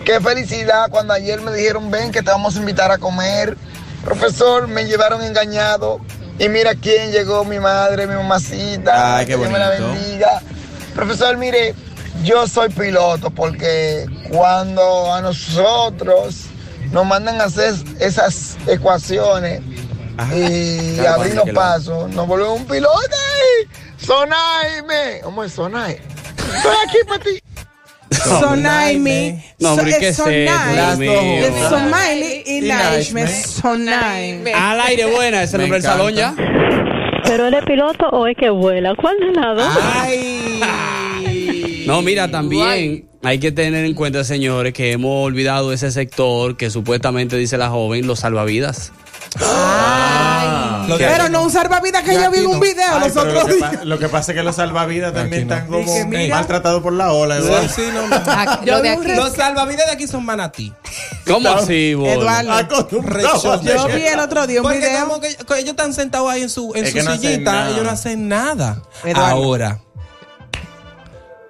Qué 0.05 0.19
felicidad 0.21 0.89
cuando 0.89 1.13
ayer 1.13 1.39
me 1.41 1.53
dijeron, 1.53 1.91
ven 1.91 2.11
que 2.11 2.23
te 2.23 2.31
vamos 2.31 2.55
a 2.55 2.59
invitar 2.59 2.91
a 2.91 2.97
comer. 2.97 3.55
Profesor, 4.03 4.67
me 4.67 4.85
llevaron 4.85 5.21
engañado. 5.21 5.99
Y 6.39 6.47
mira 6.49 6.73
quién 6.75 7.11
llegó, 7.11 7.43
mi 7.43 7.59
madre, 7.59 8.07
mi 8.07 8.15
mamacita. 8.15 9.17
Ay, 9.17 9.25
qué 9.25 9.33
que 9.33 9.37
Dios 9.39 9.51
me 9.51 9.59
la 9.59 9.69
bonito. 9.71 9.87
bendiga. 9.91 10.41
Profesor, 10.95 11.37
mire, 11.37 11.75
yo 12.23 12.47
soy 12.47 12.69
piloto 12.69 13.29
porque 13.29 14.05
cuando 14.31 15.13
a 15.13 15.21
nosotros 15.21 16.45
nos 16.91 17.05
mandan 17.05 17.39
a 17.41 17.45
hacer 17.45 17.73
esas 17.99 18.57
ecuaciones 18.67 19.61
y 20.33 20.95
Claro, 20.97 21.21
abrir 21.21 21.33
cuando 21.33 21.35
los 21.35 21.43
que 21.45 21.51
lo- 21.51 21.59
pasos, 21.59 22.09
nos 22.11 22.27
volvemos 22.27 22.59
un 22.61 22.65
piloto. 22.65 22.97
¡Sonaime! 23.97 25.19
¿Cómo 25.23 25.43
es 25.43 25.53
Sonai? 25.53 25.93
Estoy 26.55 26.75
aquí 26.87 26.97
para 27.07 27.23
ti. 27.23 27.41
Sonaime. 28.11 29.43
No, 29.59 29.73
hombre, 29.73 29.91
So- 29.93 29.99
¿qué 29.99 30.07
es 30.09 30.19
es 30.19 30.19
esto, 30.19 30.23
Sonai. 30.23 30.75
Dios 30.75 30.97
mío? 30.97 31.21
Es 31.21 31.69
Somaili 31.69 32.43
y 32.45 32.61
Naishme. 32.61 33.27
Sonaime. 33.27 34.53
Al 34.53 34.79
aire, 34.81 35.05
buena, 35.05 35.43
es 35.43 35.53
el 35.53 35.61
nombre 35.61 35.79
del 35.79 35.89
salón 35.89 36.13
ya. 36.13 36.33
¿Pero 37.25 37.47
él 37.47 37.53
es 37.53 37.63
piloto 37.65 38.07
o 38.09 38.25
es 38.27 38.35
que 38.37 38.49
vuela? 38.49 38.95
¿Cuál 38.95 39.17
de 39.19 39.31
las 39.39 39.55
dos? 39.55 39.73
No, 41.85 42.01
mira, 42.01 42.29
también 42.29 43.05
hay 43.23 43.39
que 43.39 43.51
tener 43.51 43.85
en 43.85 43.93
cuenta, 43.93 44.23
señores, 44.23 44.73
que 44.73 44.91
hemos 44.91 45.25
olvidado 45.25 45.73
ese 45.73 45.91
sector 45.91 46.55
que 46.57 46.69
supuestamente 46.69 47.35
dice 47.37 47.57
la 47.57 47.69
joven, 47.69 48.07
los 48.07 48.19
salvavidas. 48.19 48.91
Pero 50.97 51.29
no 51.29 51.43
un 51.43 51.51
salvavidas 51.51 52.03
que 52.03 52.13
yo 52.15 52.31
vi 52.31 52.39
en 52.39 52.47
un 52.47 52.59
video 52.59 52.83
Ay, 52.95 52.99
los 53.09 53.17
otros 53.17 53.33
lo, 53.33 53.45
que 53.45 53.53
días. 53.55 53.85
lo 53.85 53.99
que 53.99 54.09
pasa 54.09 54.31
es 54.31 54.37
que 54.37 54.43
los 54.43 54.55
salvavidas 54.55 55.13
también 55.13 55.47
no. 55.47 55.53
están 55.55 55.67
como 55.71 56.05
mira. 56.05 56.35
maltratados 56.35 56.81
por 56.81 56.93
la 56.93 57.11
ola. 57.11 57.37
Sí, 57.39 57.43
Eduardo. 57.47 57.69
sí, 57.69 57.81
no, 57.93 58.07
no. 58.07 58.65
Yo 58.65 58.71
lo 58.77 58.81
de 58.81 58.89
vi 58.89 58.95
un 58.95 59.01
aquí. 59.03 59.07
re- 59.11 59.15
Los 59.17 59.33
salvavidas 59.33 59.85
de 59.85 59.91
aquí 59.91 60.07
son 60.07 60.25
manatí. 60.25 60.73
¿Cómo 61.27 61.47
así, 61.49 61.93
bol? 61.93 62.07
Eduardo. 62.09 62.87
Yo 63.61 63.87
vi 63.87 64.01
el 64.07 64.19
otro 64.19 64.47
día 64.47 64.61
un 64.61 64.63
Porque 64.63 64.79
video. 64.79 65.07
como 65.07 65.19
que, 65.21 65.27
ellos 65.57 65.69
están 65.71 65.93
sentados 65.93 66.29
ahí 66.31 66.41
en 66.41 66.49
su, 66.49 66.73
en 66.75 66.85
Es 66.85 66.91
su 66.93 66.99
sillita, 67.11 67.69
ellos 67.69 67.83
no 67.83 67.89
hacen 67.91 68.27
nada. 68.27 68.81
Eduardo. 69.03 69.25
Ahora, 69.35 69.79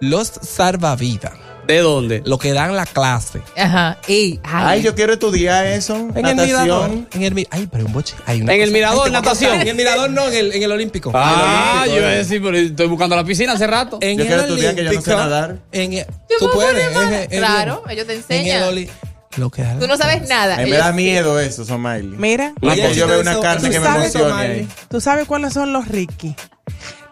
los 0.01 0.27
salvavidas, 0.27 1.33
¿De 1.69 1.79
dónde? 1.79 2.21
lo 2.25 2.37
que 2.39 2.51
dan 2.53 2.75
la 2.75 2.85
clase. 2.85 3.41
Ajá. 3.55 3.97
Y, 4.07 4.39
Ay, 4.43 4.81
yo 4.81 4.95
quiero 4.95 5.13
estudiar 5.13 5.65
eso. 5.67 5.95
En 6.15 6.25
el 6.25 6.35
mirador. 6.35 6.89
Natación. 6.89 7.07
En 7.13 7.23
el, 7.23 7.47
ay, 7.51 7.69
pero 7.71 7.85
un 7.85 7.93
boche. 7.93 8.15
Hay 8.25 8.41
una 8.41 8.53
En 8.53 8.61
el 8.61 8.67
cosa- 8.67 8.73
mirador, 8.73 9.05
Ay, 9.05 9.11
natación. 9.11 9.61
En 9.61 9.67
el 9.67 9.75
mirador 9.75 10.09
no, 10.09 10.27
en 10.27 10.33
el, 10.33 10.53
en 10.53 10.63
el 10.63 10.71
olímpico. 10.71 11.11
Ah, 11.13 11.81
Olímpico, 11.83 12.01
yo 12.01 12.09
eh. 12.09 12.15
decir, 12.17 12.41
pero 12.43 12.57
estoy 12.57 12.87
buscando 12.87 13.15
la 13.15 13.23
piscina 13.23 13.53
hace 13.53 13.67
rato. 13.67 13.99
En 14.01 14.17
Yo 14.17 14.23
el 14.23 14.27
quiero 14.27 14.41
estudiar 14.43 14.73
que 14.75 14.83
yo 14.83 14.85
no 14.85 14.89
sé 14.89 14.97
olímpico, 14.97 15.17
nadar. 15.17 15.57
En 15.71 15.93
el, 15.93 16.05
tú 16.39 16.49
puedes. 16.53 16.95
en 16.97 17.13
el- 17.13 17.21
en 17.33 17.39
Claro, 17.39 17.83
el- 17.85 17.91
ellos 17.93 18.07
te 18.07 18.13
En 18.13 18.19
enseñan. 18.19 18.57
el 18.57 18.63
oli- 18.63 18.89
lo 19.37 19.49
que. 19.51 19.63
Tú 19.79 19.87
no 19.87 19.95
sabes 19.95 20.27
nada. 20.27 20.55
A 20.55 20.61
mí 20.63 20.71
me 20.71 20.77
da 20.77 20.91
miedo 20.91 21.39
eso, 21.39 21.63
Somaili. 21.65 22.17
Mira, 22.17 22.53
Porque 22.59 22.95
yo 22.95 23.07
veo 23.07 23.21
una 23.21 23.39
carne 23.39 23.69
que 23.69 23.79
me 23.79 23.87
ahí. 23.87 24.67
¿tú 24.89 24.99
sabes 24.99 25.27
cuáles 25.27 25.53
son 25.53 25.71
los 25.71 25.87
Ricky? 25.87 26.35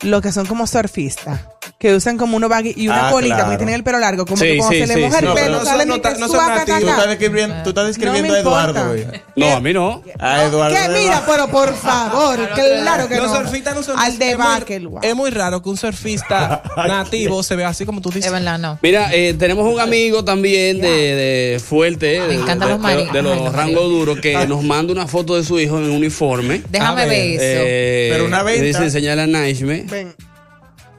Los 0.02 0.22
que 0.22 0.32
son 0.32 0.46
como 0.48 0.66
surfistas. 0.68 1.42
Que 1.80 1.94
usan 1.94 2.18
como 2.18 2.38
unos 2.38 2.50
baggy 2.50 2.74
y 2.76 2.88
una 2.88 3.10
Ah, 3.10 3.12
colita, 3.12 3.36
claro. 3.36 3.46
porque 3.52 3.58
tienen 3.60 3.76
el 3.76 3.84
pelo 3.84 4.00
largo. 4.00 4.26
Como 4.26 4.38
Sí, 4.38 4.46
que 4.48 4.58
cuando 4.58 4.74
sí, 4.74 4.82
se 4.82 4.88
le 4.88 4.94
sí, 4.96 5.00
moja 5.00 5.12
sí. 5.20 5.26
el 5.26 5.26
No, 5.30 5.36
pelo, 5.36 5.46
no 5.52 5.60
que 5.60 6.20
no 6.20 6.28
son 6.28 6.48
nativos. 6.48 6.80
Tú 6.82 6.88
estás 6.90 7.08
describiendo, 7.08 7.56
tú 7.64 7.70
estás 7.70 7.86
describiendo 7.88 8.34
a 8.34 8.38
importa. 8.40 8.70
Eduardo, 8.72 8.88
güey. 8.88 9.06
No, 9.36 9.52
a 9.52 9.60
mí 9.60 9.74
no. 9.74 10.02
A 10.18 10.44
Eduardo. 10.46 10.76
Que 10.76 10.90
mira, 10.90 11.24
pero 11.28 11.48
por 11.50 11.76
favor, 11.76 12.50
claro 12.56 13.08
que 13.08 13.18
Los 13.18 13.32
no. 13.32 13.38
surfistas 13.44 13.76
no 13.76 13.84
son 13.84 14.00
Al 14.00 14.18
de 14.18 14.32
es 14.32 14.38
muy- 14.40 14.48
Bakelwa. 14.48 15.02
Es 15.04 15.16
muy 15.16 15.30
raro 15.30 15.62
que 15.62 15.70
un 15.70 15.78
surfista 15.78 16.64
nativo 16.78 17.44
se 17.44 17.56
vea 17.56 17.68
así 17.68 17.86
como 17.86 18.02
tú 18.02 18.10
dices. 18.10 18.26
Es 18.26 18.32
verdad, 18.32 18.58
no. 18.58 18.80
Mira, 18.82 19.14
eh, 19.14 19.36
tenemos 19.38 19.72
un 19.72 19.80
amigo 19.80 20.24
también 20.26 20.82
de, 20.82 20.90
de 20.90 21.60
fuerte, 21.60 22.20
Me 22.22 22.28
de, 22.28 22.34
encantan 22.42 22.70
de- 22.70 22.74
los 22.74 22.80
marinos. 22.80 23.14
de 23.14 23.22
los 23.22 23.38
los 23.38 23.54
rangos 23.54 23.84
duros, 23.84 24.20
que 24.20 24.48
nos 24.48 24.64
manda 24.64 24.94
una 24.94 25.06
foto 25.06 25.36
de 25.36 25.44
su 25.44 25.60
hijo 25.60 25.78
en 25.78 25.92
uniforme. 25.92 26.64
Déjame 26.72 27.04
A 27.04 27.06
ver, 27.06 27.22
eso. 27.34 27.40
Eh, 27.44 28.10
Pero 28.14 28.26
una 28.26 28.42
venta. 28.42 28.64
Dice, 28.64 28.84
enseñale 28.84 29.22
a 29.22 29.28
Naishme. 29.28 29.86
Ven. 29.88 30.16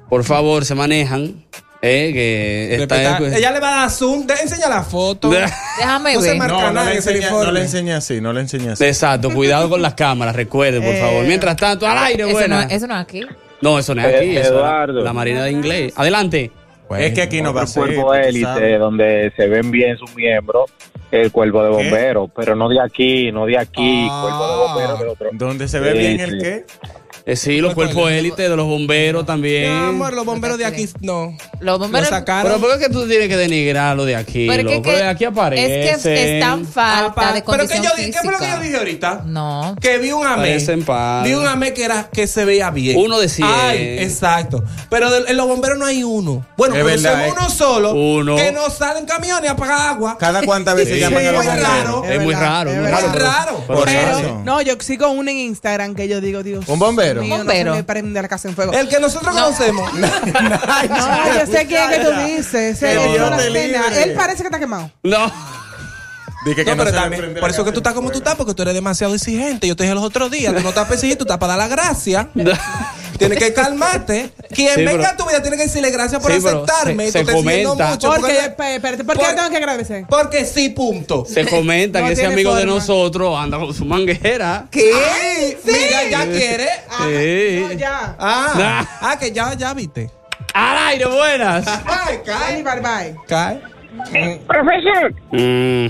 Por 0.08 0.24
favor, 0.24 0.64
se 0.64 0.74
manejan. 0.74 1.44
Eh, 1.80 2.10
que 2.12 2.74
está 2.82 2.96
Respeta- 2.96 3.36
Ella 3.38 3.52
le 3.52 3.60
va 3.60 3.68
a 3.68 3.80
dar 3.82 3.90
zoom. 3.90 4.26
De, 4.26 4.34
enseña 4.34 4.68
la 4.68 4.82
foto. 4.82 5.30
Déjame 5.78 6.14
No 6.14 6.20
se 6.20 6.28
ver. 6.30 6.38
marca 6.38 6.54
No, 6.54 6.60
no 6.62 6.72
nada 6.72 6.90
le, 6.90 6.96
enseña, 6.96 7.30
no 7.30 7.52
le 7.52 7.60
enseña 7.60 7.96
así, 7.98 8.20
no 8.20 8.32
le 8.32 8.40
enseña 8.40 8.72
así. 8.72 8.84
Exacto, 8.84 9.30
cuidado 9.30 9.68
con 9.70 9.80
las 9.80 9.94
cámaras, 9.94 10.34
recuerde, 10.34 10.80
por 10.80 10.92
Eh. 10.92 11.00
favor. 11.00 11.24
Mientras 11.24 11.54
tanto, 11.56 11.86
al 11.86 11.98
aire, 11.98 12.22
Eso 12.24 12.32
no, 12.32 12.38
buena. 12.38 12.62
eso 12.64 12.86
no 12.88 12.94
es 12.96 13.00
aquí. 13.00 13.20
No, 13.60 13.78
eso 13.78 13.94
no 13.94 14.00
es 14.02 14.08
aquí, 14.16 14.26
Eh, 14.36 14.40
es 14.40 14.46
Eduardo. 14.48 15.02
la 15.02 15.12
Marina 15.12 15.44
de 15.44 15.52
Inglés. 15.52 15.92
Adelante. 15.96 16.50
es 16.98 17.12
que 17.12 17.22
aquí 17.22 17.42
no 17.42 17.52
va 17.54 17.62
a 17.62 17.66
ser. 17.68 17.84
cuerpo 17.84 18.12
élite 18.14 18.78
donde 18.78 19.30
se 19.36 19.46
ven 19.46 19.70
bien 19.70 19.96
sus 19.98 20.14
miembros, 20.16 20.70
el 21.12 21.30
cuerpo 21.30 21.62
de 21.62 21.68
bomberos, 21.70 22.30
pero 22.34 22.56
no 22.56 22.68
de 22.68 22.80
aquí, 22.80 23.30
no 23.30 23.46
de 23.46 23.56
aquí, 23.58 24.08
Ah. 24.10 24.20
cuerpo 24.22 24.48
de 24.50 24.56
bomberos 24.66 24.98
de 25.00 25.06
otro. 25.06 25.28
Donde 25.32 25.68
se 25.68 25.78
ve 25.80 25.92
Sí, 25.92 25.98
bien 25.98 26.16
sí. 26.16 26.22
el 26.24 26.42
qué. 26.42 26.64
Eh, 27.26 27.36
sí, 27.36 27.58
los 27.60 27.74
cuerpos 27.74 28.10
élite 28.10 28.42
de 28.48 28.56
los 28.56 28.66
bomberos 28.66 29.26
también. 29.26 29.70
Mi 29.72 29.88
amor, 29.90 30.12
los 30.14 30.24
bomberos 30.24 30.58
de 30.58 30.64
aquí 30.64 30.88
no. 31.00 31.36
Los 31.60 31.78
bomberos. 31.78 32.08
Sacaron. 32.08 32.52
Pero 32.52 32.60
¿por 32.66 32.78
qué 32.78 32.88
tú 32.88 33.06
tienes 33.06 33.28
que 33.28 33.36
denigrar 33.36 33.96
lo 33.96 34.04
de 34.04 34.16
aquí? 34.16 34.46
Pero 34.48 34.68
es 34.68 34.80
que- 34.80 34.90
de 34.92 35.04
aquí 35.04 35.24
aparece. 35.24 35.90
Es 35.90 36.02
que 36.02 36.34
están 36.38 36.66
falta 36.66 37.32
de 37.32 37.42
pero 37.42 37.66
que 37.66 37.68
condición 37.68 37.82
yo 37.84 37.90
¿Qué 37.96 38.12
fue 38.22 38.32
lo 38.32 38.38
que 38.38 38.48
yo 38.48 38.60
dije 38.60 38.76
ahorita? 38.76 39.22
No. 39.26 39.76
Que 39.80 39.98
vi 39.98 40.12
un 40.12 40.26
amé. 40.26 40.58
Vi 41.24 41.34
un 41.34 41.46
amé 41.46 41.72
que 41.74 41.84
era 41.84 42.08
que 42.12 42.26
se 42.26 42.44
veía 42.44 42.70
bien. 42.70 42.96
Uno 42.98 43.18
de 43.18 43.28
cien. 43.28 43.48
Ay, 43.50 43.98
exacto. 44.00 44.62
Pero 44.88 45.10
de- 45.10 45.30
en 45.30 45.36
los 45.36 45.46
bomberos 45.46 45.78
no 45.78 45.84
hay 45.86 46.02
uno. 46.04 46.46
Bueno, 46.56 46.74
Es 46.76 46.84
verdad, 46.84 47.26
eh. 47.26 47.32
uno 47.36 47.50
solo 47.50 47.92
Uno. 47.92 48.36
que 48.36 48.52
no 48.52 48.70
sale 48.70 49.00
en 49.00 49.06
camiones 49.06 49.50
a 49.50 49.56
pagar 49.56 49.88
agua. 49.90 50.16
Cada 50.18 50.42
cuántas 50.42 50.74
veces 50.76 50.94
Sí. 50.94 51.00
llaman 51.00 51.26
a 51.26 51.32
los 51.32 51.44
bomberos. 51.44 51.68
raro. 51.68 52.04
Es 52.04 52.22
muy 52.22 52.34
raro, 52.34 52.70
es 52.70 52.76
muy. 52.78 52.86
Es 52.88 53.12
raro. 53.22 53.56
Por 53.66 53.84
Pero, 53.84 54.18
eso. 54.18 54.42
no, 54.44 54.62
yo 54.62 54.74
sigo 54.80 55.10
uno 55.10 55.30
en 55.30 55.36
Instagram 55.38 55.94
que 55.94 56.08
yo 56.08 56.20
digo, 56.20 56.42
Dios. 56.42 56.64
¿Un 56.68 56.78
bombero? 56.78 57.07
Mío, 57.16 57.38
Bombero. 57.38 57.70
No 57.70 57.76
se 57.76 57.78
me 57.78 57.84
prende 57.84 58.22
la 58.22 58.28
casa 58.28 58.48
en 58.48 58.54
fuego. 58.54 58.72
El 58.72 58.88
que 58.88 59.00
nosotros 59.00 59.34
conocemos. 59.34 59.92
No, 59.98 61.34
yo 61.34 61.46
sé 61.46 61.66
quién 61.66 61.90
es 61.90 61.98
que 61.98 62.04
tú 62.04 62.10
dices. 62.26 62.82
No. 62.82 63.38
Él 63.40 64.14
parece 64.16 64.42
que 64.42 64.48
está 64.48 64.58
quemado. 64.58 64.90
No. 65.02 65.32
Dije 66.44 66.64
que 66.64 66.70
No, 66.70 66.76
no, 66.76 66.84
pero 66.84 66.96
también, 66.96 67.34
por 67.40 67.50
eso 67.50 67.64
que 67.64 67.72
tú 67.72 67.78
estás 67.80 67.94
como 67.94 68.10
tú 68.10 68.18
estás, 68.18 68.36
porque 68.36 68.54
tú 68.54 68.62
eres 68.62 68.74
demasiado 68.74 69.14
exigente. 69.14 69.66
Yo 69.66 69.74
te 69.74 69.82
dije 69.82 69.94
los 69.94 70.04
otros 70.04 70.30
días, 70.30 70.54
tú 70.54 70.62
no 70.62 70.68
estás 70.68 70.84
para 70.84 70.94
exigir, 70.94 71.16
tú 71.18 71.24
estás 71.24 71.38
para 71.38 71.56
dar 71.56 71.68
la 71.68 71.68
gracia. 71.68 72.28
Tienes 73.18 73.38
que 73.38 73.52
calmarte. 73.52 74.30
Quien 74.54 74.74
Sí, 74.74 74.84
venga 74.84 74.92
pero- 74.92 75.06
a 75.08 75.16
tu 75.16 75.26
vida 75.26 75.42
tiene 75.42 75.56
que 75.56 75.64
decirle 75.64 75.90
gracias 75.90 76.22
por 76.22 76.30
Sí, 76.32 76.38
aceptarme. 76.38 77.10
se- 77.10 77.24
se 77.24 77.32
comenta. 77.32 77.90
mucho. 77.90 78.08
Porque, 78.08 78.20
Porque, 78.20 78.36
espérate, 78.38 78.74
espérate, 78.76 79.04
¿por 79.04 79.18
qué 79.18 79.24
por- 79.24 79.34
tengo 79.34 79.50
que 79.50 79.56
agradecer? 79.56 80.04
porque 80.08 80.44
sí, 80.44 80.68
punto. 80.70 81.24
Se 81.24 81.44
comenta 81.46 82.00
No 82.00 82.06
que 82.06 82.12
ese 82.12 82.22
tiene 82.22 82.34
amigo 82.34 82.54
de 82.54 82.66
nosotros 82.66 83.38
anda 83.38 83.58
con 83.58 83.74
su 83.74 83.84
manguera. 83.84 84.66
¿Qué? 84.70 85.58
Mira, 85.64 86.04
ya 86.10 86.24
quiere. 86.26 86.68
Sí. 86.98 87.60
No, 87.60 87.72
ya. 87.72 88.16
Ah, 88.18 88.86
ah, 89.00 89.18
que 89.18 89.32
ya, 89.32 89.54
ya 89.54 89.74
viste. 89.74 90.10
Al 90.54 90.88
aire, 90.88 91.06
buenas. 91.06 91.66
Ay, 91.66 92.18
Dale, 92.24 92.62
cae. 92.62 92.62
bye 92.62 92.80
bye. 92.80 93.16
Cae. 93.26 93.60
Profesor, 94.46 95.14
Mm, 95.32 95.86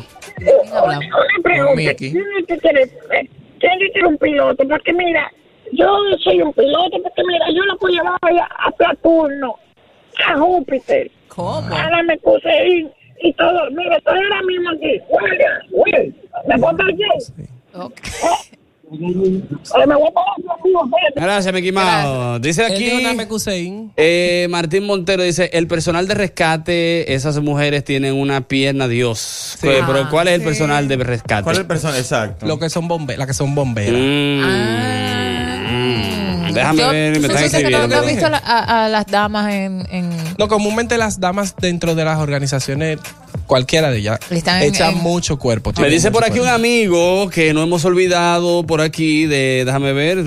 una 0.73 1.01
pregunta. 1.43 1.75
Mickey. 1.75 2.13
¿Quién 2.13 2.25
es 2.39 2.47
que 2.47 2.55
eh, 2.55 3.29
quiere 3.61 4.07
un 4.07 4.17
piloto? 4.19 4.65
Porque 4.69 4.93
mira, 4.93 5.31
yo 5.73 5.87
soy 6.25 6.43
un 6.43 6.53
piloto, 6.53 7.03
porque 7.03 7.23
mira, 7.27 7.47
yo 7.55 7.63
lo 7.65 7.77
puedo 7.79 7.95
llevar 7.95 8.19
a, 8.23 8.69
a 8.69 8.73
Saturno, 8.79 9.57
a 10.27 10.39
Júpiter, 10.39 11.11
¿Cómo? 11.29 11.67
a 11.75 11.91
la 11.91 12.03
Mercurio 12.03 12.91
y 13.23 13.33
todo. 13.35 13.71
Mira, 13.71 13.97
estoy 13.97 14.19
ahora 14.19 14.43
mismo 14.43 14.71
aquí. 14.71 15.01
Guardia, 15.09 15.61
güey, 15.71 16.15
¿me 16.47 16.59
puedo. 16.59 16.79
Eh, 18.91 19.87
me 19.87 19.95
voy 19.95 20.09
a 20.09 20.13
parar 20.13 20.59
conmigo, 20.61 20.85
vete. 20.87 21.21
Gracias, 21.21 21.53
Mickey 21.55 21.73
Mouse. 21.73 22.41
Dice 22.41 22.65
aquí. 22.65 22.91
una 22.93 23.13
MQ6. 23.13 23.91
eh, 23.97 24.47
Martín 24.49 24.85
Montero 24.87 25.23
dice: 25.23 25.51
el 25.53 25.67
personal 25.67 26.09
de 26.09 26.15
rescate, 26.15 27.13
esas 27.13 27.39
mujeres 27.41 27.85
tienen 27.85 28.15
una 28.15 28.41
pierna 28.49 28.89
Dios. 28.89 29.59
Eh, 29.63 29.83
Pero 29.87 30.09
¿cuál 30.11 30.29
es 30.29 30.35
el 30.35 30.43
personal 30.43 30.89
de 30.89 30.97
rescate? 30.97 31.43
¿Cuál 31.43 31.57
es 31.57 31.61
el 31.61 31.67
personaje? 31.67 32.01
Exacto. 32.01 32.47
Lo 32.47 32.59
que 32.59 32.71
son 32.71 32.89
bomberas, 32.89 33.19
las 33.19 33.27
que 33.27 33.35
son 33.35 33.55
bomberas. 33.55 33.93
Mm, 33.93 34.41
mm, 34.41 35.08
Déjame 36.59 36.79
Yo- 36.83 36.91
ver, 36.91 37.13
me 37.21 37.27
están 37.27 37.41
no, 37.41 37.47
escribiendo. 37.47 37.89
no 37.89 37.97
has 37.97 38.07
visto 38.07 38.27
a, 38.27 38.31
la- 38.31 38.39
a- 38.45 38.85
a 38.85 38.89
las 38.89 39.07
damas 39.07 39.53
en, 39.53 39.87
en- 39.91 40.11
No, 40.39 40.49
comúnmente 40.49 40.99
las 40.99 41.21
damas 41.21 41.55
dentro 41.61 41.95
de 41.95 42.05
las 42.05 42.19
organizaciones 42.19 42.99
Cualquiera 43.47 43.91
de 43.91 43.99
ellas. 43.99 44.19
Están 44.29 44.63
en- 44.63 44.69
Echa 44.75 44.91
en- 44.91 44.99
mucho 44.99 45.39
cuerpo. 45.39 45.73
Me 45.81 45.89
dice 45.89 46.11
por 46.11 46.23
aquí 46.25 46.39
un 46.39 46.49
amigo 46.49 47.31
que 47.31 47.55
no 47.55 47.63
hemos 47.63 47.83
olvidado 47.87 48.67
por 48.67 48.83
aquí 48.83 49.25
de, 49.25 49.63
déjame 49.65 49.95
ver, 49.95 50.19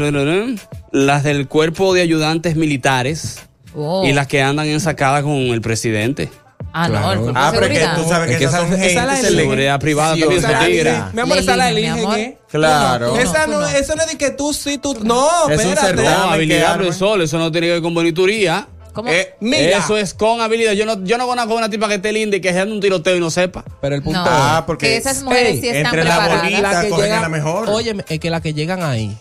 las 0.91 1.23
del 1.23 1.47
cuerpo 1.47 1.93
de 1.93 2.01
ayudantes 2.01 2.55
militares 2.55 3.39
Oh. 3.75 4.03
y 4.05 4.11
las 4.13 4.25
que 4.27 4.41
andan 4.41 4.67
ensacadas 4.67 5.21
con 5.23 5.33
el 5.33 5.61
presidente. 5.61 6.29
Ah, 6.73 6.87
no, 6.87 7.11
el 7.11 7.19
cuerpo 7.19 7.39
Ah, 7.39 7.51
de 7.51 7.59
pero 7.59 7.73
es 7.73 7.79
que 7.79 7.85
tú 8.01 8.09
sabes 8.09 8.27
que 8.27 8.33
Es 8.33 8.39
que 8.39 8.45
esas 8.45 8.59
esa- 8.61 8.69
son 8.71 8.81
esa 8.81 9.01
gente 9.15 9.31
la 9.31 9.39
Seguridad 9.39 9.79
privada 9.79 10.15
Sí, 10.15 10.21
también 10.21 10.41
se 10.41 10.47
tigre. 10.65 11.01
Mi 11.13 11.21
amor, 11.21 11.37
esa 11.37 11.57
la 11.57 11.69
eligen. 11.69 12.11
¿eh? 12.13 12.37
Claro. 12.49 13.17
Esa 13.17 13.47
no, 13.47 13.53
tú 13.55 13.59
no. 13.61 13.67
eso 13.67 13.95
no 13.95 14.03
es 14.03 14.09
de 14.09 14.17
que 14.17 14.31
tú 14.31 14.53
sí, 14.53 14.77
tú. 14.77 14.97
No, 15.03 15.49
Es 15.49 15.63
un 15.65 15.71
espérate. 15.73 16.01
No, 16.03 16.31
habilidad, 16.31 16.71
arman. 16.71 16.77
profesor, 16.87 17.21
eso 17.21 17.37
no 17.37 17.51
tiene 17.51 17.67
que 17.67 17.73
ver 17.73 17.81
con 17.81 17.93
bonituría. 17.93 18.67
¿Cómo? 18.93 19.09
Eh, 19.09 19.35
Mira. 19.39 19.77
Eso 19.77 19.95
es 19.97 20.13
con 20.13 20.41
habilidad. 20.41 20.73
Yo 20.73 20.85
no, 20.85 21.01
yo 21.03 21.17
no 21.17 21.25
conozco 21.25 21.53
a 21.53 21.57
una 21.57 21.69
tipa 21.69 21.87
que 21.87 21.95
esté 21.95 22.11
linda 22.11 22.35
y 22.37 22.41
que 22.41 22.51
sea 22.51 22.63
un 22.65 22.79
tiroteo 22.81 23.15
y 23.15 23.19
no 23.21 23.29
sepa. 23.31 23.63
Pero 23.81 23.95
el 23.95 24.03
punto 24.03 24.19
No, 24.19 24.25
Ah, 24.29 24.63
porque 24.67 24.87
que 24.87 24.97
esas 24.97 25.23
mujeres 25.23 25.61
sí 25.61 25.67
están 25.69 25.85
entre 25.85 26.03
la 26.03 26.27
bonita- 26.27 26.61
la 26.73 26.81
que 26.81 26.89
llegan, 26.91 27.21
la 27.21 27.29
mejor. 27.29 27.69
Oye, 27.69 27.95
es 28.09 28.19
que 28.19 28.29
las 28.29 28.41
que 28.41 28.53
llegan 28.53 28.83
ahí. 28.83 29.17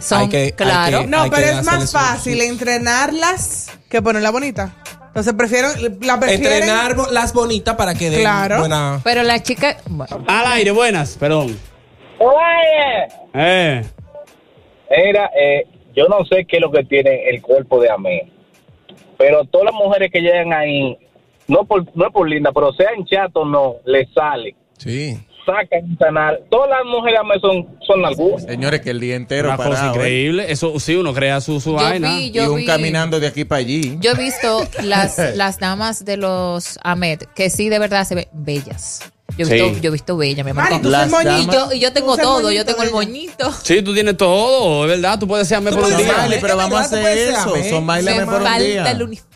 Son, 0.00 0.20
hay 0.22 0.28
que- 0.28 0.36
hay 0.44 0.52
claro. 0.52 1.00
que- 1.02 1.06
No, 1.06 1.22
Hay 1.22 1.30
pero 1.30 1.46
es 1.58 1.64
más 1.64 1.92
fácil 1.92 2.40
entrenarlas 2.40 3.66
que 3.90 4.00
ponerla 4.02 4.30
bonita. 4.30 4.74
Entonces 5.14 5.32
prefiero, 5.34 5.68
la 6.00 6.18
prefieren. 6.18 6.52
Entrenar 6.62 6.96
las 7.12 7.32
bonitas 7.32 7.76
para 7.76 7.94
que 7.94 8.10
den 8.10 8.20
Claro. 8.22 8.58
buena. 8.58 9.00
Pero 9.04 9.22
la 9.22 9.40
chica. 9.40 9.76
bueno, 9.86 10.24
Al 10.26 10.46
aire, 10.54 10.72
buenas, 10.72 11.16
perdón. 11.16 11.56
Oye, 12.18 13.08
Eh. 13.32 13.84
Mira, 14.90 15.30
eh, 15.40 15.66
yo 15.94 16.08
no 16.08 16.24
sé 16.24 16.44
qué 16.48 16.56
es 16.56 16.62
lo 16.62 16.70
que 16.72 16.82
tiene 16.84 17.28
el 17.28 17.40
cuerpo 17.42 17.80
de 17.80 17.90
Amé, 17.90 18.30
pero 19.16 19.44
todas 19.44 19.66
las 19.66 19.74
mujeres 19.74 20.10
que 20.12 20.20
llegan 20.20 20.52
ahí, 20.52 20.98
no 21.46 21.64
por, 21.64 21.84
no 21.96 22.06
es 22.06 22.12
por 22.12 22.28
linda, 22.28 22.50
pero 22.52 22.72
sean 22.72 23.04
chatos 23.06 23.46
no, 23.46 23.76
le 23.84 24.06
sale. 24.12 24.54
Sí. 24.78 25.16
Sacan 25.44 25.84
un 25.84 25.96
canal. 25.96 26.40
Todas 26.50 26.70
las 26.70 26.84
mujeres 26.86 27.20
son, 27.40 27.66
son 27.86 28.04
algunas. 28.04 28.42
Señores, 28.44 28.80
que 28.80 28.90
el 28.90 29.00
día 29.00 29.14
entero 29.16 29.48
Una 29.48 29.56
cosa 29.56 29.68
parado. 29.70 29.86
¿eh? 29.86 29.96
increíble. 29.96 30.46
Eso 30.50 30.78
sí, 30.80 30.94
uno 30.96 31.12
crea 31.12 31.40
su, 31.40 31.60
su 31.60 31.70
Yo 31.70 31.76
vaina. 31.76 32.16
vi- 32.16 32.30
Y 32.34 32.38
un 32.40 32.56
vi- 32.56 32.64
caminando 32.66 33.20
de 33.20 33.26
aquí 33.26 33.44
para 33.44 33.58
allí. 33.60 33.98
Yo 34.00 34.12
he 34.12 34.14
visto 34.14 34.66
las, 34.82 35.18
las 35.36 35.58
damas 35.58 36.04
de 36.04 36.16
los 36.16 36.78
Ahmed 36.82 37.20
que 37.34 37.50
sí 37.50 37.68
de 37.68 37.78
verdad 37.78 38.04
se 38.06 38.14
ven 38.14 38.28
bellas. 38.32 39.00
Yo 39.38 39.46
he 39.46 39.48
Sí. 39.48 39.54
visto, 39.54 39.80
yo 39.80 39.88
he 39.88 39.92
visto 39.92 40.16
bellas, 40.16 40.44
mi 40.44 40.50
amor. 40.52 40.64
Mari, 40.70 41.42
y, 41.42 41.46
yo, 41.46 41.72
y 41.72 41.80
yo 41.80 41.92
tengo 41.92 42.16
todo, 42.16 42.50
yo 42.52 42.64
tengo 42.64 42.82
el 42.82 42.90
moñito. 42.90 43.50
Sí, 43.62 43.82
tú 43.82 43.92
tienes 43.94 44.16
todo, 44.16 44.84
es 44.84 44.90
verdad. 44.90 45.18
Tú 45.18 45.26
puedes 45.26 45.48
ser 45.48 45.58
Tú 45.58 45.70
por 45.76 45.84
un 45.84 45.96
día. 45.96 46.14
pero 46.40 46.56
vamos 46.56 46.78
a 46.78 46.82
hacer 46.82 47.18
eso. 47.30 47.54
Son 47.68 47.86
bailame 47.86 48.24
por 48.26 48.34
un 48.34 48.42
falta 48.42 48.58
día. 48.58 48.90
el 48.90 49.02
uniforme. 49.02 49.33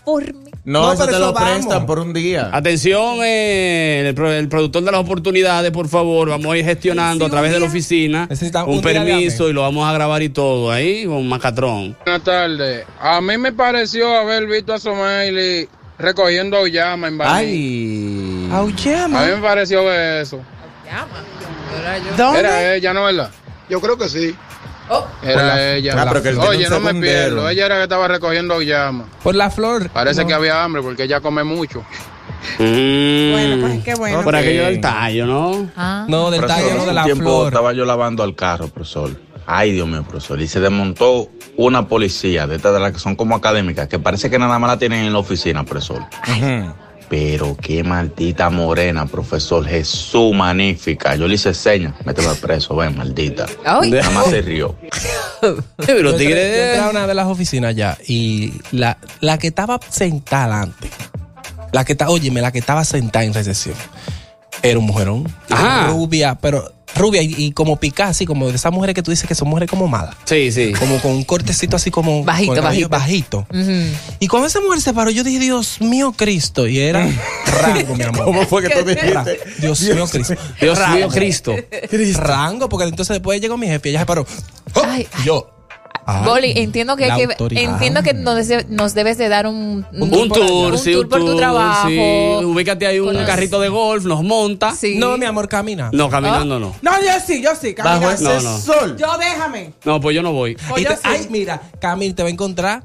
No, 0.64 0.82
No, 0.82 0.92
eso 0.92 1.04
pero 1.04 1.10
te 1.12 1.16
eso 1.16 1.26
lo 1.26 1.32
vamos. 1.32 1.50
prestan 1.50 1.86
por 1.86 1.98
un 1.98 2.12
día. 2.12 2.50
Atención, 2.52 3.18
eh, 3.22 4.04
el, 4.08 4.14
pro- 4.14 4.32
el 4.32 4.48
productor 4.48 4.82
de 4.82 4.92
las 4.92 5.00
oportunidades, 5.00 5.70
por 5.70 5.88
favor, 5.88 6.28
vamos 6.28 6.52
a 6.52 6.56
ir 6.58 6.64
gestionando 6.64 7.24
a 7.26 7.30
través 7.30 7.52
de 7.52 7.60
la 7.60 7.66
oficina 7.66 8.26
Necesitamos 8.28 8.74
un 8.74 8.82
permiso 8.82 9.48
y 9.48 9.52
lo 9.52 9.62
vamos 9.62 9.88
a 9.88 9.92
grabar 9.92 10.22
y 10.22 10.28
todo 10.28 10.70
ahí 10.70 11.06
con 11.06 11.26
Macatrón. 11.28 11.96
Buenas 12.04 12.22
tardes. 12.24 12.84
A 13.00 13.20
mí 13.20 13.38
me 13.38 13.52
pareció 13.52 14.14
haber 14.14 14.46
visto 14.46 14.74
a 14.74 14.78
Somaili 14.78 15.68
recogiendo 15.98 16.66
llama 16.66 17.08
en 17.08 17.18
Baní. 17.18 17.30
Ay. 17.32 18.48
A 18.52 18.62
mí 18.62 19.32
me 19.36 19.42
pareció 19.42 19.84
ver 19.84 20.22
eso. 20.22 20.40
¿Dónde? 22.16 22.40
Era 22.40 22.74
ella, 22.74 22.92
¿no 22.94 23.04
verdad? 23.04 23.30
Yo 23.68 23.80
creo 23.80 23.96
que 23.98 24.08
sí. 24.08 24.34
Era 25.22 25.32
Por 25.34 25.42
la- 25.42 25.72
ella. 25.74 25.94
Ah, 25.98 26.06
pero 26.08 26.22
que 26.22 26.28
Oye, 26.38 26.68
no 26.70 26.80
me 26.80 26.94
pierdo. 26.94 27.48
Ella 27.48 27.66
era 27.66 27.76
que 27.76 27.82
estaba 27.84 28.08
recogiendo 28.08 28.62
llama. 28.62 29.04
Por 29.22 29.34
la 29.34 29.50
flor. 29.50 29.90
Parece 29.90 30.22
No. 30.22 30.26
que 30.28 30.34
había 30.34 30.62
hambre 30.64 30.80
porque 30.82 31.02
ella 31.04 31.20
come 31.20 31.44
mucho. 31.44 31.84
Bueno, 32.58 33.66
pues 33.66 33.84
qué 33.84 33.94
bueno. 33.94 34.22
Por 34.22 34.34
aquello 34.36 34.64
del 34.66 34.80
tallo, 34.80 35.26
¿no? 35.26 35.68
Ah. 35.76 36.04
No, 36.08 36.30
del 36.30 36.40
Profesor, 36.40 36.68
tallo, 36.68 36.78
no 36.80 36.86
de 36.86 36.92
la 36.94 37.04
tiempo 37.04 37.22
flor. 37.24 37.46
estaba 37.48 37.72
yo 37.72 37.84
lavando 37.84 38.24
el 38.24 38.34
carro, 38.34 38.68
profesor. 38.68 39.10
Ay, 39.46 39.72
Dios 39.72 39.88
mío, 39.88 40.04
profesor. 40.08 40.40
Y 40.40 40.46
se 40.46 40.60
desmontó 40.60 41.28
una 41.56 41.88
policía 41.88 42.46
de 42.46 42.56
estas 42.56 42.74
de 42.74 42.80
las 42.80 42.92
que 42.92 42.98
son 42.98 43.16
como 43.16 43.34
académicas, 43.34 43.88
que 43.88 43.98
parece 43.98 44.30
que 44.30 44.38
nada 44.38 44.58
más 44.58 44.70
la 44.70 44.78
tienen 44.78 45.04
en 45.06 45.12
la 45.12 45.18
oficina, 45.18 45.64
profesor. 45.64 46.02
Pero 47.08 47.56
qué 47.56 47.82
maldita 47.82 48.50
morena, 48.50 49.06
profesor. 49.06 49.66
Jesús, 49.66 50.34
magnífica. 50.34 51.14
Yo 51.16 51.26
le 51.26 51.34
hice 51.34 51.54
señas. 51.54 51.94
Méteme 52.04 52.34
preso, 52.34 52.76
ven, 52.76 52.96
maldita. 52.96 53.46
Ay. 53.64 53.90
Nada 53.90 54.10
más 54.10 54.26
se 54.26 54.42
rió. 54.42 54.76
Pero 55.86 56.14
tigre. 56.14 56.72
entré 56.72 56.78
a 56.78 56.90
una 56.90 57.06
de 57.06 57.14
las 57.14 57.26
oficinas 57.26 57.74
ya 57.74 57.96
y 58.06 58.52
la, 58.72 58.98
la 59.20 59.38
que 59.38 59.48
estaba 59.48 59.80
sentada 59.88 60.62
antes, 60.62 60.90
la 61.72 61.84
que 61.84 61.92
está, 61.92 62.10
óyeme, 62.10 62.40
la 62.40 62.52
que 62.52 62.58
estaba 62.58 62.84
sentada 62.84 63.24
en 63.24 63.32
recepción, 63.34 63.76
era 64.62 64.78
un 64.78 64.86
mujerón. 64.86 65.32
Ajá. 65.50 65.88
Rubia, 65.88 66.36
pero 66.40 66.72
rubia 66.96 67.22
y, 67.22 67.34
y 67.36 67.52
como 67.52 67.76
picada, 67.78 68.10
así 68.10 68.26
como 68.26 68.48
de 68.48 68.56
esas 68.56 68.72
mujeres 68.72 68.94
que 68.94 69.02
tú 69.02 69.10
dices 69.10 69.28
que 69.28 69.34
son 69.34 69.48
mujeres 69.48 69.68
como 69.70 69.86
malas. 69.86 70.16
Sí, 70.24 70.50
sí. 70.50 70.72
Como 70.78 70.98
con 71.00 71.12
un 71.12 71.22
cortecito 71.24 71.76
así 71.76 71.90
como 71.90 72.24
Bajito, 72.24 72.54
con 72.54 72.64
bajito. 72.64 72.88
bajito. 72.88 73.46
Y 74.18 74.26
cuando 74.26 74.48
esa 74.48 74.60
mujer 74.60 74.80
se 74.80 74.92
paró, 74.92 75.10
yo 75.10 75.22
dije, 75.22 75.38
Dios 75.38 75.80
mío, 75.80 76.12
Cristo. 76.16 76.66
Y 76.66 76.78
era 76.80 77.06
rango, 77.62 77.94
mi 77.94 78.02
amor. 78.04 78.24
¿Cómo 78.24 78.46
fue 78.46 78.62
que 78.62 78.70
tú 78.74 78.84
dijiste? 78.84 79.38
Dios 79.60 79.80
mío, 79.82 80.06
Cristo. 80.10 80.34
Dios 80.60 80.78
Rango. 80.78 80.96
mío, 80.96 81.08
Cristo. 81.08 81.54
Rango, 82.14 82.68
porque 82.68 82.86
entonces 82.88 83.14
después 83.14 83.40
llegó 83.40 83.56
mi 83.56 83.66
jefe 83.68 83.88
y 83.88 83.92
ella 83.92 84.00
se 84.00 84.06
paró. 84.06 84.26
Ay, 84.74 85.06
Y 85.22 85.26
yo. 85.26 85.50
Ay, 86.08 86.24
Boli, 86.24 86.52
entiendo 86.56 86.96
que, 86.96 87.06
entiendo 87.50 88.02
que 88.02 88.14
nos, 88.14 88.48
de- 88.48 88.66
nos 88.68 88.94
debes 88.94 89.18
de 89.18 89.28
dar 89.28 89.46
un, 89.46 89.86
Un 89.92 90.28
tour, 90.28 90.72
un 90.72 90.78
sí, 90.78 90.92
tour 90.92 91.04
un 91.04 91.10
por 91.10 91.20
tu 91.20 91.36
trabajo. 91.36 91.88
sí. 91.88 91.98
Ubícate 92.44 92.86
ahí 92.86 92.98
un 93.00 93.14
carrito 93.24 93.60
de 93.60 93.68
golf, 93.68 94.04
nos 94.04 94.22
monta. 94.22 94.72
Sí. 94.74 94.96
No, 94.96 95.16
mi 95.18 95.26
amor, 95.26 95.48
camina. 95.48 95.90
No, 95.92 96.08
caminando 96.08 96.58
no. 96.58 96.74
No, 96.82 96.92
yo 97.02 97.08
sí, 97.26 97.42
yo 97.42 97.50
sí. 97.54 97.74
Bajo 97.76 98.00
caminando. 98.00 98.32
ese 98.34 98.44
No, 98.44 98.52
no. 98.52 98.58
sol. 98.58 98.96
Yo 98.98 99.18
déjame. 99.18 99.72
No, 99.84 100.00
pues 100.00 100.16
yo 100.16 100.22
no 100.22 100.32
voy. 100.32 100.56
Pues 100.68 100.80
Y 100.82 100.84
yo 100.84 100.90
te- 100.90 100.96
sí. 100.96 101.02
ay, 101.04 101.26
mira, 101.30 101.60
Camil 101.80 102.14
te 102.14 102.22
va 102.22 102.28
a 102.28 102.32
encontrar 102.32 102.84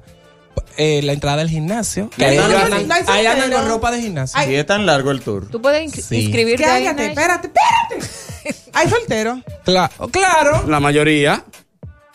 eh, 0.78 1.02
la 1.04 1.14
entrada 1.14 1.38
del 1.38 1.50
gimnasio. 1.50 2.10
Que 2.16 2.26
ahí 2.26 2.38
no, 2.38 2.48
no, 2.48 2.58
andan, 2.58 2.88
no 2.88 2.94
hay 2.96 3.02
ahí 3.08 3.26
andan 3.26 3.42
soltero. 3.44 3.62
con 3.62 3.70
ropa 3.70 3.92
de 3.92 4.02
gimnasio. 4.02 4.40
Ay. 4.40 4.52
Y 4.52 4.56
es 4.56 4.66
tan 4.66 4.86
largo 4.86 5.12
el 5.12 5.22
tour. 5.22 5.48
Tú 5.50 5.62
puedes 5.62 5.82
inscri- 5.84 6.02
Sí. 6.04 6.16
inscribirte. 6.26 6.64
Cállate, 6.64 7.06
espérate, 7.08 7.48
espérate. 7.48 8.64
Hay 8.74 8.90
solteros, 8.90 9.40
Claro, 9.64 10.10
claro, 10.12 10.64
La 10.68 10.80
mayoría. 10.80 11.44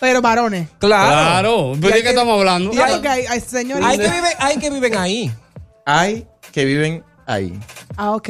Pero 0.00 0.20
varones. 0.22 0.68
claro. 0.78 1.08
Claro. 1.08 1.72
¿Pero 1.80 1.94
de 1.96 2.02
qué 2.02 2.08
estamos 2.10 2.38
hablando? 2.38 2.72
No, 2.72 2.82
porque 2.86 3.08
hay, 3.08 3.26
hay 3.26 3.40
señores. 3.40 3.84
Hay 3.84 3.98
que, 3.98 4.04
viven, 4.08 4.32
hay 4.38 4.56
que 4.58 4.70
viven 4.70 4.96
ahí. 4.96 5.32
Hay 5.86 6.26
que 6.52 6.64
viven 6.64 7.04
ahí. 7.26 7.58
Ah, 7.96 8.12
ok. 8.12 8.28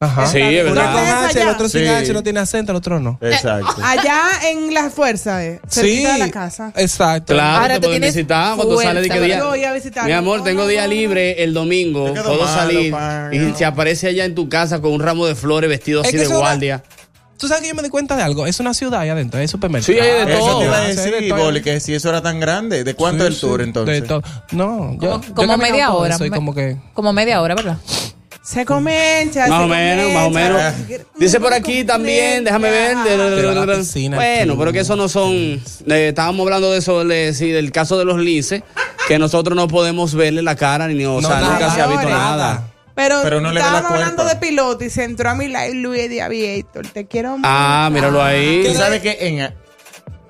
Ajá. 0.00 0.26
Sí, 0.26 0.38
es 0.38 0.64
Uno 0.64 0.74
verdad. 0.74 0.92
con 0.92 1.00
¿Ustedes 1.02 1.30
H, 1.30 1.40
el 1.42 1.48
otro 1.48 1.68
sin 1.68 1.80
Sí. 1.82 1.86
H, 1.86 2.12
no 2.12 2.22
tiene 2.22 2.40
acento, 2.40 2.72
el 2.72 2.76
otro 2.76 3.00
no. 3.00 3.18
Exacto. 3.22 3.74
Allá 3.82 4.20
en 4.50 4.74
la 4.74 4.90
fuerza, 4.90 5.42
eh, 5.42 5.60
cerquita 5.66 6.12
de 6.14 6.18
la 6.18 6.30
casa. 6.30 6.72
exacto. 6.76 7.32
Claro, 7.32 7.56
Ahora 7.62 7.74
te 7.74 7.80
tú 7.80 7.86
pueden 7.86 8.00
tienes 8.02 8.14
visitar 8.14 8.56
cuando 8.56 8.74
fuerza, 8.74 8.90
sale 8.90 9.00
de 9.00 9.08
que 9.08 9.14
¿verdad? 9.14 9.26
día. 9.26 9.38
Yo 9.38 9.48
voy 9.48 9.64
a 9.64 9.72
visitar. 9.72 10.04
Mi 10.04 10.12
amor, 10.12 10.38
No, 10.40 10.44
tengo 10.44 10.62
no, 10.62 10.68
día 10.68 10.82
no, 10.82 10.88
libre 10.88 11.42
el 11.42 11.54
domingo. 11.54 12.12
Te 12.12 12.20
Puedo 12.22 12.42
malo, 12.44 12.46
salir 12.54 12.90
pan. 12.90 13.32
y 13.32 13.54
se 13.54 13.64
aparece 13.64 14.08
allá 14.08 14.26
en 14.26 14.34
tu 14.34 14.48
casa 14.50 14.82
con 14.82 14.92
un 14.92 15.00
ramo 15.00 15.26
de 15.26 15.36
flores 15.36 15.70
vestido 15.70 16.02
Es 16.02 16.08
así 16.08 16.12
que 16.16 16.18
de 16.18 16.24
eso 16.24 16.34
da- 16.34 16.40
guardia. 16.40 16.82
Tú 17.38 17.48
sabes 17.48 17.62
que 17.62 17.68
yo 17.68 17.74
me 17.74 17.82
di 17.82 17.88
cuenta 17.88 18.16
de 18.16 18.22
algo. 18.22 18.46
Es 18.46 18.60
una 18.60 18.74
ciudad 18.74 19.00
ahí 19.00 19.08
adentro, 19.08 19.40
hay 19.40 19.48
supermercado. 19.48 19.92
Sí, 19.92 19.98
hay 19.98 20.24
de 20.26 20.32
Eso 20.34 20.46
todo. 20.46 20.58
te 20.60 20.64
iba 20.66 20.78
a 20.78 20.80
Sí, 20.90 20.96
decir, 20.96 21.28
todo. 21.28 21.38
Boli, 21.44 21.62
que 21.62 21.80
si 21.80 21.94
eso 21.94 22.08
era 22.08 22.22
tan 22.22 22.38
grande. 22.40 22.84
¿De 22.84 22.94
cuánto 22.94 23.24
Sí, 23.26 23.32
el 23.34 23.40
tour 23.40 23.60
sí, 23.60 23.64
entonces? 23.64 24.02
de 24.02 24.08
todo. 24.08 24.22
No, 24.52 24.96
yo, 25.00 25.20
Como, 25.34 25.52
yo 25.52 25.58
media 25.58 25.92
hora. 25.92 26.14
eso 26.14 26.24
me- 26.24 26.30
como 26.30 26.54
que. 26.54 26.76
como 26.94 27.12
media 27.12 27.40
hora, 27.42 27.54
¿verdad? 27.54 27.76
Se 28.42 28.64
comienza. 28.66 29.46
Más 29.48 29.58
se 29.58 29.64
o 29.64 29.68
menos, 29.68 30.12
más 30.12 30.26
o 30.26 30.30
menos. 30.30 30.60
Dice 31.18 31.40
por 31.40 31.54
aquí 31.54 31.82
también, 31.82 32.44
déjame 32.44 32.70
ver. 32.70 32.96
de- 32.98 33.16
de- 33.16 33.30
de- 33.30 33.36
Pero 33.36 33.54
la 33.54 33.66
de- 33.66 33.78
piscina, 33.78 34.16
Bueno, 34.16 34.58
pero 34.58 34.70
que 34.72 34.80
eso 34.80 34.96
no 34.96 35.08
son. 35.08 35.32
eh, 35.32 35.60
estábamos 36.08 36.44
hablando 36.44 36.70
de 36.70 36.78
eso, 36.78 37.04
de- 37.06 37.32
sí, 37.32 37.48
del 37.50 37.72
caso 37.72 37.98
de 37.98 38.04
los 38.04 38.18
linces, 38.18 38.62
que 39.08 39.18
nosotros 39.18 39.56
no 39.56 39.66
podemos 39.66 40.14
verle 40.14 40.42
la 40.42 40.56
cara 40.56 40.86
ni, 40.88 41.04
o 41.06 41.20
No, 41.22 41.28
sea, 41.28 41.40
nunca 41.40 41.74
se 41.74 41.80
ha 41.80 41.86
visto 41.86 42.08
nada. 42.08 42.68
Pero, 42.94 43.20
Pero 43.22 43.40
no 43.40 43.50
estábamos 43.50 43.90
hablando 43.90 44.24
de 44.24 44.36
piloto 44.36 44.84
y 44.84 44.90
se 44.90 45.04
entró 45.04 45.30
a 45.30 45.34
mi 45.34 45.48
live 45.48 45.74
Luis 45.74 46.08
de 46.08 46.22
Aviator. 46.22 46.86
Te 46.86 47.06
quiero 47.06 47.30
mucho. 47.38 47.42
Ah, 47.44 47.88
míralo 47.92 48.22
ahí. 48.22 48.62
¿Tú 48.66 48.74
sabes 48.74 49.00
que 49.02 49.16
en... 49.20 49.52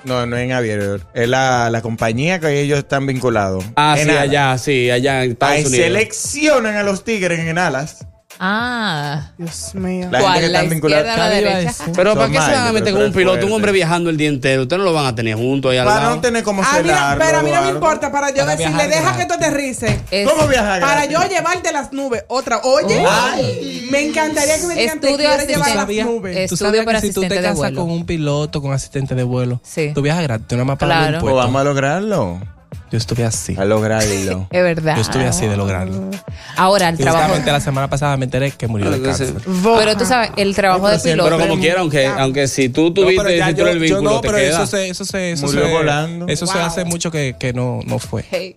No, 0.05 0.27
no 0.27 0.37
en 0.37 0.53
Aviator. 0.53 1.00
Es 1.14 1.29
la, 1.29 1.70
la 1.70 1.81
compañía 1.83 2.38
que 2.40 2.61
ellos 2.61 2.79
están 2.79 3.07
vinculados. 3.07 3.64
Ah, 3.77 3.96
En 3.98 4.05
sí, 4.05 4.11
Alas. 4.11 4.22
allá, 4.22 4.59
sí, 4.59 4.90
allá 4.90 5.24
en 5.24 5.33
Estados 5.33 5.55
Ahí 5.57 5.64
Unidos. 5.64 5.85
seleccionan 5.87 6.77
a 6.77 6.83
los 6.83 7.05
tigres 7.05 7.38
en 7.40 7.59
alas. 7.59 8.07
Ah. 8.38 9.31
Dios 9.38 9.75
mío. 9.75 10.09
La 10.11 10.20
¿Cuál? 10.20 10.33
gente 10.35 10.47
que 10.47 10.53
¿La 10.53 10.59
están 10.59 10.70
vinculados. 10.70 11.07
izquierda 11.07 11.27
o 11.27 11.29
la 11.29 11.35
¿Qué 11.35 11.40
iba 11.40 11.51
a 11.51 11.55
derecha? 11.55 11.79
decir? 11.79 11.92
Pero 11.97 12.14
¿para 12.14 12.27
qué 12.29 12.35
se 12.40 12.53
van 12.53 12.66
a 12.66 12.73
meter 12.73 12.92
con 12.92 13.03
un 13.03 13.12
piloto, 13.12 13.47
un 13.47 13.53
hombre 13.53 13.73
viajando 13.73 14.11
el 14.11 14.16
día 14.16 14.29
entero? 14.29 14.62
Ustedes 14.62 14.79
no 14.79 14.85
lo 14.85 14.92
van 14.92 15.07
a 15.07 15.14
tener 15.14 15.37
juntos 15.37 15.70
ahí 15.70 15.79
al 15.79 15.87
Para 15.87 16.09
no 16.11 16.20
tener 16.20 16.42
como 16.42 16.62
Ah, 16.62 16.81
mira, 16.83 17.16
pero 17.18 17.38
a 17.38 17.42
mí 17.42 17.51
no 17.51 17.62
me 17.62 17.68
importa 17.70 18.11
para 18.11 18.31
yo 18.31 18.44
Para 18.44 18.57
decirle, 18.57 18.88
deja 18.88 19.16
que 19.16 19.27
tú 19.27 19.35
aterrices. 19.35 19.97
Es- 20.11 20.29
¿Cómo 20.29 20.47
viajar 20.49 20.81
Para 20.81 21.05
yo 21.07 21.20
llevarte 21.29 21.73
las 21.73 21.92
nubes. 21.92 22.25
Otra. 22.29 22.61
Oye, 22.64 23.05
Ay. 23.09 23.88
me 23.90 24.01
encantaría 24.07 24.59
que 24.61 24.66
me 24.66 24.75
digan, 24.75 25.01
te 25.01 25.14
quiero 25.16 25.44
llevar 25.47 25.77
las 25.77 25.88
nubes. 26.07 26.37
Es- 26.37 26.51
Tú 26.51 26.57
sabes 26.57 26.85
para 26.85 27.01
que 27.01 27.07
si 27.09 27.12
tú 27.12 27.20
te 27.23 27.40
casas 27.40 27.70
con 27.73 27.90
un 27.90 28.05
piloto, 28.07 28.61
con 28.61 28.73
asistente 28.73 29.14
de 29.14 29.23
vuelo, 29.23 29.61
Sí. 29.64 29.92
tú 29.94 30.03
viajas 30.03 30.23
gratis, 30.25 30.47
tú 30.49 30.57
nada 30.57 30.64
más 30.64 30.79
pagas 30.79 30.97
Claro. 30.99 31.12
los 31.12 31.20
Pues 31.23 31.31
impuestos. 31.33 31.53
vamos 31.53 31.61
a 31.61 31.64
lograrlo. 31.64 32.54
Yo 32.94 32.98
estuve 32.98 33.24
así. 33.24 33.57
A 33.59 33.64
lograrlo. 33.64 34.46
Es 34.52 34.62
verdad. 34.62 34.94
Yo 34.94 35.02
estuve 35.02 35.26
así 35.26 35.48
de 35.48 35.57
lograrlo. 35.57 36.11
Ahora, 36.57 36.90
el 36.90 36.94
Y 36.94 36.98
trabajo. 36.98 37.22
Justamente 37.24 37.50
la 37.50 37.61
semana 37.61 37.90
pasada 37.90 38.16
me 38.16 38.26
enteré 38.26 38.52
que 38.52 38.68
murió 38.68 38.88
de 38.88 39.02
cáncer. 39.02 39.35
Pero 39.44 39.96
tú 39.96 40.04
sabes, 40.04 40.30
el 40.37 40.54
trabajo 40.54 40.88
de 40.88 41.00
piloto. 41.00 41.24
Pero 41.28 41.40
como 41.48 41.61
quiera, 41.61 41.80
aunque, 41.80 42.07
aunque 42.07 42.46
si 42.46 42.68
tú 42.68 42.85
No, 42.85 42.92
tuviste 42.94 43.16
pero 43.24 43.35
ya 43.37 43.48
el 43.48 43.54
título 43.57 43.72
yo- 43.72 43.78
del 43.80 43.88
yo 43.88 43.96
vínculo, 43.96 44.11
no, 44.14 44.20
te 44.20 44.28
pero 44.28 44.38
queda. 44.38 44.62
eso 44.62 44.66
se, 44.68 44.88
eso 44.88 45.04
se, 45.04 45.33
eso 45.33 45.46
Murió 45.46 45.64
se, 45.66 45.72
volando. 45.72 46.26
Eso 46.28 46.46
se 46.46 46.57
hace 46.61 46.85
mucho 46.85 47.11
que, 47.11 47.35
que 47.37 47.52
no, 47.52 47.80
no 47.85 47.98
fue. 47.98 48.24
Hey. 48.30 48.57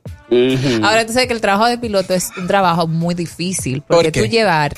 Ahora 0.83 1.03
tú 1.07 1.13
sabes 1.13 1.27
que 1.27 1.33
el 1.33 1.41
trabajo 1.41 1.65
de 1.65 1.79
piloto 1.79 2.13
es 2.13 2.29
un 2.37 2.45
trabajo 2.45 2.85
muy 2.85 3.15
difícil. 3.15 3.81
Porque 3.87 4.03
¿Por 4.03 4.11
qué? 4.11 4.21
tú 4.21 4.27
llevar 4.27 4.75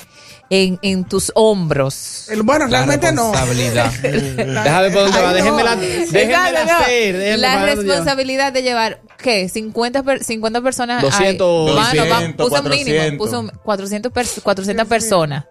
en, 0.49 0.79
en 0.81 1.03
tus 1.03 1.31
hombros. 1.35 2.25
El- 2.29 2.41
bueno, 2.43 2.65
La 2.67 2.77
realmente 2.85 3.11
no. 3.11 3.31
responsabilidad. 3.31 3.91
Déjame 4.01 4.81
ver 4.81 4.93
por 4.93 5.03
dónde 5.03 5.21
va. 5.21 5.33
Déjenmela 5.33 5.75
no, 5.75 5.81
hacer. 5.81 7.17
déjenme 7.17 7.37
La 7.37 7.53
dónde 7.59 7.75
lleva. 7.75 7.83
responsabilidad 7.93 8.53
de 8.53 8.61
llevar, 8.63 9.01
¿qué? 9.17 9.47
50, 9.49 10.03
per- 10.03 10.23
50 10.23 10.61
personas. 10.61 11.01
200, 11.01 11.69
Ay, 11.69 11.75
mano, 11.75 12.01
va- 12.09 12.15
200, 12.15 12.49
puso 12.49 12.61
un 12.63 12.69
mínimo, 12.69 12.97
400. 13.17 13.17
puso 13.17 13.61
400, 13.63 14.11
pers- 14.11 14.41
400 14.41 14.87
personas. 14.87 15.45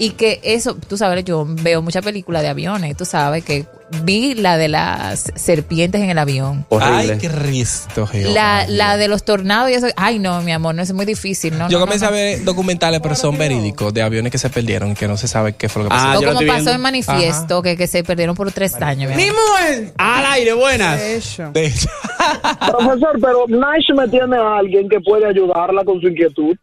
Y 0.00 0.12
que 0.12 0.40
eso, 0.42 0.76
tú 0.88 0.96
sabes, 0.96 1.22
yo 1.26 1.44
veo 1.46 1.82
muchas 1.82 2.02
películas 2.02 2.40
de 2.40 2.48
aviones, 2.48 2.96
tú 2.96 3.04
sabes 3.04 3.44
que 3.44 3.66
vi 4.02 4.34
la 4.34 4.56
de 4.56 4.68
las 4.68 5.30
serpientes 5.34 6.00
en 6.00 6.08
el 6.08 6.16
avión. 6.16 6.64
Horrible. 6.70 7.18
Ay, 7.20 7.28
Cristo, 7.28 8.06
Jehová. 8.06 8.32
La, 8.32 8.66
la 8.66 8.96
de 8.96 9.08
los 9.08 9.24
tornados 9.24 9.70
y 9.70 9.74
eso. 9.74 9.88
Ay, 9.96 10.18
no, 10.18 10.40
mi 10.40 10.52
amor, 10.52 10.74
no 10.74 10.80
es 10.80 10.90
muy 10.94 11.04
difícil. 11.04 11.58
No, 11.58 11.68
Yo 11.68 11.78
no, 11.78 11.84
comencé 11.84 12.06
no, 12.06 12.12
a 12.12 12.14
ver 12.14 12.44
documentales, 12.44 13.00
pero 13.02 13.14
son 13.14 13.36
verídicos, 13.36 13.92
de 13.92 14.00
aviones 14.00 14.32
que 14.32 14.38
se 14.38 14.48
perdieron 14.48 14.92
y 14.92 14.94
que 14.94 15.06
no 15.06 15.18
se 15.18 15.28
sabe 15.28 15.52
qué 15.52 15.68
fue 15.68 15.82
lo 15.82 15.90
que 15.90 15.94
pasó. 15.94 16.06
Ah, 16.06 16.18
O 16.18 16.22
como 16.22 16.32
pasó 16.32 16.44
viendo. 16.54 16.70
en 16.72 16.80
manifiesto, 16.80 17.60
que, 17.60 17.76
que 17.76 17.86
se 17.86 18.02
perdieron 18.02 18.34
por 18.34 18.50
tres 18.52 18.74
años. 18.76 19.10
mi 19.14 19.22
¡Ni 19.22 19.30
mujer! 19.30 19.92
Al 19.98 20.24
aire, 20.32 20.54
buenas. 20.54 20.98
Eso. 20.98 21.50
De 21.52 21.66
hecho, 21.66 21.88
Profesor, 22.70 23.18
pero 23.20 23.44
Nice 23.48 23.92
me 23.94 24.08
tiene 24.08 24.36
a 24.38 24.56
alguien 24.58 24.88
que 24.88 24.98
puede 25.00 25.26
ayudarla 25.26 25.84
con 25.84 26.00
su 26.00 26.08
inquietud. 26.08 26.56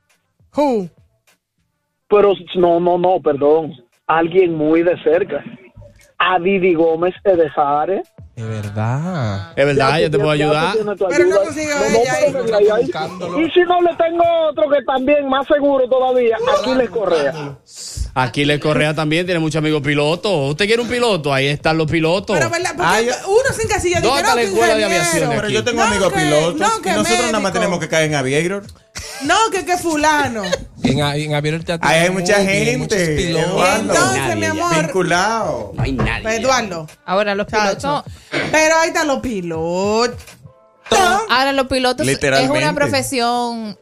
Who? 0.56 0.90
Pero 2.10 2.34
no, 2.56 2.80
no, 2.80 2.98
no, 2.98 3.22
perdón. 3.22 3.74
Alguien 4.08 4.56
muy 4.56 4.84
de 4.84 5.02
cerca. 5.04 5.44
A 6.20 6.40
Didi 6.40 6.74
Gómez 6.74 7.14
Edezare. 7.24 8.02
de 8.36 8.44
verdad. 8.44 9.52
Es 9.56 9.66
verdad, 9.66 10.00
yo 10.00 10.10
te 10.10 10.18
puedo 10.18 10.32
ayudar. 10.32 10.76
Pero 11.10 11.26
no 11.26 11.38
consigo. 11.38 11.74
Y 13.40 13.50
si 13.52 13.60
no 13.62 13.82
le 13.82 13.96
tengo 13.96 14.24
otro 14.50 14.70
que 14.70 14.82
también 14.84 15.28
más 15.28 15.46
seguro 15.46 15.88
todavía, 15.88 16.38
Aquiles 16.60 16.90
Correa. 16.90 17.58
Aquí 18.16 18.46
le 18.46 18.60
Correa 18.60 18.96
también 18.96 19.26
tiene 19.28 19.40
muchos 19.40 19.60
amigos 19.60 19.84
pilotos. 19.84 20.52
¿Usted 20.52 20.66
quiere 20.66 20.82
un 20.82 20.88
piloto? 20.88 21.32
Ahí 21.32 21.48
están 21.48 21.78
los 21.78 21.92
pilotos. 21.92 22.36
Pero, 22.36 22.50
¿verdad? 22.50 22.72
Porque 22.76 23.12
uno 23.28 23.54
se 23.54 23.64
encasilla 23.64 24.02
de 24.02 24.08
¿Dónde 24.08 24.24
que 24.24 24.28
está 24.28 24.36
no, 24.36 24.42
la 24.42 24.48
escuela 24.48 24.76
de 24.76 24.86
aviación 24.86 25.30
Pero 25.30 25.42
aquí? 25.44 25.54
yo 25.54 25.64
tengo 25.64 25.82
amigos 25.84 26.14
pilotos 26.14 26.60
nosotros 26.60 27.26
nada 27.28 27.40
más 27.40 27.54
tenemos 27.54 27.80
que 27.80 27.88
caer 27.88 28.08
en 28.10 28.16
Aviator. 28.16 28.64
No, 29.24 29.36
que 29.52 29.66
que 29.66 29.78
fulano. 29.78 30.42
En, 30.90 31.00
en 31.00 31.36
avión 31.36 31.64
te 31.64 31.74
Ahí 31.82 32.06
hay 32.06 32.10
mucha 32.10 32.36
gente. 32.44 33.16
pilotos. 33.16 33.52
Eduardo. 33.52 33.94
Entonces, 33.94 34.18
nadie 34.22 34.36
mi 34.36 34.46
amor. 34.46 34.76
Vinculado. 34.86 35.72
No 35.76 35.84
hay 35.84 35.92
nadie. 35.92 36.24
Pues, 36.24 36.40
Eduardo. 36.40 36.88
Ahora 37.06 37.36
los 37.36 37.46
pilotos. 37.48 38.04
Pero 38.52 38.76
ahí 38.80 38.88
están 38.90 39.08
los 39.08 39.20
pilotos. 39.20 40.18
Ahora 41.30 41.52
los 41.54 41.68
pilotos 41.68 42.08
es 42.08 42.14
Literalmente. 42.14 42.58
una 42.58 42.74
profesión. 42.74 43.78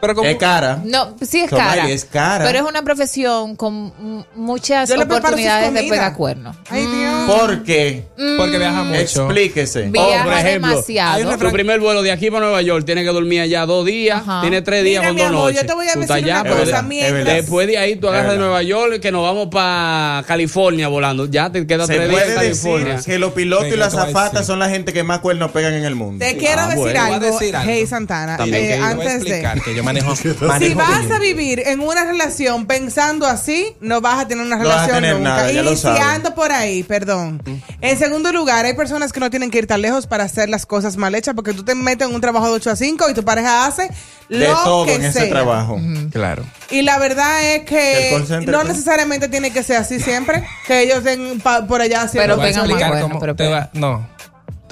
Pero 0.00 0.14
como, 0.14 0.28
Es 0.28 0.36
cara. 0.36 0.80
No, 0.84 1.14
sí 1.20 1.40
es 1.40 1.50
Somali 1.50 1.80
cara. 1.80 1.90
es 1.90 2.04
cara. 2.04 2.44
Pero 2.44 2.58
es 2.58 2.64
una 2.70 2.82
profesión 2.82 3.56
con 3.56 3.92
muchas 4.34 4.90
oportunidades 4.90 5.72
de 5.72 5.82
pegar 5.84 6.14
cuernos. 6.14 6.56
Ay, 6.70 6.86
Dios. 6.86 7.30
¿Por 7.30 7.62
qué? 7.64 8.04
porque 8.36 8.58
viaja 8.58 8.82
mucho. 8.84 9.00
Explíquese. 9.00 9.82
Viaja 9.90 10.20
Oh, 10.20 10.24
por 10.24 10.32
ejemplo, 10.34 10.68
demasiado. 10.70 11.36
Tu 11.38 11.50
primer 11.50 11.80
vuelo 11.80 12.02
de 12.02 12.12
aquí 12.12 12.30
para 12.30 12.42
Nueva 12.46 12.62
York 12.62 12.84
tiene 12.84 13.02
que 13.02 13.10
dormir 13.10 13.40
allá 13.40 13.66
dos 13.66 13.84
días, 13.86 14.20
Ajá. 14.20 14.40
tiene 14.42 14.62
tres 14.62 14.84
días 14.84 15.02
Mira, 15.02 15.08
con 15.08 15.14
mi 15.16 15.20
dos 15.22 15.30
amor, 15.30 15.42
noches. 15.44 15.60
yo 15.62 15.66
te 15.66 15.74
voy 15.74 15.88
a 15.88 15.94
decir 15.94 16.12
allá, 16.12 16.42
una 16.42 16.50
cosa, 16.56 16.82
mientras- 16.82 17.24
después 17.36 17.66
de 17.66 17.78
ahí 17.78 17.96
tú 17.96 18.08
agarras 18.08 18.32
de. 18.32 18.38
Nueva 18.38 18.62
York 18.62 19.00
que 19.00 19.10
nos 19.12 19.22
vamos 19.22 19.48
para 19.50 20.22
California 20.26 20.88
volando. 20.88 21.26
Ya 21.26 21.50
te 21.50 21.66
quedas 21.66 21.86
Se 21.88 21.96
tres 21.96 22.08
días 22.08 22.22
en 22.28 22.34
puede 22.34 22.48
decir 22.48 22.62
California. 22.70 23.00
que 23.04 23.18
los 23.18 23.32
pilotos 23.32 23.68
y 23.68 23.76
las 23.76 23.90
te 23.90 23.96
voy 23.96 24.04
a 24.04 24.06
zafatas 24.06 24.32
decir. 24.32 24.46
son 24.46 24.58
la 24.60 24.68
gente 24.68 24.92
que 24.92 25.02
más 25.02 25.18
cuernos 25.20 25.50
pegan 25.50 25.74
en 25.74 25.84
el 25.84 25.94
mundo. 25.94 26.24
Te 26.24 26.36
quiero 26.36 26.62
Ah, 26.62 26.66
decir 26.68 26.80
bueno. 26.82 27.02
algo, 27.02 27.18
decir 27.20 27.56
algo. 27.56 27.70
Hey 27.72 27.86
Santana, 27.86 28.34
eh, 28.34 28.44
que 28.44 28.50
Te 28.50 28.60
voy 28.60 28.72
a 28.72 28.88
antes 28.90 29.24
de 29.24 29.82
manejo, 29.92 30.16
si 30.16 30.74
vas 30.74 31.10
a 31.10 31.18
vivir 31.18 31.60
en 31.66 31.80
una 31.80 32.04
relación 32.04 32.66
pensando 32.66 33.26
así, 33.26 33.74
no 33.80 34.00
vas 34.00 34.20
a 34.20 34.28
tener 34.28 34.44
una 34.46 34.56
No 34.56 34.62
relación 34.62 34.94
tener 34.96 35.14
nunca. 35.16 35.28
nada, 35.30 35.52
ya 35.52 35.62
lo 35.62 35.70
Iniciando 35.72 36.34
por 36.34 36.52
ahí, 36.52 36.82
perdón. 36.82 37.42
En 37.80 37.98
segundo 37.98 38.32
lugar, 38.32 38.64
hay 38.64 38.74
personas 38.74 39.12
que 39.12 39.20
no 39.20 39.30
tienen 39.30 39.50
que 39.50 39.58
ir 39.58 39.66
tan 39.66 39.82
lejos 39.82 40.06
para 40.06 40.24
hacer 40.24 40.48
las 40.48 40.66
cosas 40.66 40.96
mal 40.96 41.14
hechas 41.14 41.34
porque 41.34 41.52
tú 41.52 41.64
te 41.64 41.74
metes 41.74 42.08
en 42.08 42.14
un 42.14 42.20
trabajo 42.20 42.46
de 42.46 42.52
8 42.52 42.70
a 42.70 42.76
5 42.76 43.10
y 43.10 43.14
tu 43.14 43.24
pareja 43.24 43.66
hace 43.66 43.90
De 44.28 44.46
lo 44.48 44.54
todo 44.64 44.86
que 44.86 44.94
en 44.94 45.04
ese 45.04 45.20
sea. 45.20 45.28
trabajo. 45.30 45.78
Claro. 46.12 46.44
Y 46.70 46.82
la 46.82 46.98
verdad 46.98 47.42
es 47.54 47.64
que 47.64 48.42
no 48.46 48.60
¿qué? 48.62 48.68
necesariamente 48.68 49.28
tiene 49.28 49.50
que 49.52 49.62
ser 49.62 49.76
así 49.78 50.00
siempre, 50.00 50.44
que 50.66 50.82
ellos 50.82 51.02
den 51.04 51.40
por 51.68 51.80
allá 51.80 52.02
haciendo 52.02 52.34
Pero 52.34 52.34
Te 52.34 52.40
voy 52.40 52.46
a 52.46 52.48
pegan 52.48 52.60
más 52.62 52.68
explicar 52.70 52.88
cuernos, 52.90 53.08
cómo 53.10 53.20
pero 53.20 53.34
te 53.36 53.44
pegan. 53.44 53.60
va- 53.62 53.70
No. 53.72 54.17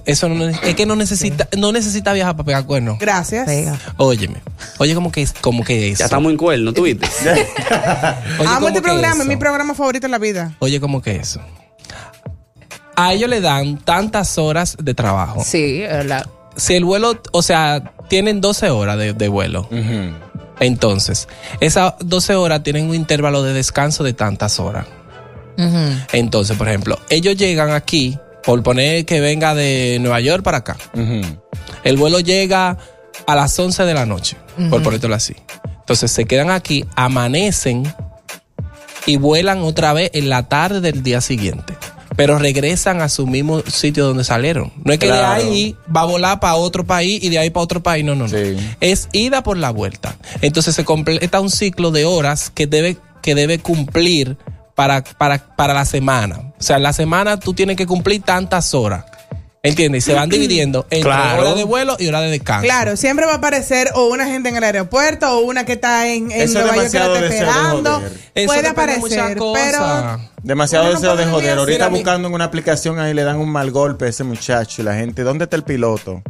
Eso 0.06 0.28
no, 0.28 0.48
es 0.48 0.74
que 0.76 0.86
no 0.86 0.94
necesita, 0.94 1.48
no 1.58 1.72
necesita 1.72 2.12
viajar 2.12 2.36
para 2.36 2.46
pegar 2.46 2.64
cuernos. 2.64 2.98
Gracias. 2.98 3.44
Pega. 3.46 3.78
Óyeme. 3.96 4.40
Oye, 4.78 4.94
como 4.94 5.10
que 5.10 5.22
es, 5.22 5.32
como 5.32 5.64
que 5.64 5.90
eso. 5.90 5.98
Ya 5.98 6.04
estamos 6.04 6.30
en 6.30 6.38
cuerno, 6.38 6.72
¿tú 6.72 6.82
viste? 6.82 7.06
Oye, 8.38 8.48
Amo 8.48 8.68
este 8.68 8.80
programa, 8.80 9.22
es 9.22 9.28
mi 9.28 9.36
programa 9.36 9.74
favorito 9.74 10.06
en 10.06 10.12
la 10.12 10.18
vida. 10.18 10.54
Oye, 10.60 10.80
como 10.80 11.02
que 11.02 11.16
eso. 11.16 11.40
A 12.94 13.12
ellos 13.12 13.28
le 13.28 13.40
dan 13.40 13.78
tantas 13.78 14.38
horas 14.38 14.76
de 14.80 14.94
trabajo. 14.94 15.42
Sí, 15.44 15.82
es 15.82 15.90
verdad. 15.90 16.24
Si 16.56 16.74
el 16.74 16.84
vuelo, 16.84 17.20
o 17.32 17.42
sea, 17.42 17.92
tienen 18.08 18.40
12 18.40 18.70
horas 18.70 18.96
de, 18.96 19.12
de 19.12 19.28
vuelo. 19.28 19.68
Entonces, 20.60 21.28
esas 21.60 21.94
12 22.00 22.34
horas 22.36 22.62
tienen 22.62 22.88
un 22.88 22.94
intervalo 22.94 23.42
de 23.42 23.52
descanso 23.52 24.04
de 24.04 24.12
tantas 24.12 24.58
horas. 24.60 24.86
Entonces, 26.12 26.56
por 26.56 26.68
ejemplo, 26.68 26.98
ellos 27.08 27.36
llegan 27.36 27.70
aquí, 27.70 28.18
por 28.46 28.62
poner 28.62 29.04
que 29.04 29.20
venga 29.20 29.54
de 29.54 29.98
Nueva 30.00 30.20
York 30.20 30.42
para 30.42 30.58
acá. 30.58 30.76
El 31.84 31.96
vuelo 31.98 32.20
llega 32.20 32.78
a 33.26 33.34
las 33.34 33.58
11 33.58 33.84
de 33.84 33.92
la 33.94 34.06
noche, 34.06 34.36
por 34.70 34.82
ponértelo 34.82 35.14
así. 35.14 35.34
Entonces 35.80 36.10
se 36.10 36.24
quedan 36.24 36.50
aquí, 36.50 36.84
amanecen 36.94 37.92
y 39.04 39.16
vuelan 39.18 39.60
otra 39.62 39.92
vez 39.92 40.10
en 40.14 40.28
la 40.28 40.48
tarde 40.48 40.80
del 40.80 41.02
día 41.02 41.20
siguiente. 41.20 41.76
Pero 42.16 42.38
regresan 42.38 43.02
a 43.02 43.10
su 43.10 43.26
mismo 43.26 43.60
sitio 43.60 44.06
donde 44.06 44.24
salieron. 44.24 44.72
No 44.84 44.92
es 44.92 44.98
que 44.98 45.06
Claro. 45.06 45.42
de 45.44 45.48
ahí 45.50 45.76
va 45.94 46.00
a 46.00 46.04
volar 46.06 46.40
para 46.40 46.54
otro 46.54 46.84
país 46.86 47.22
y 47.22 47.28
de 47.28 47.38
ahí 47.38 47.50
para 47.50 47.64
otro 47.64 47.82
país. 47.82 48.04
No, 48.06 48.14
no, 48.14 48.26
no. 48.26 48.30
Sí. 48.30 48.56
Es 48.80 49.08
ida 49.12 49.42
por 49.42 49.58
la 49.58 49.70
vuelta. 49.70 50.16
Entonces 50.40 50.74
se 50.74 50.84
completa 50.84 51.40
un 51.40 51.50
ciclo 51.50 51.90
de 51.90 52.06
horas 52.06 52.50
que 52.54 52.66
debe, 52.66 52.96
que 53.20 53.34
debe 53.34 53.58
cumplir 53.58 54.38
para, 54.76 55.02
para, 55.02 55.38
para 55.56 55.74
la 55.74 55.84
semana. 55.84 56.38
O 56.38 56.62
sea, 56.62 56.76
en 56.76 56.84
la 56.84 56.92
semana 56.92 57.40
tú 57.40 57.52
tienes 57.52 57.76
que 57.76 57.86
cumplir 57.86 58.22
tantas 58.22 58.72
horas. 58.74 59.04
¿Entiendes? 59.62 60.04
Y 60.04 60.10
se 60.10 60.14
van 60.14 60.28
dividiendo 60.28 60.86
entre 60.90 61.10
Claro. 61.10 61.42
horas 61.42 61.56
de 61.56 61.64
vuelo 61.64 61.96
y 61.98 62.06
horas 62.06 62.22
de 62.22 62.30
descanso. 62.30 62.62
Claro, 62.64 62.96
siempre 62.96 63.26
va 63.26 63.32
a 63.32 63.36
aparecer 63.36 63.88
o 63.96 64.06
una 64.06 64.26
gente 64.26 64.48
en 64.48 64.56
el 64.56 64.62
aeropuerto 64.62 65.28
o 65.36 65.40
una 65.40 65.64
que 65.64 65.72
está 65.72 66.06
en, 66.06 66.30
en 66.30 66.52
Nueva 66.52 66.76
York 66.76 66.90
que 66.92 66.98
la 67.00 67.06
está 67.06 67.20
de 67.20 67.26
esperando. 67.26 68.02
Puede 68.46 68.68
aparecer, 68.68 69.38
pero 69.54 70.20
Demasiado 70.44 70.84
no 70.84 70.92
deseo 70.92 71.16
de 71.16 71.26
joder. 71.26 71.58
Ahorita 71.58 71.88
buscando 71.88 72.28
en 72.28 72.34
una 72.34 72.44
aplicación 72.44 73.00
ahí 73.00 73.12
le 73.12 73.24
dan 73.24 73.38
un 73.38 73.48
mal 73.48 73.72
golpe 73.72 74.04
a 74.04 74.08
ese 74.08 74.22
muchacho 74.22 74.82
y 74.82 74.84
la 74.84 74.94
gente, 74.94 75.22
¿dónde 75.24 75.44
está 75.44 75.56
el 75.56 75.64
piloto? 75.64 76.22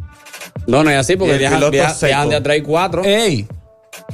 No, 0.65 0.83
no 0.83 0.89
es 0.89 0.97
así, 0.97 1.15
porque 1.15 1.33
el 1.33 1.39
viajan, 1.39 1.59
piloto 1.59 1.71
viajan, 1.73 1.95
viajan 2.01 2.29
de 2.29 2.35
atrás 2.37 2.57
y 2.57 2.61
cuatro. 2.61 3.03
¡Ey! 3.05 3.47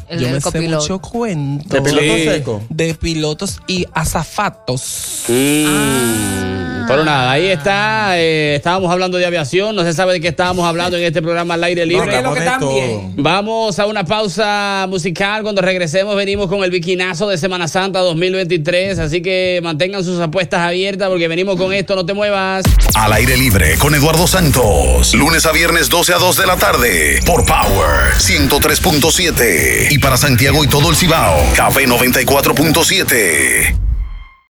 El 0.07 0.19
Yo 0.19 0.29
me 0.29 0.41
sé 0.41 0.61
mucho 0.61 0.99
cuento 0.99 1.75
¿De 1.75 1.81
piloto 1.81 2.15
Sí. 2.17 2.23
seco? 2.25 2.61
de 2.69 2.93
pilotos 2.95 3.59
y 3.67 3.85
azafatos. 3.93 5.23
Mm, 5.27 6.52
Pero 6.87 7.03
nada, 7.05 7.31
ahí 7.31 7.47
está. 7.47 8.17
eh, 8.19 8.55
estábamos 8.55 8.91
hablando 8.91 9.17
de 9.17 9.25
aviación. 9.25 9.75
No 9.75 9.83
se 9.83 9.93
sabe 9.93 10.13
de 10.13 10.21
qué 10.21 10.29
estábamos 10.29 10.65
hablando 10.65 10.97
en 10.97 11.03
este 11.03 11.21
programa 11.21 11.53
al 11.55 11.63
aire 11.63 11.85
libre. 11.85 12.11
todo. 12.59 13.11
Vamos 13.15 13.79
a 13.79 13.85
una 13.85 14.03
pausa 14.05 14.85
musical. 14.89 15.43
Cuando 15.43 15.61
regresemos, 15.61 16.15
venimos 16.15 16.47
con 16.47 16.63
el 16.63 16.71
biquinazo 16.71 17.27
de 17.29 17.37
Semana 17.37 17.67
Santa 17.67 17.99
2023. 17.99 18.99
Así 18.99 19.21
que 19.21 19.59
mantengan 19.63 20.03
sus 20.03 20.19
apuestas 20.19 20.61
abiertas 20.61 21.09
porque 21.09 21.27
venimos 21.27 21.55
con 21.57 21.73
esto. 21.73 21.95
No 21.95 22.05
te 22.05 22.13
muevas. 22.13 22.63
Al 22.95 23.13
aire 23.13 23.37
libre 23.37 23.77
con 23.77 23.93
Eduardo 23.95 24.27
Santos. 24.27 25.13
Lunes 25.13 25.45
a 25.45 25.51
viernes 25.51 25.89
12 25.89 26.13
a 26.13 26.17
2 26.17 26.37
de 26.37 26.45
la 26.47 26.55
tarde. 26.57 27.19
Por 27.25 27.45
Power 27.45 28.13
103.7. 28.17 29.91
Y 29.91 29.97
para 29.99 30.17
Santiago 30.17 30.63
y 30.63 30.67
todo 30.67 30.89
el 30.89 30.95
Cibao. 30.95 31.37
Café 31.55 31.87
94.7. 31.87 33.82